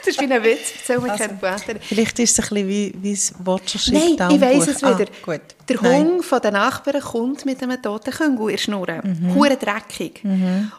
Das, 0.09 0.17
ist 0.17 0.29
wie 0.29 0.33
ein 0.33 0.43
Witz, 0.43 0.73
erzähl 0.77 0.99
mir 0.99 1.11
Also, 1.11 1.23
keine 1.23 1.37
Pointe. 1.37 1.79
Vielleicht 1.81 2.19
ist 2.19 2.31
es 2.31 2.39
ein 2.39 2.49
bisschen 2.49 2.67
wie, 2.67 2.93
wie 3.01 3.13
das 3.13 3.33
Watchership 3.39 3.93
Nein, 3.93 4.31
ich 4.31 4.41
weiss 4.41 4.67
es 4.67 4.81
wieder. 4.81 5.05
Ah. 5.27 5.37
Der. 5.69 5.81
Hund 5.81 6.25
von 6.25 6.41
den 6.41 6.53
Nachbarn 6.53 6.99
kommt 6.99 7.45
mit 7.45 7.61
einem 7.61 7.79
toten 7.79 8.11
Küngel 8.11 8.41
in 8.41 8.55
der 8.55 8.57
Schnur. 8.57 8.87
Mhm. 9.03 9.35
Hure 9.35 9.55
dreckig. 9.55 10.23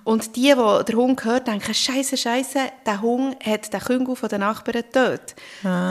Und 0.02 0.34
die, 0.34 0.52
die 0.52 0.84
den 0.84 0.96
Hund 0.96 1.24
hört, 1.24 1.46
denken, 1.46 1.72
Scheiße, 1.72 2.16
Scheiße, 2.16 2.58
der 2.84 3.00
Hund 3.00 3.36
hat 3.44 3.72
den 3.72 3.80
Küngel 3.80 4.16
von 4.16 4.28
den 4.28 4.40
Nachbarn 4.40 4.82
getötet. 4.82 5.36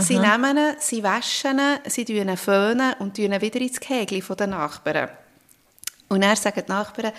Sie 0.01 0.19
nehmen 0.19 0.57
ihn, 0.57 0.75
sie 0.79 1.01
waschen 1.01 1.59
ihn, 1.59 1.79
sie 1.85 2.03
tun 2.03 2.15
ihn 2.15 2.37
föhnen 2.37 2.93
und 2.99 3.15
tun 3.15 3.31
ihn 3.31 3.41
wieder 3.41 3.61
ins 3.61 3.79
Kegel 3.79 4.21
von 4.21 4.35
den 4.35 4.49
Nachbarn. 4.49 5.09
Und 6.09 6.21
dann 6.21 6.35
sagen 6.35 6.63
die 6.67 6.71
Nachbarn, 6.71 7.13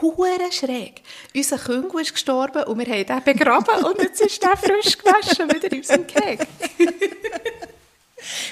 hure 0.00 0.50
schräg. 0.52 1.02
Unser 1.34 1.58
Küngel 1.58 2.00
ist 2.02 2.12
gestorben 2.12 2.64
und 2.64 2.78
wir 2.78 2.86
haben 2.86 3.06
den 3.06 3.24
begraben 3.24 3.84
und 3.84 3.98
jetzt 4.00 4.20
ist 4.20 4.42
der 4.42 4.56
frisch 4.56 4.96
gewaschen 4.98 5.48
wieder 5.52 5.70
in 5.70 5.78
unserem 5.78 6.06
Kegel. 6.06 6.46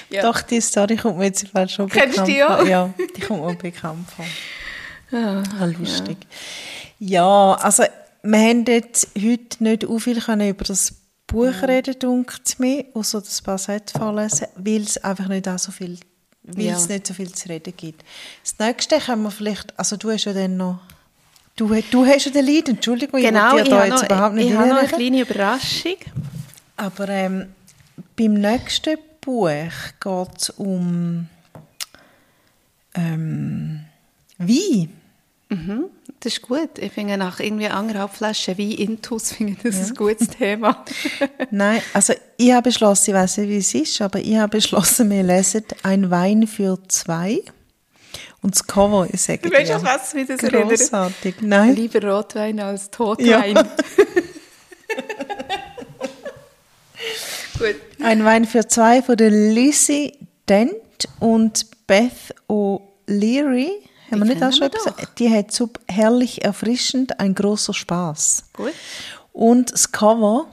Ja. 0.09 0.21
Doch, 0.21 0.41
die 0.43 0.61
Story 0.61 0.95
kommt 0.95 1.17
mir 1.17 1.25
jetzt 1.25 1.43
im 1.43 1.49
Fall 1.49 1.67
schon 1.67 1.89
Kennst 1.89 2.17
du 2.19 2.21
bekannt 2.25 2.27
die 2.27 2.43
auch? 2.43 2.65
Ja, 2.67 2.93
die 3.15 3.21
kommt 3.21 3.43
mir 3.43 3.55
bekannt 3.55 4.07
vor. 4.11 4.25
Ah, 5.19 5.65
lustig. 5.79 6.17
Ja. 6.99 7.53
also 7.55 7.83
wir 8.21 8.39
haben 8.39 8.65
jetzt 8.65 9.07
heute 9.17 9.63
nicht 9.63 9.81
so 9.83 9.99
viel 9.99 10.21
können 10.21 10.47
über 10.49 10.63
das 10.63 10.93
Buch 11.25 11.53
reden, 11.67 11.97
dunkt 11.97 12.59
mir, 12.59 12.85
außer 12.93 13.21
das 13.21 13.41
Sätze 13.63 13.97
vorlesen, 13.97 14.47
weil 14.55 14.81
es 14.81 15.03
einfach 15.03 15.27
nicht 15.27 15.47
auch 15.47 15.57
so 15.59 15.71
viel, 15.71 15.97
weil 16.43 16.65
Ja. 16.65 16.75
es 16.75 16.87
nicht 16.87 17.07
so 17.07 17.15
viel 17.15 17.31
zu 17.33 17.49
reden 17.49 17.73
gibt. 17.75 18.03
Das 18.43 18.59
nächste 18.59 18.99
können 18.99 19.23
wir 19.23 19.31
vielleicht, 19.31 19.77
also 19.79 19.97
du 19.97 20.11
hast 20.11 20.25
ja 20.25 20.33
dann 20.33 20.57
noch, 20.57 20.79
du, 21.55 21.73
du 21.91 22.05
hast 22.05 22.25
ja 22.25 22.31
den 22.31 22.45
Lied, 22.45 22.69
Entschuldigung, 22.69 23.21
Genau, 23.21 23.57
ich 23.57 23.65
ja 23.65 23.69
da 23.69 23.77
habe 23.77 23.87
jetzt 23.87 24.01
noch, 24.01 24.09
überhaupt 24.09 24.35
nicht 24.35 24.49
ich 24.49 24.55
habe 24.55 24.69
noch 24.69 24.77
eine 24.77 24.87
kleine 24.87 25.21
Überraschung. 25.21 25.97
Aber 26.75 27.09
ähm, 27.09 27.53
beim 28.17 28.33
nächsten 28.33 28.97
Buch 29.21 29.49
geht 29.99 30.37
es 30.37 30.49
um 30.51 31.27
ähm, 32.95 33.85
Wein. 34.37 34.89
Mhm, 35.49 35.85
das 36.19 36.33
ist 36.33 36.41
gut. 36.41 36.79
Ich 36.79 36.91
finde, 36.91 37.17
nach 37.17 37.39
irgendwie 37.39 37.67
anderthalb 37.67 38.11
Flaschen 38.11 38.57
Wein 38.57 38.71
Intus 38.71 39.33
finde 39.33 39.53
ich 39.53 39.59
das 39.59 39.89
ein 39.89 39.95
gutes 39.95 40.27
Thema. 40.37 40.83
Nein, 41.51 41.81
also 41.93 42.13
ich 42.37 42.51
habe 42.51 42.63
beschlossen, 42.63 43.11
ich 43.11 43.15
weiß 43.15 43.37
nicht, 43.37 43.49
wie 43.49 43.57
es 43.57 43.73
ist, 43.73 44.01
aber 44.01 44.19
ich 44.19 44.35
habe 44.35 44.57
beschlossen, 44.57 45.09
wir 45.09 45.23
lesen 45.23 45.63
«Ein 45.83 46.09
Wein 46.09 46.47
für 46.47 46.79
zwei». 46.87 47.41
Und 48.43 48.53
das 48.55 48.67
Cover, 48.67 49.07
ich 49.11 49.21
sage 49.21 49.49
Weißt 49.51 49.71
du, 49.71 49.77
dir, 49.77 49.83
was 49.83 50.13
mich 50.13 50.27
das 50.27 50.43
erinnert? 50.43 50.67
grossartig. 50.69 51.35
Nein, 51.41 51.75
Lieber 51.75 52.03
Rotwein 52.03 52.59
als 52.59 52.91
Totwein. 52.91 53.55
Ja. 53.55 53.63
gut. 57.57 57.75
«Ein 58.01 58.25
Wein 58.25 58.45
für 58.45 58.67
zwei» 58.67 59.01
von 59.01 59.15
der 59.15 59.31
Lizzie 59.31 60.17
Dent 60.49 60.73
und 61.19 61.67
Beth 61.87 62.35
O'Leary. 62.49 63.69
Haben 64.11 64.19
wir 64.19 64.25
Die 64.25 64.33
nicht 64.33 64.43
auch 64.43 64.51
schon 64.51 64.67
etwas? 64.67 64.93
Die 65.17 65.33
hat 65.33 65.51
so 65.53 65.69
herrlich 65.87 66.43
erfrischend, 66.43 67.19
ein 67.19 67.33
großer 67.33 67.73
Spaß. 67.73 68.43
Gut. 68.53 68.73
Und 69.31 69.71
das 69.71 69.91
Cover, 69.91 70.47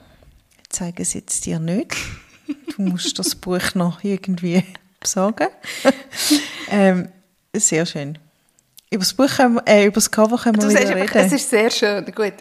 ich 0.63 0.71
zeige 0.71 1.03
es 1.03 1.13
jetzt 1.13 1.45
dir 1.45 1.59
nicht, 1.59 1.97
du 2.77 2.83
musst 2.83 3.19
das 3.19 3.35
Buch 3.35 3.75
noch 3.75 4.05
irgendwie 4.05 4.63
besorgen. 5.01 5.49
ähm, 6.71 7.09
sehr 7.57 7.87
schön. 7.87 8.19
Über 8.91 9.01
das, 9.01 9.15
Buch 9.15 9.29
können 9.37 9.61
äh, 9.67 9.85
über 9.85 9.95
das 9.95 10.11
Cover 10.11 10.37
können 10.39 10.57
wir 10.57 10.63
Du 10.69 10.71
sagst 10.71 10.89
reden. 10.93 11.09
es 11.15 11.33
ist 11.33 11.51
sehr 11.51 11.71
schön. 11.71 12.05
Gut. 12.07 12.33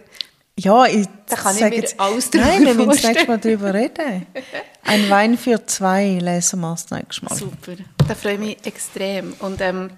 ja, 0.57 0.85
ich 0.85 1.07
Da 1.27 1.35
kann 1.35 1.55
ich 1.55 1.61
mir 1.61 1.75
jetzt, 1.75 1.99
alles 1.99 2.29
drüber 2.31 2.45
Nein, 2.45 2.65
wir 2.65 2.73
müssen 2.73 2.89
das 2.89 3.03
nächste 3.03 3.27
Mal 3.27 3.37
darüber 3.37 3.73
reden. 3.73 4.25
Ein 4.83 5.09
Wein 5.09 5.37
für 5.37 5.63
zwei 5.67 6.17
lesen 6.19 6.59
wir 6.61 6.71
das 6.71 6.89
nächste 6.89 7.25
Mal. 7.25 7.35
Super. 7.35 7.73
Da 8.07 8.15
freue 8.15 8.33
ich 8.33 8.39
mich 8.39 8.57
extrem. 8.65 9.33
Und 9.39 9.61
ähm, 9.61 9.91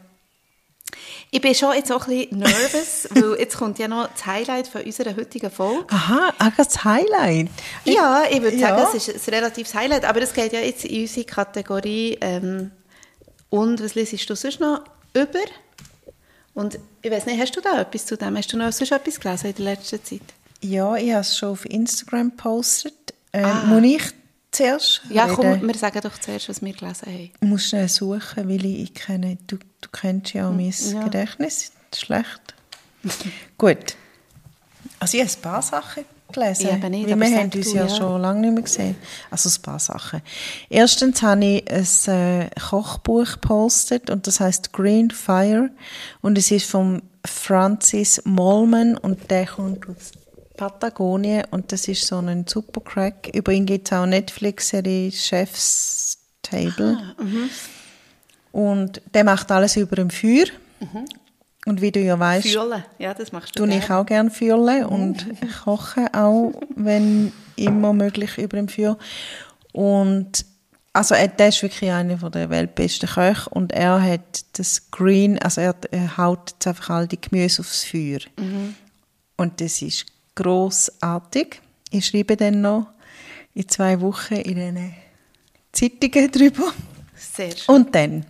ich 1.30 1.40
bin 1.40 1.56
schon 1.56 1.74
jetzt 1.74 1.90
auch 1.92 2.06
ein 2.08 2.18
bisschen 2.18 2.40
nervös, 2.40 3.08
weil 3.12 3.40
jetzt 3.40 3.58
kommt 3.58 3.80
ja 3.80 3.88
noch 3.88 4.10
das 4.12 4.26
Highlight 4.26 4.68
von 4.68 4.82
unserer 4.82 5.16
heutigen 5.16 5.50
Folge. 5.50 5.86
Aha, 5.90 6.34
auch 6.38 6.52
das 6.58 6.84
Highlight. 6.84 7.48
Ja, 7.86 8.24
ich 8.30 8.42
würde 8.42 8.58
Ja. 8.58 8.78
sagen, 8.78 8.98
es 8.98 9.08
ist 9.08 9.28
ein 9.30 9.34
relatives 9.36 9.74
Highlight, 9.74 10.04
aber 10.04 10.22
es 10.22 10.34
geht 10.34 10.52
ja 10.52 10.60
jetzt 10.60 10.84
in 10.84 11.02
unsere 11.04 11.26
Kategorie 11.26 12.18
ähm, 12.20 12.72
und 13.50 13.82
was 13.82 13.96
liest 13.96 14.30
du 14.30 14.36
sonst 14.36 14.60
noch 14.60 14.82
über? 15.14 15.40
Und 16.54 16.80
ich 17.02 17.10
weiß 17.12 17.26
nicht, 17.28 17.40
hast 17.40 17.56
du 17.56 17.62
da 17.62 17.80
etwas 17.82 18.06
zu 18.06 18.18
dem? 18.18 18.38
Hast 18.38 18.52
du 18.52 18.58
noch 18.58 18.72
sonst 18.72 18.92
etwas 18.92 19.20
gelesen 19.20 19.48
in 19.48 19.56
der 19.56 19.66
letzten 19.66 20.04
Zeit? 20.04 20.22
Ja, 20.62 20.96
ich 20.96 21.12
habe 21.12 21.22
es 21.22 21.38
schon 21.38 21.50
auf 21.50 21.66
Instagram 21.66 22.32
gepostet. 22.32 22.94
Ähm, 23.34 23.68
Muss 23.70 23.84
ich 23.84 24.02
zuerst 24.52 25.02
Ah. 25.10 25.14
Ja, 25.14 25.28
komm, 25.28 25.46
reden? 25.48 25.68
wir 25.68 25.76
sagen 25.76 26.02
doch 26.02 26.18
zuerst, 26.20 26.50
was 26.50 26.62
wir 26.62 26.74
gelesen 26.74 27.06
haben. 27.08 27.32
Ich 27.42 27.48
muss 27.48 27.66
schnell 27.68 27.88
suchen, 27.88 28.50
weil 28.50 28.66
ich, 28.66 28.82
ich 28.82 28.94
kenne, 28.94 29.38
du, 29.48 29.58
du 29.58 29.90
kennst 29.92 30.34
ja 30.34 30.50
auch 30.50 30.54
mein 30.54 30.72
Hm, 30.72 30.94
ja. 30.94 31.04
Gedächtnis. 31.06 31.72
Schlecht. 31.96 32.54
Gut. 33.58 33.96
Also 35.00 35.18
ich 35.18 35.24
habe 35.24 35.34
ein 35.34 35.42
paar 35.42 35.62
Sachen 35.62 36.06
gelesen. 36.32 36.68
Ich 36.68 36.74
eben 36.74 36.92
nicht, 36.92 37.10
weil 37.10 37.20
wir 37.20 37.38
haben 37.38 37.50
du, 37.50 37.58
uns 37.58 37.74
ja, 37.74 37.86
ja. 37.86 37.96
schon 37.96 38.22
lange 38.22 38.42
nicht 38.42 38.54
mehr 38.54 38.64
gesehen. 38.64 38.96
Also 39.30 39.50
ein 39.50 39.62
paar 39.62 39.80
Sachen. 39.80 40.22
Erstens 40.70 41.22
habe 41.22 41.46
ich 41.46 41.72
ein 42.08 42.42
äh, 42.42 42.50
Kochbuch 42.60 43.34
gepostet 43.34 44.10
und 44.10 44.28
das 44.28 44.40
heißt 44.40 44.74
Green 44.74 45.12
Fire 45.12 45.70
und 46.22 46.38
es 46.38 46.52
ist 46.52 46.66
von 46.70 47.02
Francis 47.26 48.22
Mollman 48.26 48.98
und 48.98 49.30
der 49.30 49.46
kommt 49.46 49.88
aus 49.88 50.12
Patagonien 50.58 51.46
und 51.52 51.72
das 51.72 51.88
ist 51.88 52.06
so 52.06 52.18
ein 52.18 52.46
super 52.48 52.82
Crack. 52.82 53.30
Über 53.34 53.52
ihn 53.52 53.66
gibt 53.66 53.88
es 53.88 53.98
auch 53.98 54.06
Netflix-Serie 54.06 55.12
Chef's 55.12 56.18
Table. 56.42 56.98
Und 58.52 59.02
der 59.14 59.24
macht 59.24 59.52
alles 59.52 59.76
über 59.76 59.96
dem 59.96 60.10
Feuer. 60.10 60.46
Und 61.66 61.82
wie 61.82 61.92
du 61.92 62.00
ja 62.00 62.18
weißt, 62.18 62.48
Fühlen, 62.48 62.84
ja, 62.98 63.14
das 63.14 63.32
machst 63.32 63.58
du 63.58 63.66
tue 63.66 63.76
ich 63.76 63.90
auch 63.92 64.06
gerne 64.06 64.32
fühlen 64.32 64.86
und 64.86 65.26
koche 65.64 66.08
auch, 66.14 66.54
wenn 66.76 67.32
immer 67.56 67.94
möglich 67.94 68.38
über 68.38 68.58
dem 68.58 68.68
Feuer. 68.68 68.98
Und 69.72 70.46
also 70.94 71.16
er, 71.16 71.28
der 71.28 71.50
ist 71.50 71.62
wirklich 71.62 71.92
einer 71.92 72.18
von 72.18 72.32
der 72.32 72.50
weltbesten 72.50 73.08
Köche 73.08 73.50
und 73.50 73.72
er 73.72 74.02
hat 74.02 74.44
das 74.54 74.90
Green, 74.92 75.40
also 75.40 75.62
er, 75.62 75.76
er 75.92 76.18
haut 76.18 76.52
jetzt 76.52 76.68
einfach 76.68 76.90
all 76.90 77.08
die 77.08 77.22
Gemüse 77.22 77.62
aufs 77.62 77.84
Feuer. 77.84 78.20
Und 79.38 79.62
das 79.62 79.82
ist 79.82 80.06
großartig. 80.36 81.62
Ich 81.92 82.08
schreibe 82.08 82.36
dann 82.36 82.62
noch 82.62 82.88
in 83.54 83.68
zwei 83.70 84.02
Wochen 84.02 84.36
in 84.36 84.56
den 84.56 84.94
Zeitungen 85.72 86.32
drüber. 86.32 86.74
Sehr 87.16 87.56
schön. 87.56 87.76
Und 87.76 87.96
dann 87.96 88.26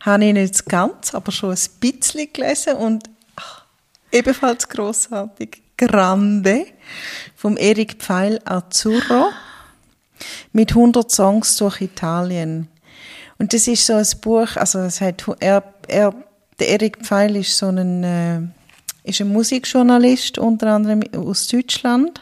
habe 0.00 0.24
ich 0.24 0.32
nicht 0.32 0.66
ganz, 0.66 1.14
aber 1.14 1.32
schon 1.32 1.50
ein 1.50 1.58
bisschen 1.80 2.32
gelesen 2.32 2.74
und 2.74 3.08
ach, 3.36 3.64
ebenfalls 4.12 4.68
großartig 4.68 5.62
Grande 5.76 6.66
vom 7.36 7.56
Erik 7.56 7.94
Pfeil 8.00 8.38
Azzurro 8.44 9.30
mit 10.52 10.70
100 10.70 11.10
Songs 11.10 11.56
durch 11.56 11.80
Italien. 11.80 12.68
Und 13.38 13.52
das 13.52 13.66
ist 13.66 13.84
so 13.84 13.94
ein 13.94 14.06
Buch, 14.20 14.54
also 14.56 14.78
es 14.80 15.00
hat, 15.00 15.24
er, 15.40 15.62
er, 15.88 16.14
der 16.60 16.68
Erik 16.68 16.98
Pfeil 17.04 17.34
ist 17.36 17.56
so 17.58 17.66
ein, 17.68 18.04
äh, 18.04 18.40
ist 19.02 19.20
ein 19.20 19.28
Musikjournalist, 19.32 20.38
unter 20.38 20.68
anderem 20.68 21.02
aus 21.16 21.48
Deutschland, 21.48 22.20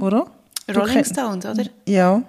oder? 0.00 0.24
Mhm. 0.24 0.76
Rolling 0.76 0.96
kenn- 0.98 1.04
Stones, 1.12 1.46
oder? 1.46 1.64
Ja. 1.86 2.22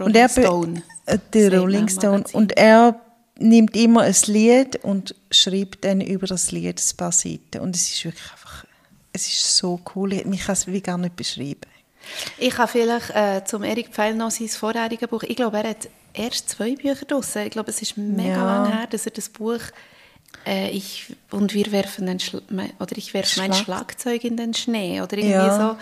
Rolling 0.00 0.14
er 0.14 0.28
Stone. 0.30 0.82
äh, 1.04 1.18
Die 1.34 1.42
Sagt 1.42 1.52
man 1.52 1.60
Rolling 1.60 1.80
im 1.80 1.88
Stone. 1.88 2.24
Und 2.32 2.56
er 2.56 2.98
nimmt 3.38 3.76
immer 3.76 4.02
ein 4.02 4.14
Lied 4.26 4.76
und 4.84 5.14
schreibt 5.30 5.84
dann 5.84 6.00
über 6.00 6.26
das 6.26 6.50
Lied 6.52 6.80
ein 6.80 6.96
paar 6.96 7.12
Seiten. 7.12 7.60
Und 7.60 7.74
es 7.74 7.88
ist 7.90 8.04
wirklich 8.04 8.30
einfach, 8.32 8.64
es 9.12 9.26
ist 9.28 9.56
so 9.56 9.80
cool. 9.94 10.12
Ich 10.12 10.22
kann 10.22 10.52
es 10.52 10.66
wie 10.66 10.80
gar 10.80 10.98
nicht 10.98 11.16
beschreiben. 11.16 11.60
Ich 12.38 12.56
habe 12.58 12.68
vielleicht 12.70 13.10
äh, 13.10 13.42
zum 13.44 13.62
Erik 13.62 13.88
Pfeil 13.88 14.14
noch 14.14 14.30
sein 14.30 14.48
vorheriges 14.48 15.08
Buch. 15.08 15.22
Ich 15.22 15.36
glaube, 15.36 15.58
er 15.58 15.70
hat 15.70 15.88
erst 16.14 16.48
zwei 16.50 16.74
Bücher 16.74 17.04
draussen. 17.06 17.42
Ich 17.42 17.50
glaube, 17.50 17.70
es 17.70 17.80
ist 17.82 17.96
mega 17.96 18.28
Ja. 18.30 18.44
lange 18.44 18.76
her, 18.76 18.86
dass 18.88 19.06
er 19.06 19.12
das 19.12 19.28
Buch 19.28 19.60
äh, 20.46 20.70
ich 20.70 21.14
und 21.30 21.54
wir 21.54 21.70
werfen 21.72 22.18
Schla 22.20 22.40
mein- 22.50 22.72
oder 22.80 22.96
ich 22.96 23.14
werfe 23.14 23.40
mein 23.40 23.52
Schlag- 23.52 23.64
Schlagzeug 23.64 24.24
in 24.24 24.36
den 24.36 24.52
Schnee 24.54 25.00
oder 25.00 25.16
irgendwie 25.16 25.32
Ja. 25.32 25.70
so. 25.72 25.76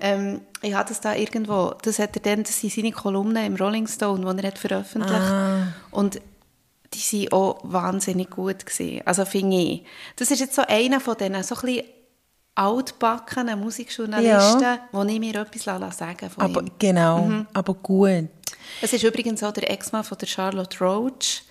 Ähm, 0.00 0.40
ich 0.62 0.74
hatte 0.74 0.90
das 0.90 1.00
da 1.00 1.14
irgendwo. 1.14 1.74
Das 1.82 1.98
hat 1.98 2.14
er 2.16 2.22
dann, 2.22 2.42
das 2.44 2.60
sind 2.60 2.72
seine 2.72 2.92
Kolumnen 2.92 3.44
im 3.44 3.56
Rolling 3.56 3.86
Stone, 3.88 4.34
die 4.34 4.42
er 4.42 4.48
hat 4.48 4.58
veröffentlicht. 4.58 5.20
Ah. 5.20 5.68
Und 5.90 6.20
die 6.94 6.98
sind 6.98 7.32
auch 7.32 7.58
wahnsinnig 7.64 8.30
gut 8.30 8.64
gewesen. 8.64 9.02
Also 9.04 9.24
finde 9.24 9.56
ich. 9.58 9.84
Das 10.16 10.30
ist 10.30 10.40
jetzt 10.40 10.54
so 10.54 10.62
einer 10.66 11.00
von 11.00 11.16
diesen 11.16 11.42
so 11.42 11.54
ein 11.56 11.60
bisschen 11.60 11.84
altbackenen 12.54 13.60
Musikjournalisten, 13.60 14.78
wo 14.92 15.02
ich 15.04 15.20
mir 15.20 15.34
etwas 15.36 15.96
sagen 15.96 16.28
von 16.30 16.42
Aber 16.44 16.60
ihm. 16.62 16.70
genau, 16.78 17.18
Mhm. 17.24 17.46
aber 17.52 17.74
gut. 17.74 18.28
Es 18.82 18.92
ist 18.92 19.04
übrigens 19.04 19.42
auch 19.44 19.52
der 19.52 19.70
Ex-Mann 19.70 20.02
von 20.04 20.18
der 20.18 20.26
Charlotte 20.26 20.78
Roach. 20.82 21.42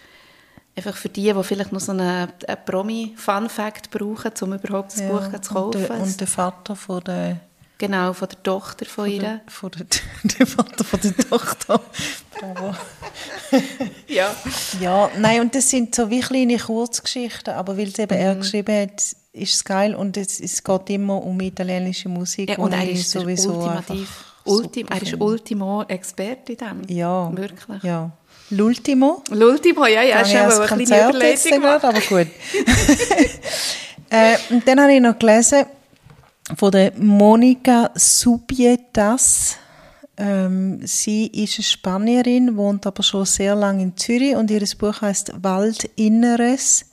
Einfach 0.75 0.95
für 0.95 1.09
die, 1.09 1.33
die 1.33 1.43
vielleicht 1.43 1.71
noch 1.71 1.79
so 1.79 1.91
einen, 1.93 2.27
einen 2.47 2.65
Promi-Fun-Fact 2.65 3.89
brauchen, 3.89 4.31
um 4.41 4.53
überhaupt 4.53 4.91
das 4.93 4.99
Ja. 4.99 5.07
Buch 5.09 5.41
zu 5.41 5.53
kaufen. 5.53 5.65
Und 5.81 5.89
der, 5.89 6.01
und 6.01 6.19
der 6.19 6.27
Vater 6.27 6.75
von 6.75 7.03
der 7.03 7.39
Genau, 7.77 8.13
von 8.13 8.27
der 8.27 8.41
Tochter 8.41 8.85
von, 8.85 9.05
von 9.05 9.13
ihr. 9.13 9.41
Von 9.47 9.71
der, 9.71 9.85
der 10.39 10.47
Vater 10.47 10.83
von 10.83 10.99
der 11.01 11.15
Tochter. 11.15 11.81
Bravo. 12.39 12.75
ja. 14.07 14.35
Ja, 14.79 15.11
nein, 15.17 15.41
und 15.41 15.55
das 15.55 15.69
sind 15.69 15.93
so 15.93 16.09
wie 16.09 16.21
kleine 16.21 16.57
Kurzgeschichten, 16.57 17.53
aber 17.53 17.77
weil 17.77 17.87
es 17.87 17.99
eben 17.99 18.17
mhm. 18.17 18.23
er 18.23 18.35
geschrieben 18.35 18.81
hat, 18.81 19.01
ist 19.33 19.53
es 19.53 19.63
geil 19.63 19.93
und 19.93 20.17
es, 20.17 20.39
es 20.39 20.63
geht 20.63 20.89
immer 20.89 21.23
um 21.23 21.39
italienische 21.39 22.09
Musik. 22.09 22.49
Ja, 22.49 22.57
und 22.57 22.73
er 22.73 22.89
ist 22.89 23.11
sowieso 23.11 23.53
ultimativ. 23.53 24.25
Ultim, 24.45 24.87
er 24.89 25.01
ist 25.01 25.13
Ultimo-Experte 25.19 26.53
in 26.53 26.57
dem. 26.57 26.97
Ja. 26.97 27.29
Wirklich. 27.35 27.83
Ja. 27.83 28.11
L'Ultimo. 28.49 29.23
L'Ultimo, 29.29 29.85
ja, 29.87 30.03
ja, 30.03 30.21
ist 30.21 30.33
aber 30.35 30.71
eine 30.71 30.83
kleine 30.83 31.09
Überleitung 31.09 31.51
gemacht. 31.51 31.83
aber 31.83 31.99
gut. 31.99 32.27
äh, 34.09 34.37
und 34.49 34.65
dann 34.65 34.79
habe 34.79 34.93
ich 34.93 35.01
noch 35.01 35.19
gelesen 35.19 35.65
von 36.55 36.71
der 36.71 36.93
Monika 36.97 37.91
Subietas. 37.95 39.57
Ähm, 40.19 40.79
sie 40.85 41.27
ist 41.27 41.57
eine 41.57 41.63
Spanierin, 41.63 42.57
wohnt 42.57 42.87
aber 42.87 43.03
schon 43.03 43.25
sehr 43.25 43.55
lange 43.55 43.83
in 43.83 43.97
Zürich 43.97 44.35
und 44.35 44.49
ihr 44.49 44.65
Buch 44.79 45.01
heißt 45.01 45.33
Waldinneres 45.43 46.85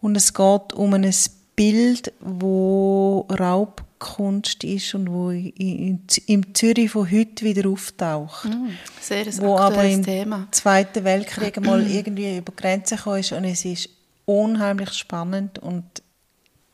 und 0.00 0.16
es 0.16 0.34
geht 0.34 0.72
um 0.72 0.94
ein 0.94 1.10
Bild, 1.54 2.12
wo 2.18 3.26
Raubkunst 3.30 4.64
ist 4.64 4.94
und 4.94 5.10
wo 5.10 5.30
im 5.30 6.54
Zürich 6.54 6.90
von 6.90 7.10
heute 7.10 7.44
wieder 7.44 7.70
auftaucht. 7.70 8.46
Mm, 8.46 8.70
sehr 9.00 9.24
wo 9.38 9.56
aber 9.56 9.84
im 9.84 10.04
Thema. 10.04 10.48
Zweiten 10.50 11.04
Weltkrieg 11.04 11.60
mal 11.60 11.88
irgendwie 11.88 12.38
über 12.38 12.52
Grenzen 12.52 12.98
kam 12.98 13.12
und 13.12 13.44
es 13.44 13.64
ist 13.64 13.88
unheimlich 14.26 14.92
spannend 14.92 15.60
und 15.60 15.84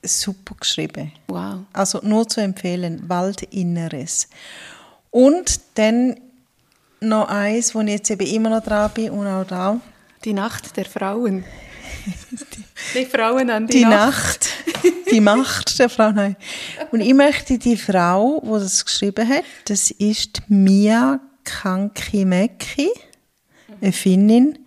super 0.02 0.54
geschrieben. 0.58 1.12
Wow. 1.28 1.60
Also 1.72 2.00
nur 2.02 2.28
zu 2.28 2.40
empfehlen, 2.40 3.08
Waldinneres. 3.08 4.28
Und 5.10 5.60
dann 5.74 6.16
noch 7.00 7.28
eins, 7.28 7.74
wo 7.74 7.80
ich 7.80 7.88
jetzt 7.88 8.10
eben 8.10 8.26
immer 8.26 8.50
noch 8.50 8.62
dran 8.62 8.90
bin 8.94 9.10
und 9.10 9.26
auch 9.26 9.46
da. 9.46 9.80
Die 10.24 10.32
Nacht 10.32 10.76
der 10.76 10.84
Frauen. 10.84 11.44
die 12.94 13.06
Frauen 13.06 13.50
an 13.50 13.66
die, 13.66 13.78
die 13.78 13.84
Nacht. 13.84 14.50
Nacht. 14.74 15.10
Die 15.10 15.20
Macht 15.20 15.78
der 15.78 15.88
Frau. 15.88 16.12
Nein. 16.12 16.36
Und 16.92 17.00
ich 17.00 17.14
möchte 17.14 17.58
die 17.58 17.76
Frau, 17.76 18.40
die 18.44 18.60
das 18.60 18.84
geschrieben 18.84 19.28
hat, 19.28 19.44
das 19.66 19.90
ist 19.90 20.42
Mia 20.48 21.20
Kankimeki, 21.44 22.90
eine 23.80 23.92
Finnin. 23.92 24.59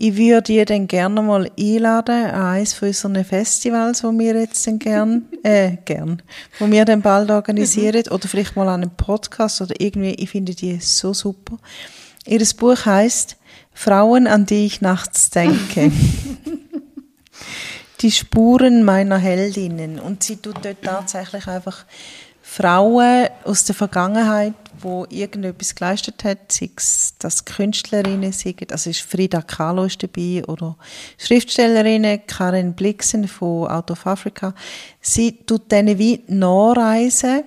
Ich 0.00 0.16
würde 0.16 0.64
dann 0.64 0.86
gerne 0.86 1.20
mal 1.22 1.50
einladen 1.58 2.26
an 2.26 2.54
eines 2.54 2.72
von 2.72 2.86
unseren 2.86 3.24
Festivals, 3.24 4.04
wo 4.04 4.12
wir 4.12 4.38
jetzt 4.38 4.64
dann 4.64 4.78
gern, 4.78 5.26
äh, 5.42 5.72
gern, 5.84 6.22
wo 6.60 6.70
wir 6.70 6.84
dann 6.84 7.02
bald 7.02 7.32
organisieren, 7.32 8.04
mhm. 8.06 8.12
oder 8.12 8.28
vielleicht 8.28 8.54
mal 8.54 8.68
an 8.68 8.82
einem 8.82 8.90
Podcast 8.92 9.60
oder 9.60 9.74
irgendwie, 9.80 10.10
ich 10.10 10.30
finde 10.30 10.54
die 10.54 10.78
so 10.78 11.12
super. 11.12 11.58
Ihr 12.24 12.46
Buch 12.56 12.86
heißt 12.86 13.38
Frauen, 13.74 14.28
an 14.28 14.46
die 14.46 14.66
ich 14.66 14.80
nachts 14.80 15.30
denke. 15.30 15.90
die 18.00 18.12
Spuren 18.12 18.84
meiner 18.84 19.18
Heldinnen. 19.18 19.98
Und 19.98 20.22
sie 20.22 20.36
tut 20.36 20.64
dort 20.64 20.80
tatsächlich 20.80 21.48
einfach 21.48 21.84
Frauen 22.58 23.28
aus 23.44 23.62
der 23.62 23.76
Vergangenheit, 23.76 24.52
wo 24.80 25.06
irgendetwas 25.10 25.76
geleistet 25.76 26.24
hat, 26.24 26.50
sei 26.50 26.70
es, 26.76 27.14
dass 27.20 27.44
Künstlerinnen 27.44 28.32
sind, 28.32 28.72
also 28.72 28.90
ist 28.90 29.02
Frida 29.02 29.42
Kahlo 29.42 29.84
ist 29.84 30.02
dabei, 30.02 30.42
oder 30.44 30.76
Schriftstellerinnen, 31.18 32.26
Karen 32.26 32.74
Blixen 32.74 33.28
von 33.28 33.68
Out 33.68 33.92
of 33.92 34.04
Africa. 34.08 34.54
Sie 35.00 35.38
tut 35.46 35.70
denen 35.70 36.00
wie 36.00 36.24
nachreisen, 36.26 37.44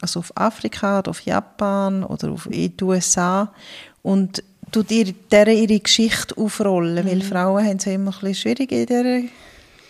also 0.00 0.20
auf 0.20 0.32
Afrika 0.34 1.00
oder 1.00 1.10
auf 1.10 1.20
Japan 1.20 2.02
oder 2.02 2.32
auf 2.32 2.48
die 2.50 2.72
USA 2.80 3.52
und 4.00 4.42
tut 4.72 4.90
ihre, 4.90 5.12
ihre 5.52 5.80
Geschichte 5.80 6.38
aufrollen, 6.38 7.04
mhm. 7.04 7.10
weil 7.10 7.20
Frauen 7.20 7.66
haben 7.66 7.76
es 7.76 7.84
ja 7.84 7.92
immer 7.92 8.14
ein 8.14 8.20
bisschen 8.20 8.34
schwierig 8.34 8.72
in 8.72 8.86
dieser, 8.86 9.16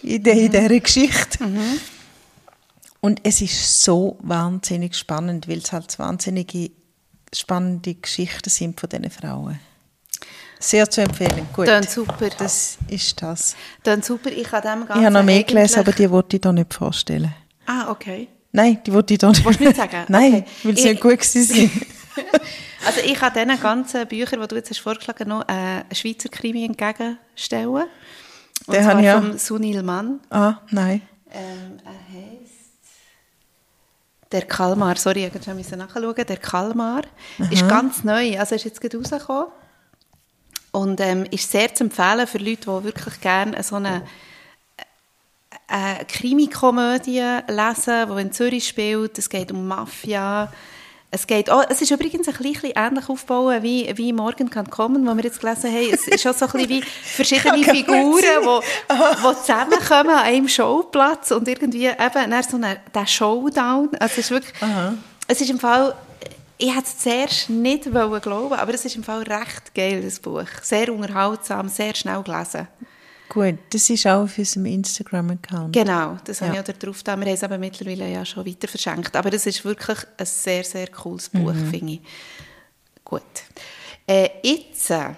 in 0.02 0.50
dieser 0.50 0.80
Geschichte. 0.80 1.44
Mhm. 1.44 1.78
Und 3.05 3.20
es 3.22 3.42
ist 3.42 3.82
so 3.82 4.16
wahnsinnig 4.22 4.96
spannend, 4.96 5.46
weil 5.46 5.59
es 5.59 5.72
halt 5.72 5.98
wahnsinnige 5.98 6.70
spannende 7.34 7.96
Geschichten 7.96 8.48
sind 8.48 8.80
von 8.80 8.88
diesen 8.88 9.11
Frauen. 9.11 9.61
Sehr 10.59 10.88
zu 10.88 11.02
empfehlen. 11.02 11.46
Gut. 11.52 11.68
Dann 11.68 11.82
super. 11.82 12.30
Das 12.38 12.78
ist 12.88 13.20
das. 13.20 13.57
Dann 13.82 14.00
super. 14.00 14.30
Ich 14.30 14.50
habe 14.50 14.66
dem 14.66 14.84
Ich 14.84 14.88
habe 14.88 15.11
noch 15.11 15.22
mehr 15.22 15.42
gelesen, 15.42 15.80
aber 15.80 15.92
die 15.92 16.11
wollte 16.11 16.36
ich 16.36 16.40
da 16.40 16.50
nicht 16.50 16.72
vorstellen. 16.72 17.34
Ah, 17.66 17.90
okay. 17.90 18.26
Nein, 18.52 18.78
die 18.86 18.90
wollte 18.90 19.12
ich 19.12 19.18
da 19.18 19.28
nicht. 19.28 19.44
Willst 19.44 19.61
du 19.61 19.64
nicht 19.64 19.76
sagen? 19.76 20.05
Nein, 20.09 20.36
okay. 20.36 20.46
weil 20.62 20.76
sie 20.78 20.88
nicht 20.88 21.02
gut 21.02 21.22
sind. 21.22 21.44
also 22.86 23.00
ich 23.05 23.20
habe 23.20 23.38
diesen 23.38 23.61
ganzen 23.61 24.09
Büchern, 24.09 24.40
die 24.40 24.48
du 24.48 24.57
jetzt 24.57 24.70
hast 24.70 24.78
vorgeschlagen 24.78 25.28
noch 25.28 25.42
äh, 25.42 25.52
einen 25.52 25.84
Schweizer 25.92 26.30
Krimi 26.30 26.64
entgegenstellen. 26.64 27.68
Und 28.66 28.74
Den 28.74 28.82
zwar 28.82 28.98
ja. 29.00 29.20
vom 29.20 29.36
Sunil 29.36 29.82
Mann. 29.82 30.20
Ah, 30.30 30.55
nein. 30.70 31.02
Ähm, 31.30 31.80
er 31.84 31.92
heißt 31.92 32.53
der 34.35 34.43
Kalmar, 34.43 34.97
sorry, 34.97 35.30
ich 35.32 35.55
musste 35.55 35.76
nachschauen. 35.76 36.14
Der 36.14 36.37
Kalmar 36.37 37.03
Aha. 37.39 37.53
ist 37.53 37.68
ganz 37.68 38.03
neu, 38.03 38.39
also 38.39 38.57
ist 38.57 38.64
jetzt 38.64 38.80
gerade 38.80 38.99
rausgekommen. 38.99 39.47
Und 40.72 41.01
ähm, 41.01 41.24
ist 41.30 41.51
sehr 41.51 41.72
zu 41.72 41.85
empfehlen 41.85 42.26
für 42.26 42.39
Leute, 42.39 42.62
die 42.62 42.85
wirklich 42.85 43.20
gerne 43.20 43.62
so 43.62 43.76
eine, 43.76 44.03
eine 45.68 46.01
äh, 46.01 46.05
Krimi-Komödie 46.05 47.39
lesen, 47.47 48.09
die 48.11 48.20
in 48.20 48.32
Zürich 48.32 48.66
spielt. 48.66 49.16
Es 49.16 49.30
geht 49.30 49.53
um 49.53 49.68
Mafia, 49.68 50.53
es, 51.14 51.28
geht 51.28 51.48
auch, 51.48 51.62
es 51.68 51.80
ist 51.80 51.92
übrigens 51.92 52.26
ein 52.26 52.34
bisschen 52.34 52.72
ähnlich 52.74 53.08
aufgebaut 53.08 53.62
wie, 53.62 53.90
wie 53.94 54.12
«Morgen 54.12 54.50
kann 54.50 54.68
kommen», 54.68 55.06
wo 55.06 55.14
wir 55.14 55.22
jetzt 55.22 55.40
gelesen 55.40 55.72
haben. 55.72 55.90
Es 55.92 56.08
ist 56.08 56.26
auch 56.26 56.34
so 56.34 56.46
ein 56.46 56.52
bisschen 56.52 56.68
wie 56.70 56.82
verschiedene 56.82 57.64
Figuren, 57.64 58.20
die, 58.20 58.96
die 58.96 59.36
zusammenkommen 59.40 60.10
an 60.10 60.24
einem 60.24 60.48
Showplatz 60.48 61.30
und 61.30 61.46
irgendwie 61.46 61.86
eben 61.86 62.42
so 62.42 62.56
eine, 62.56 62.80
der 62.92 63.06
Showdown. 63.06 63.90
Also 64.00 64.12
es 64.12 64.18
ist 64.18 64.30
wirklich, 64.32 64.62
Aha. 64.62 64.94
es 65.28 65.40
ist 65.40 65.50
im 65.50 65.60
Fall, 65.60 65.94
ich 66.58 66.74
hätte 66.74 66.86
es 66.86 66.98
zuerst 66.98 67.48
nicht 67.48 67.84
glauben 67.84 68.54
aber 68.54 68.74
es 68.74 68.84
ist 68.84 68.96
im 68.96 69.04
Fall 69.04 69.22
recht 69.22 69.72
geil, 69.72 70.02
das 70.02 70.18
Buch. 70.18 70.48
Sehr 70.62 70.92
unterhaltsam, 70.92 71.68
sehr 71.68 71.94
schnell 71.94 72.22
gelesen. 72.22 72.66
Gut, 73.28 73.58
das 73.70 73.88
ist 73.90 74.06
auch 74.06 74.24
auf 74.24 74.38
unserem 74.38 74.66
Instagram-Account. 74.66 75.72
Genau, 75.72 76.18
das 76.24 76.40
ja. 76.40 76.46
habe 76.46 76.56
ich 76.56 76.62
auch 76.62 76.78
drauf 76.78 77.02
da. 77.02 77.16
Wir 77.16 77.26
haben 77.26 77.34
es 77.34 77.42
aber 77.42 77.58
mittlerweile 77.58 78.10
ja 78.10 78.24
schon 78.24 78.46
weiter 78.46 78.68
verschenkt. 78.68 79.16
Aber 79.16 79.30
das 79.30 79.46
ist 79.46 79.64
wirklich 79.64 79.98
ein 80.18 80.26
sehr, 80.26 80.62
sehr 80.64 80.88
cooles 80.88 81.30
Buch, 81.30 81.52
mhm. 81.52 81.70
finde 81.70 81.92
ich. 81.94 82.00
Gut. 83.02 83.22
Äh, 84.06 84.28
jetzt 84.42 84.90
äh, 84.90 85.10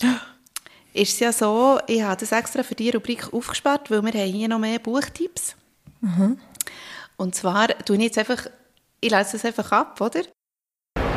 ist 0.92 1.14
es 1.14 1.20
ja 1.20 1.32
so, 1.32 1.78
ich 1.86 2.02
habe 2.02 2.18
das 2.20 2.32
extra 2.32 2.62
für 2.62 2.74
die 2.74 2.90
Rubrik 2.90 3.32
aufgespart, 3.32 3.90
weil 3.90 4.02
wir 4.02 4.12
haben 4.12 4.32
hier 4.32 4.48
noch 4.48 4.58
mehr 4.58 4.78
Buchtipps. 4.78 5.54
Mhm. 6.00 6.38
Und 7.16 7.34
zwar 7.34 7.68
tue 7.68 7.96
ich 7.96 8.02
jetzt 8.02 8.18
einfach, 8.18 8.46
ich 9.00 9.10
lese 9.10 9.36
es 9.36 9.44
einfach 9.44 9.70
ab, 9.70 10.00
oder? 10.00 10.22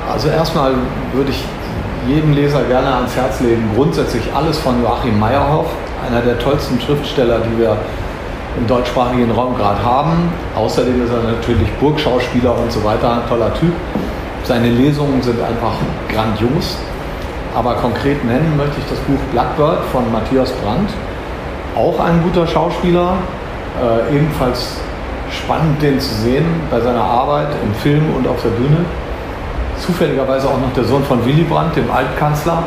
Also 0.07 0.29
erstmal 0.29 0.75
würde 1.13 1.31
ich 1.31 1.43
jedem 2.07 2.33
Leser 2.33 2.63
gerne 2.63 2.93
ans 2.93 3.15
Herz 3.15 3.39
legen, 3.39 3.69
grundsätzlich 3.75 4.23
alles 4.33 4.57
von 4.59 4.81
Joachim 4.81 5.19
Meyerhoff 5.19 5.67
einer 6.07 6.21
der 6.21 6.37
tollsten 6.39 6.79
Schriftsteller, 6.79 7.39
die 7.39 7.59
wir 7.59 7.77
im 8.57 8.67
deutschsprachigen 8.67 9.31
Raum 9.31 9.55
gerade 9.55 9.83
haben. 9.83 10.29
Außerdem 10.55 11.03
ist 11.03 11.11
er 11.11 11.23
natürlich 11.23 11.71
Burgschauspieler 11.79 12.57
und 12.57 12.71
so 12.71 12.83
weiter, 12.83 13.13
ein 13.13 13.29
toller 13.29 13.53
Typ. 13.55 13.73
Seine 14.43 14.69
Lesungen 14.69 15.21
sind 15.21 15.41
einfach 15.41 15.73
grandios. 16.09 16.77
Aber 17.55 17.75
konkret 17.75 18.23
nennen 18.23 18.55
möchte 18.57 18.75
ich 18.79 18.89
das 18.89 18.99
Buch 18.99 19.19
Blackbird 19.31 19.79
von 19.91 20.11
Matthias 20.11 20.51
Brandt. 20.51 20.89
Auch 21.75 21.99
ein 21.99 22.21
guter 22.23 22.45
Schauspieler, 22.45 23.13
äh, 23.81 24.15
ebenfalls 24.15 24.77
spannend, 25.31 25.81
den 25.81 25.99
zu 25.99 26.13
sehen 26.15 26.45
bei 26.69 26.79
seiner 26.79 27.03
Arbeit 27.03 27.47
im 27.63 27.73
Film 27.75 28.03
und 28.15 28.27
auf 28.27 28.41
der 28.43 28.49
Bühne. 28.49 28.85
Zufälligerweise 29.79 30.47
auch 30.47 30.59
noch 30.59 30.73
der 30.73 30.83
Sohn 30.83 31.03
von 31.03 31.25
Willy 31.25 31.43
Brandt, 31.43 31.75
dem 31.75 31.89
Altkanzler. 31.91 32.63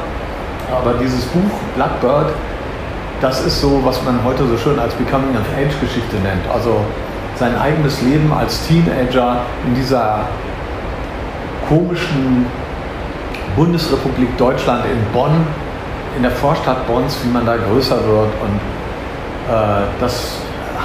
Aber 0.71 0.95
dieses 1.01 1.25
Buch 1.27 1.51
Blackbird 1.75 2.33
das 3.21 3.41
ist 3.45 3.61
so, 3.61 3.81
was 3.85 4.03
man 4.05 4.23
heute 4.25 4.47
so 4.47 4.57
schön 4.57 4.79
als 4.79 4.95
Becoming 4.95 5.31
of 5.31 5.47
Age 5.57 5.75
Geschichte 5.81 6.17
nennt. 6.23 6.49
Also 6.53 6.85
sein 7.35 7.59
eigenes 7.59 8.01
Leben 8.03 8.33
als 8.33 8.67
Teenager 8.67 9.41
in 9.67 9.75
dieser 9.75 10.21
komischen 11.69 12.47
Bundesrepublik 13.57 14.37
Deutschland 14.37 14.85
in 14.85 15.13
Bonn, 15.13 15.45
in 16.17 16.23
der 16.23 16.31
Vorstadt 16.31 16.87
Bonns, 16.87 17.19
wie 17.25 17.29
man 17.29 17.45
da 17.45 17.57
größer 17.57 17.97
wird. 17.97 18.31
Und 18.41 19.53
äh, 19.53 19.83
das 20.01 20.35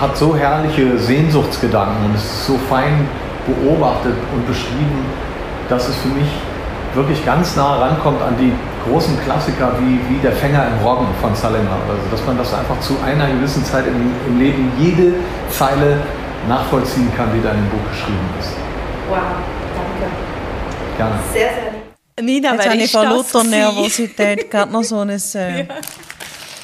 hat 0.01 0.17
so 0.17 0.35
herrliche 0.35 0.97
Sehnsuchtsgedanken 0.97 2.05
und 2.05 2.15
ist 2.15 2.47
so 2.47 2.57
fein 2.67 3.07
beobachtet 3.45 4.15
und 4.33 4.47
beschrieben, 4.47 5.05
dass 5.69 5.87
es 5.87 5.95
für 5.97 6.09
mich 6.09 6.27
wirklich 6.93 7.25
ganz 7.25 7.55
nah 7.55 7.77
rankommt 7.77 8.21
an 8.21 8.35
die 8.37 8.53
großen 8.87 9.19
Klassiker 9.23 9.73
wie, 9.79 9.99
wie 10.09 10.19
Der 10.21 10.33
Fänger 10.33 10.67
im 10.67 10.85
Roggen 10.85 11.07
von 11.21 11.35
Salinger. 11.35 11.77
Also, 11.89 12.01
dass 12.11 12.25
man 12.25 12.37
das 12.37 12.53
einfach 12.53 12.79
zu 12.81 12.97
einer 13.03 13.27
gewissen 13.27 13.65
Zeit 13.65 13.87
im, 13.87 14.11
im 14.27 14.39
Leben 14.39 14.71
jede 14.77 15.13
Zeile 15.49 16.01
nachvollziehen 16.47 17.11
kann, 17.15 17.29
die 17.33 17.41
da 17.41 17.51
in 17.51 17.57
dem 17.57 17.69
Buch 17.69 17.89
geschrieben 17.89 18.29
ist. 18.39 18.49
Wow, 19.09 19.19
Gerne. 20.97 21.19
Sehr, 21.31 21.49
sehr 21.53 21.71
lieb. 21.71 21.83
Nina, 22.21 22.53
Jetzt 22.53 22.69
habe 22.69 22.77
ich 22.77 22.91
von 22.91 23.05
lauter 23.05 23.43
Nervosität 23.43 24.51
gerade 24.51 24.71
noch 24.71 24.83
so 24.83 24.99
ein, 24.99 25.09
äh, 25.09 25.17
ja. 25.33 25.65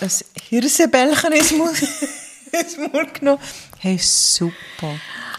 ein 0.01 0.09
Hirsebällchen 0.49 1.31
ins 1.33 1.51
Mund 1.51 3.13
genommen. 3.13 3.41
Hey, 3.79 3.97
super. 3.97 4.53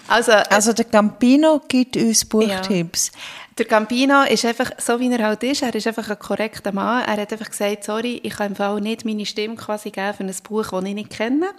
Also, 0.08 0.32
äh, 0.32 0.44
also 0.50 0.72
der 0.72 0.86
Campino 0.86 1.60
gibt 1.68 1.96
uns 1.96 2.24
Buchtipps. 2.24 3.12
Ja. 3.14 3.20
Der 3.58 3.66
Campino 3.66 4.22
ist 4.22 4.44
einfach, 4.44 4.70
so 4.78 4.98
wie 5.00 5.12
er 5.12 5.26
halt 5.26 5.42
ist, 5.42 5.62
er 5.62 5.74
ist 5.74 5.86
einfach 5.86 6.08
ein 6.08 6.18
korrekter 6.18 6.72
Mann. 6.72 7.02
Er 7.04 7.20
hat 7.20 7.32
einfach 7.32 7.50
gesagt, 7.50 7.84
sorry, 7.84 8.20
ich 8.22 8.34
kann 8.34 8.48
im 8.48 8.56
Fall 8.56 8.80
nicht 8.80 9.04
meine 9.04 9.26
Stimme 9.26 9.56
quasi 9.56 9.90
geben 9.90 10.14
für 10.14 10.24
ein 10.24 10.34
Buch, 10.42 10.70
das 10.70 10.84
ich 10.84 10.94
nicht 10.94 11.10
kenne. 11.10 11.50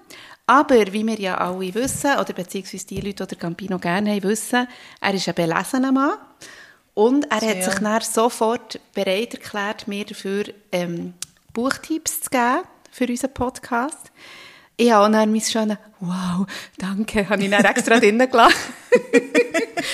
Aber, 0.48 0.92
wie 0.92 1.06
wir 1.06 1.20
ja 1.20 1.38
alle 1.38 1.74
wissen, 1.74 2.12
oder 2.18 2.34
beziehungsweise 2.34 2.88
die 2.88 3.02
Leute, 3.02 3.26
die 3.26 3.36
der 3.36 3.38
Campino 3.38 3.78
gerne 3.78 4.12
haben, 4.12 4.24
wissen, 4.24 4.68
er 5.00 5.14
ist 5.14 5.28
ein 5.28 5.36
belesener 5.36 5.92
Mann. 5.92 6.18
Und 6.94 7.26
er 7.32 7.42
hat 7.42 7.64
sich 7.64 7.76
dann 7.76 8.02
sofort 8.02 8.80
bereit 8.94 9.34
erklärt, 9.34 9.88
mir 9.88 10.06
dafür 10.06 10.46
ähm, 10.72 11.14
Buchtipps 11.54 12.22
zu 12.22 12.30
geben 12.30 12.64
für 12.92 13.08
unseren 13.08 13.34
Podcast. 13.34 14.12
Ich 14.76 14.92
habe 14.92 15.12
dann 15.12 15.32
mein 15.32 15.42
schönes 15.42 15.78
«Wow, 16.00 16.48
danke», 16.78 17.30
habe 17.30 17.44
ich 17.44 17.52
dann 17.52 17.64
extra 17.64 18.00
drinnen 18.00 18.30
gelassen. 18.30 18.74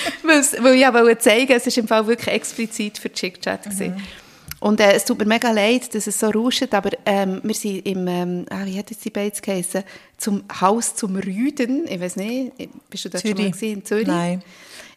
weil 0.22 0.74
ich 0.74 0.92
wollte 0.92 1.18
zeigen, 1.18 1.52
es 1.52 1.66
ist 1.66 1.78
im 1.78 1.88
Fall 1.88 2.06
wirklich 2.06 2.34
explizit 2.34 2.98
für 2.98 3.12
Chick-Chat. 3.12 3.66
Mhm. 3.66 3.96
Und 4.60 4.80
äh, 4.80 4.92
es 4.92 5.04
tut 5.04 5.18
mir 5.18 5.26
mega 5.26 5.52
leid, 5.52 5.94
dass 5.94 6.06
es 6.06 6.18
so 6.18 6.30
rauscht, 6.30 6.74
aber 6.74 6.90
ähm, 7.06 7.40
wir 7.44 7.54
sind 7.54 7.86
im, 7.86 8.08
ähm, 8.08 8.46
ah, 8.50 8.64
wie 8.64 8.76
hat 8.76 8.90
es 8.90 8.98
die 8.98 9.10
Beiz 9.10 9.40
geheißen, 9.40 9.84
zum 10.16 10.42
Haus 10.60 10.96
zum 10.96 11.14
Rüden, 11.14 11.86
ich 11.88 12.00
weiß 12.00 12.16
nicht, 12.16 12.52
bist 12.90 13.04
du 13.04 13.08
da 13.08 13.20
schon 13.20 13.34
mal 13.34 13.50
gesehen, 13.50 13.78
in 13.78 13.84
Zürich? 13.84 14.08
Nein 14.08 14.42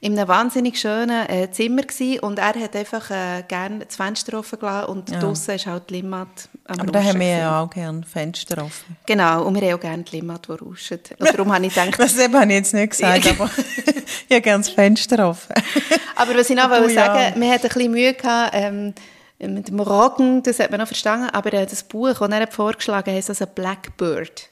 in 0.03 0.17
einem 0.17 0.27
wahnsinnig 0.27 0.79
schönen 0.79 1.29
äh, 1.29 1.51
Zimmer 1.51 1.83
gewesen 1.83 2.19
und 2.21 2.39
er 2.39 2.55
hat 2.55 2.75
einfach 2.75 3.11
äh, 3.11 3.43
gerne 3.47 3.85
das 3.85 3.95
Fenster 3.95 4.39
offen 4.39 4.57
gelassen 4.59 4.89
und 4.89 5.11
ja. 5.11 5.19
draussen 5.19 5.55
ist 5.55 5.67
halt 5.67 5.91
die 5.91 5.95
Limmat 5.95 6.49
am 6.65 6.79
Aber 6.79 6.91
da 6.91 7.03
haben 7.03 7.19
wir 7.19 7.27
ja 7.27 7.61
auch 7.61 7.69
gerne 7.69 8.01
Fenster 8.03 8.63
offen. 8.63 8.97
Genau, 9.05 9.43
und 9.45 9.53
wir 9.53 9.61
haben 9.61 9.75
auch 9.75 9.79
gerne 9.79 10.01
die 10.01 10.15
Limmat, 10.15 10.47
die 10.47 10.53
rauscht. 10.53 10.91
Und 10.91 11.29
darum 11.29 11.53
habe 11.53 11.67
ich 11.67 11.75
gedacht... 11.75 11.93
das 11.99 12.17
habe 12.17 12.45
ich 12.45 12.51
jetzt 12.51 12.73
nicht 12.73 12.89
gesagt, 12.89 13.27
aber 13.27 13.49
ich 14.27 14.31
habe 14.31 14.41
gerne 14.41 14.63
das 14.63 14.69
Fenster 14.69 15.29
offen. 15.29 15.53
aber 16.15 16.35
was 16.35 16.49
ich 16.49 16.55
noch 16.55 16.71
wollte 16.71 16.95
sagen, 16.95 17.35
ja. 17.35 17.39
wir 17.39 17.51
hatten 17.51 17.67
ein 17.67 17.69
bisschen 17.69 17.91
Mühe 17.91 18.13
gehabt, 18.15 18.55
ähm, 18.55 18.95
mit 19.37 19.67
dem 19.67 19.79
Roggen, 19.79 20.41
das 20.41 20.59
hat 20.59 20.71
man 20.71 20.79
noch 20.79 20.87
verstanden, 20.87 21.29
aber 21.31 21.53
äh, 21.53 21.67
das 21.67 21.83
Buch, 21.83 22.17
das 22.17 22.29
er 22.31 22.47
vorgeschlagen 22.47 23.11
hat, 23.11 23.17
heisst 23.17 23.29
also 23.29 23.45
Blackbird. 23.45 24.49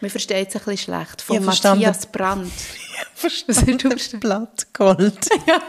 Man 0.00 0.10
versteht 0.10 0.48
es 0.48 0.56
ein 0.56 0.62
bisschen 0.64 0.94
schlecht. 0.94 1.22
Von 1.22 1.44
Matthias 1.44 2.06
Brandt. 2.06 2.52
Verstanden. 3.14 4.20
Blattgold. 4.20 5.28
ja. 5.46 5.60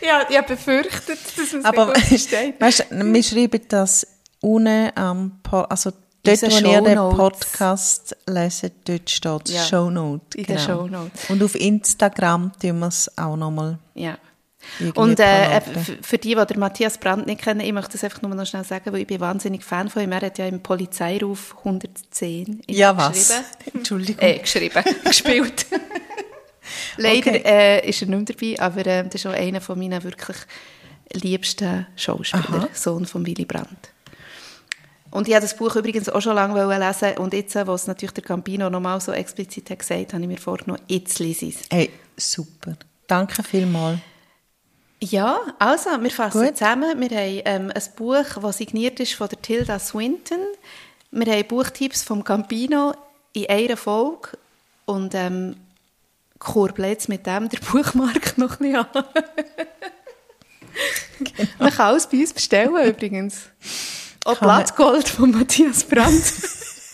ja, 0.00 0.26
ich 0.28 0.36
habe 0.36 0.48
befürchtet, 0.48 1.18
dass 1.36 1.52
es 1.52 1.64
Aber, 1.64 1.92
nicht 1.92 2.06
versteht. 2.08 2.60
Weißt, 2.60 2.86
wir 2.90 3.22
schreiben 3.22 3.60
das 3.68 4.06
ohne 4.40 4.92
am 4.96 5.40
ähm, 5.52 5.66
also 5.68 5.92
dort, 6.22 6.42
wo 6.42 6.68
ihr 6.68 6.82
den 6.82 7.16
Podcast 7.16 8.16
lesen, 8.26 8.70
dort 8.84 9.10
steht 9.10 9.48
ja. 9.48 9.64
Shownote. 9.64 10.38
In 10.38 10.44
genau. 10.44 10.58
der 10.58 10.64
Shownote. 10.64 11.10
Und 11.28 11.42
auf 11.42 11.54
Instagram 11.54 12.52
tun 12.60 12.78
wir 12.78 12.88
es 12.88 13.10
auch 13.18 13.36
nochmal. 13.36 13.78
Ja. 13.94 14.18
Und 14.94 15.18
äh, 15.20 15.60
für 16.02 16.18
die, 16.18 16.34
die 16.34 16.46
den 16.46 16.58
Matthias 16.58 16.98
Brandt 16.98 17.26
nicht 17.26 17.42
kennen, 17.42 17.60
ich 17.60 17.72
möchte 17.72 17.92
das 17.92 18.04
einfach 18.04 18.22
nur 18.22 18.34
noch 18.34 18.46
schnell 18.46 18.64
sagen, 18.64 18.92
weil 18.92 19.00
ich 19.00 19.06
bin 19.06 19.20
wahnsinnig 19.20 19.64
Fan 19.64 19.88
von 19.88 20.02
ihm. 20.02 20.12
Er 20.12 20.20
hat 20.20 20.38
ja 20.38 20.46
im 20.46 20.62
Polizeiruf 20.62 21.56
110 21.58 22.62
Ja, 22.68 22.96
was? 22.96 23.32
Entschuldigung. 23.74 24.22
Äh, 24.22 24.38
geschrieben, 24.38 24.84
gespielt. 25.04 25.66
Leider 26.96 27.30
okay. 27.30 27.42
äh, 27.44 27.88
ist 27.88 28.02
er 28.02 28.08
nicht 28.08 28.38
mehr 28.40 28.56
dabei, 28.56 28.60
aber 28.60 28.86
äh, 28.86 29.04
das 29.04 29.14
ist 29.16 29.26
auch 29.26 29.32
einer 29.32 29.60
von 29.60 29.78
meinen 29.78 30.02
wirklich 30.02 30.36
liebsten 31.12 31.86
Schauspieler, 31.96 32.68
Sohn 32.72 33.06
von 33.06 33.26
Willy 33.26 33.44
Brandt. 33.44 33.92
Und 35.10 35.26
ich 35.26 35.34
habe 35.34 35.42
das 35.42 35.56
Buch 35.56 35.74
übrigens 35.76 36.08
auch 36.10 36.20
schon 36.20 36.34
lange 36.34 36.78
lesen 36.78 37.16
und 37.16 37.32
jetzt, 37.32 37.54
wo 37.66 37.72
es 37.72 37.86
natürlich 37.86 38.12
der 38.12 38.24
Campino 38.24 38.68
nochmal 38.68 39.00
so 39.00 39.12
explizit 39.12 39.70
hat 39.70 39.78
gesagt, 39.78 40.12
habe 40.12 40.22
ich 40.22 40.28
mir 40.28 40.36
vorgenommen, 40.36 40.82
jetzt 40.86 41.18
lese 41.18 41.46
ich 41.46 41.56
es. 41.56 41.62
Hey, 41.70 41.90
super. 42.16 42.76
Danke 43.06 43.42
vielmals. 43.42 44.00
Ja, 45.00 45.40
also, 45.58 45.90
wir 46.00 46.10
fassen 46.10 46.46
Gut. 46.46 46.56
zusammen. 46.56 47.00
Wir 47.00 47.16
haben 47.16 47.42
ähm, 47.44 47.72
ein 47.72 47.82
Buch, 47.96 48.40
das 48.42 48.58
signiert 48.58 48.98
ist 48.98 49.14
von 49.14 49.28
der 49.28 49.40
Tilda 49.40 49.78
Swinton. 49.78 50.38
Wir 51.10 51.32
haben 51.32 51.46
Buchtipps 51.46 52.02
vom 52.02 52.24
Campino 52.24 52.94
in 53.32 53.48
einer 53.48 53.76
Folge 53.76 54.30
und 54.86 55.14
ähm, 55.14 55.56
kurbeln 56.38 56.88
jetzt 56.90 57.08
mit 57.08 57.26
dem 57.26 57.48
der 57.48 57.58
Buchmarkt 57.70 58.38
noch 58.38 58.58
ein 58.60 58.72
bisschen 58.72 58.76
an. 58.76 59.04
genau. 61.18 61.48
Man 61.58 61.70
kann 61.70 61.86
alles 61.86 62.06
bei 62.08 62.18
uns 62.18 62.32
bestellen 62.32 62.84
übrigens. 62.84 63.42
Auch 64.24 64.38
Blattgold 64.38 65.08
von 65.08 65.30
Matthias 65.30 65.84
Brandt. 65.84 66.24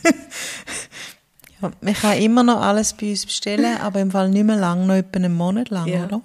ja, 1.62 1.72
man 1.80 1.94
kann 1.94 2.18
immer 2.18 2.42
noch 2.42 2.60
alles 2.60 2.92
bei 2.92 3.10
uns 3.10 3.24
bestellen, 3.24 3.78
aber 3.78 4.00
im 4.00 4.10
Fall 4.10 4.28
nicht 4.28 4.44
mehr 4.44 4.56
lang, 4.56 4.86
noch 4.86 4.94
etwa 4.94 5.16
einen 5.16 5.34
Monat 5.34 5.70
lang, 5.70 5.86
ja. 5.88 6.04
oder? 6.04 6.20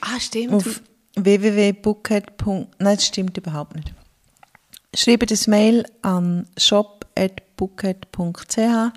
Ah, 0.00 0.20
stimmt. 0.20 0.52
Auf 0.52 0.80
www.bookhead. 1.16 2.26
Nein, 2.46 2.96
das 2.96 3.06
stimmt 3.06 3.36
überhaupt 3.36 3.74
nicht. 3.74 3.92
Schreibt 4.94 5.30
das 5.30 5.46
Mail 5.46 5.84
an 6.02 6.46
shop.bookhead.ch 6.56 8.92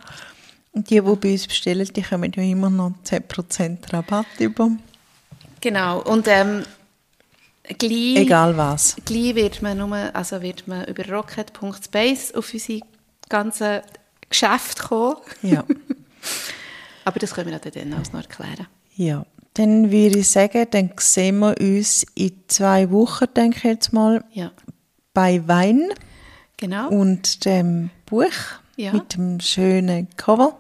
und 0.74 0.90
die, 0.90 0.96
die 0.96 1.02
bei 1.02 1.32
uns 1.32 1.48
bestellen, 1.48 1.90
die 1.94 2.02
kommen 2.02 2.32
ja 2.34 2.44
immer 2.44 2.70
noch 2.70 2.94
10% 3.06 3.92
Rabatt 3.92 4.26
über. 4.40 4.72
Genau, 5.60 6.02
und 6.02 6.28
ähm, 6.28 6.64
gleich, 7.78 8.16
Egal 8.16 8.56
was. 8.56 8.96
Gleich 9.04 9.36
wird 9.36 9.62
man, 9.62 9.78
nur, 9.78 10.16
also 10.16 10.42
wird 10.42 10.68
man 10.68 10.86
über 10.86 11.06
rocket.space 11.10 12.34
auf 12.34 12.54
unsere 12.54 12.80
ganzen 13.28 13.82
Geschäfte 14.30 14.84
kommen. 14.84 15.18
Ja. 15.42 15.66
Aber 17.06 17.20
das 17.20 17.34
können 17.34 17.52
wir 17.52 17.60
dann 17.60 17.94
auch 17.94 18.14
noch 18.14 18.22
erklären. 18.22 18.68
Ja. 18.96 19.26
Dann 19.62 19.92
würde 19.92 20.18
ich 20.18 20.28
sagen, 20.28 20.66
dann 20.72 20.90
sehen 20.98 21.38
wir 21.38 21.56
uns 21.62 22.04
in 22.16 22.32
zwei 22.48 22.90
Wochen, 22.90 23.26
denke 23.38 23.58
ich 23.58 23.64
jetzt 23.66 23.94
mal, 23.94 24.24
ja. 24.32 24.52
bei 25.14 25.48
Wein. 25.48 25.84
Genau. 26.58 26.90
Und 26.90 27.46
dem 27.46 27.92
Buch 28.08 28.26
ja. 28.76 28.92
mit 28.92 29.14
dem 29.14 29.40
schönen 29.40 30.08
Cover. 30.18 30.58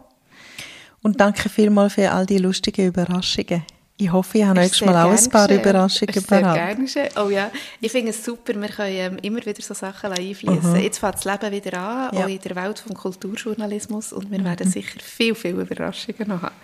Und 1.02 1.20
danke 1.20 1.50
vielmals 1.50 1.96
für 1.96 2.12
all 2.12 2.28
die 2.28 2.38
lustigen 2.38 2.86
Überraschungen. 2.86 3.64
Ich 3.98 4.12
hoffe, 4.12 4.38
ich 4.38 4.44
habe 4.44 4.60
nächstes 4.60 4.86
Mal 4.86 5.04
auch 5.04 5.18
ein 5.18 5.30
paar. 5.32 5.50
Überraschungen 5.50 6.24
parat. 6.24 6.78
Oh 7.16 7.32
ja, 7.32 7.50
ich 7.80 7.92
finde 7.92 8.12
es 8.12 8.24
super, 8.24 8.54
wir 8.54 8.70
können 8.70 8.94
ähm, 8.94 9.18
immer 9.24 9.44
wieder 9.44 9.64
so 9.64 9.74
Sachen 9.74 10.12
einfließen. 10.12 10.76
Jetzt 10.76 11.00
fängt 11.00 11.16
das 11.16 11.26
Leben 11.26 11.52
wieder 11.52 11.80
an, 11.80 12.16
ja. 12.16 12.26
auch 12.26 12.30
in 12.30 12.40
der 12.40 12.56
Welt 12.56 12.84
des 12.88 12.96
Kulturjournalismus 12.96 14.14
und 14.14 14.30
wir 14.30 14.38
mhm. 14.38 14.46
werden 14.46 14.70
sicher 14.70 15.00
viel, 15.00 15.34
viel 15.34 15.60
Überraschungen 15.60 16.28
noch 16.28 16.44
haben. 16.44 16.56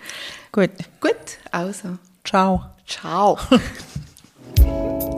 Gut. 0.52 0.70
Gut, 1.00 1.38
also. 1.50 1.98
Ciao. 2.28 2.74
Ciao. 2.84 3.38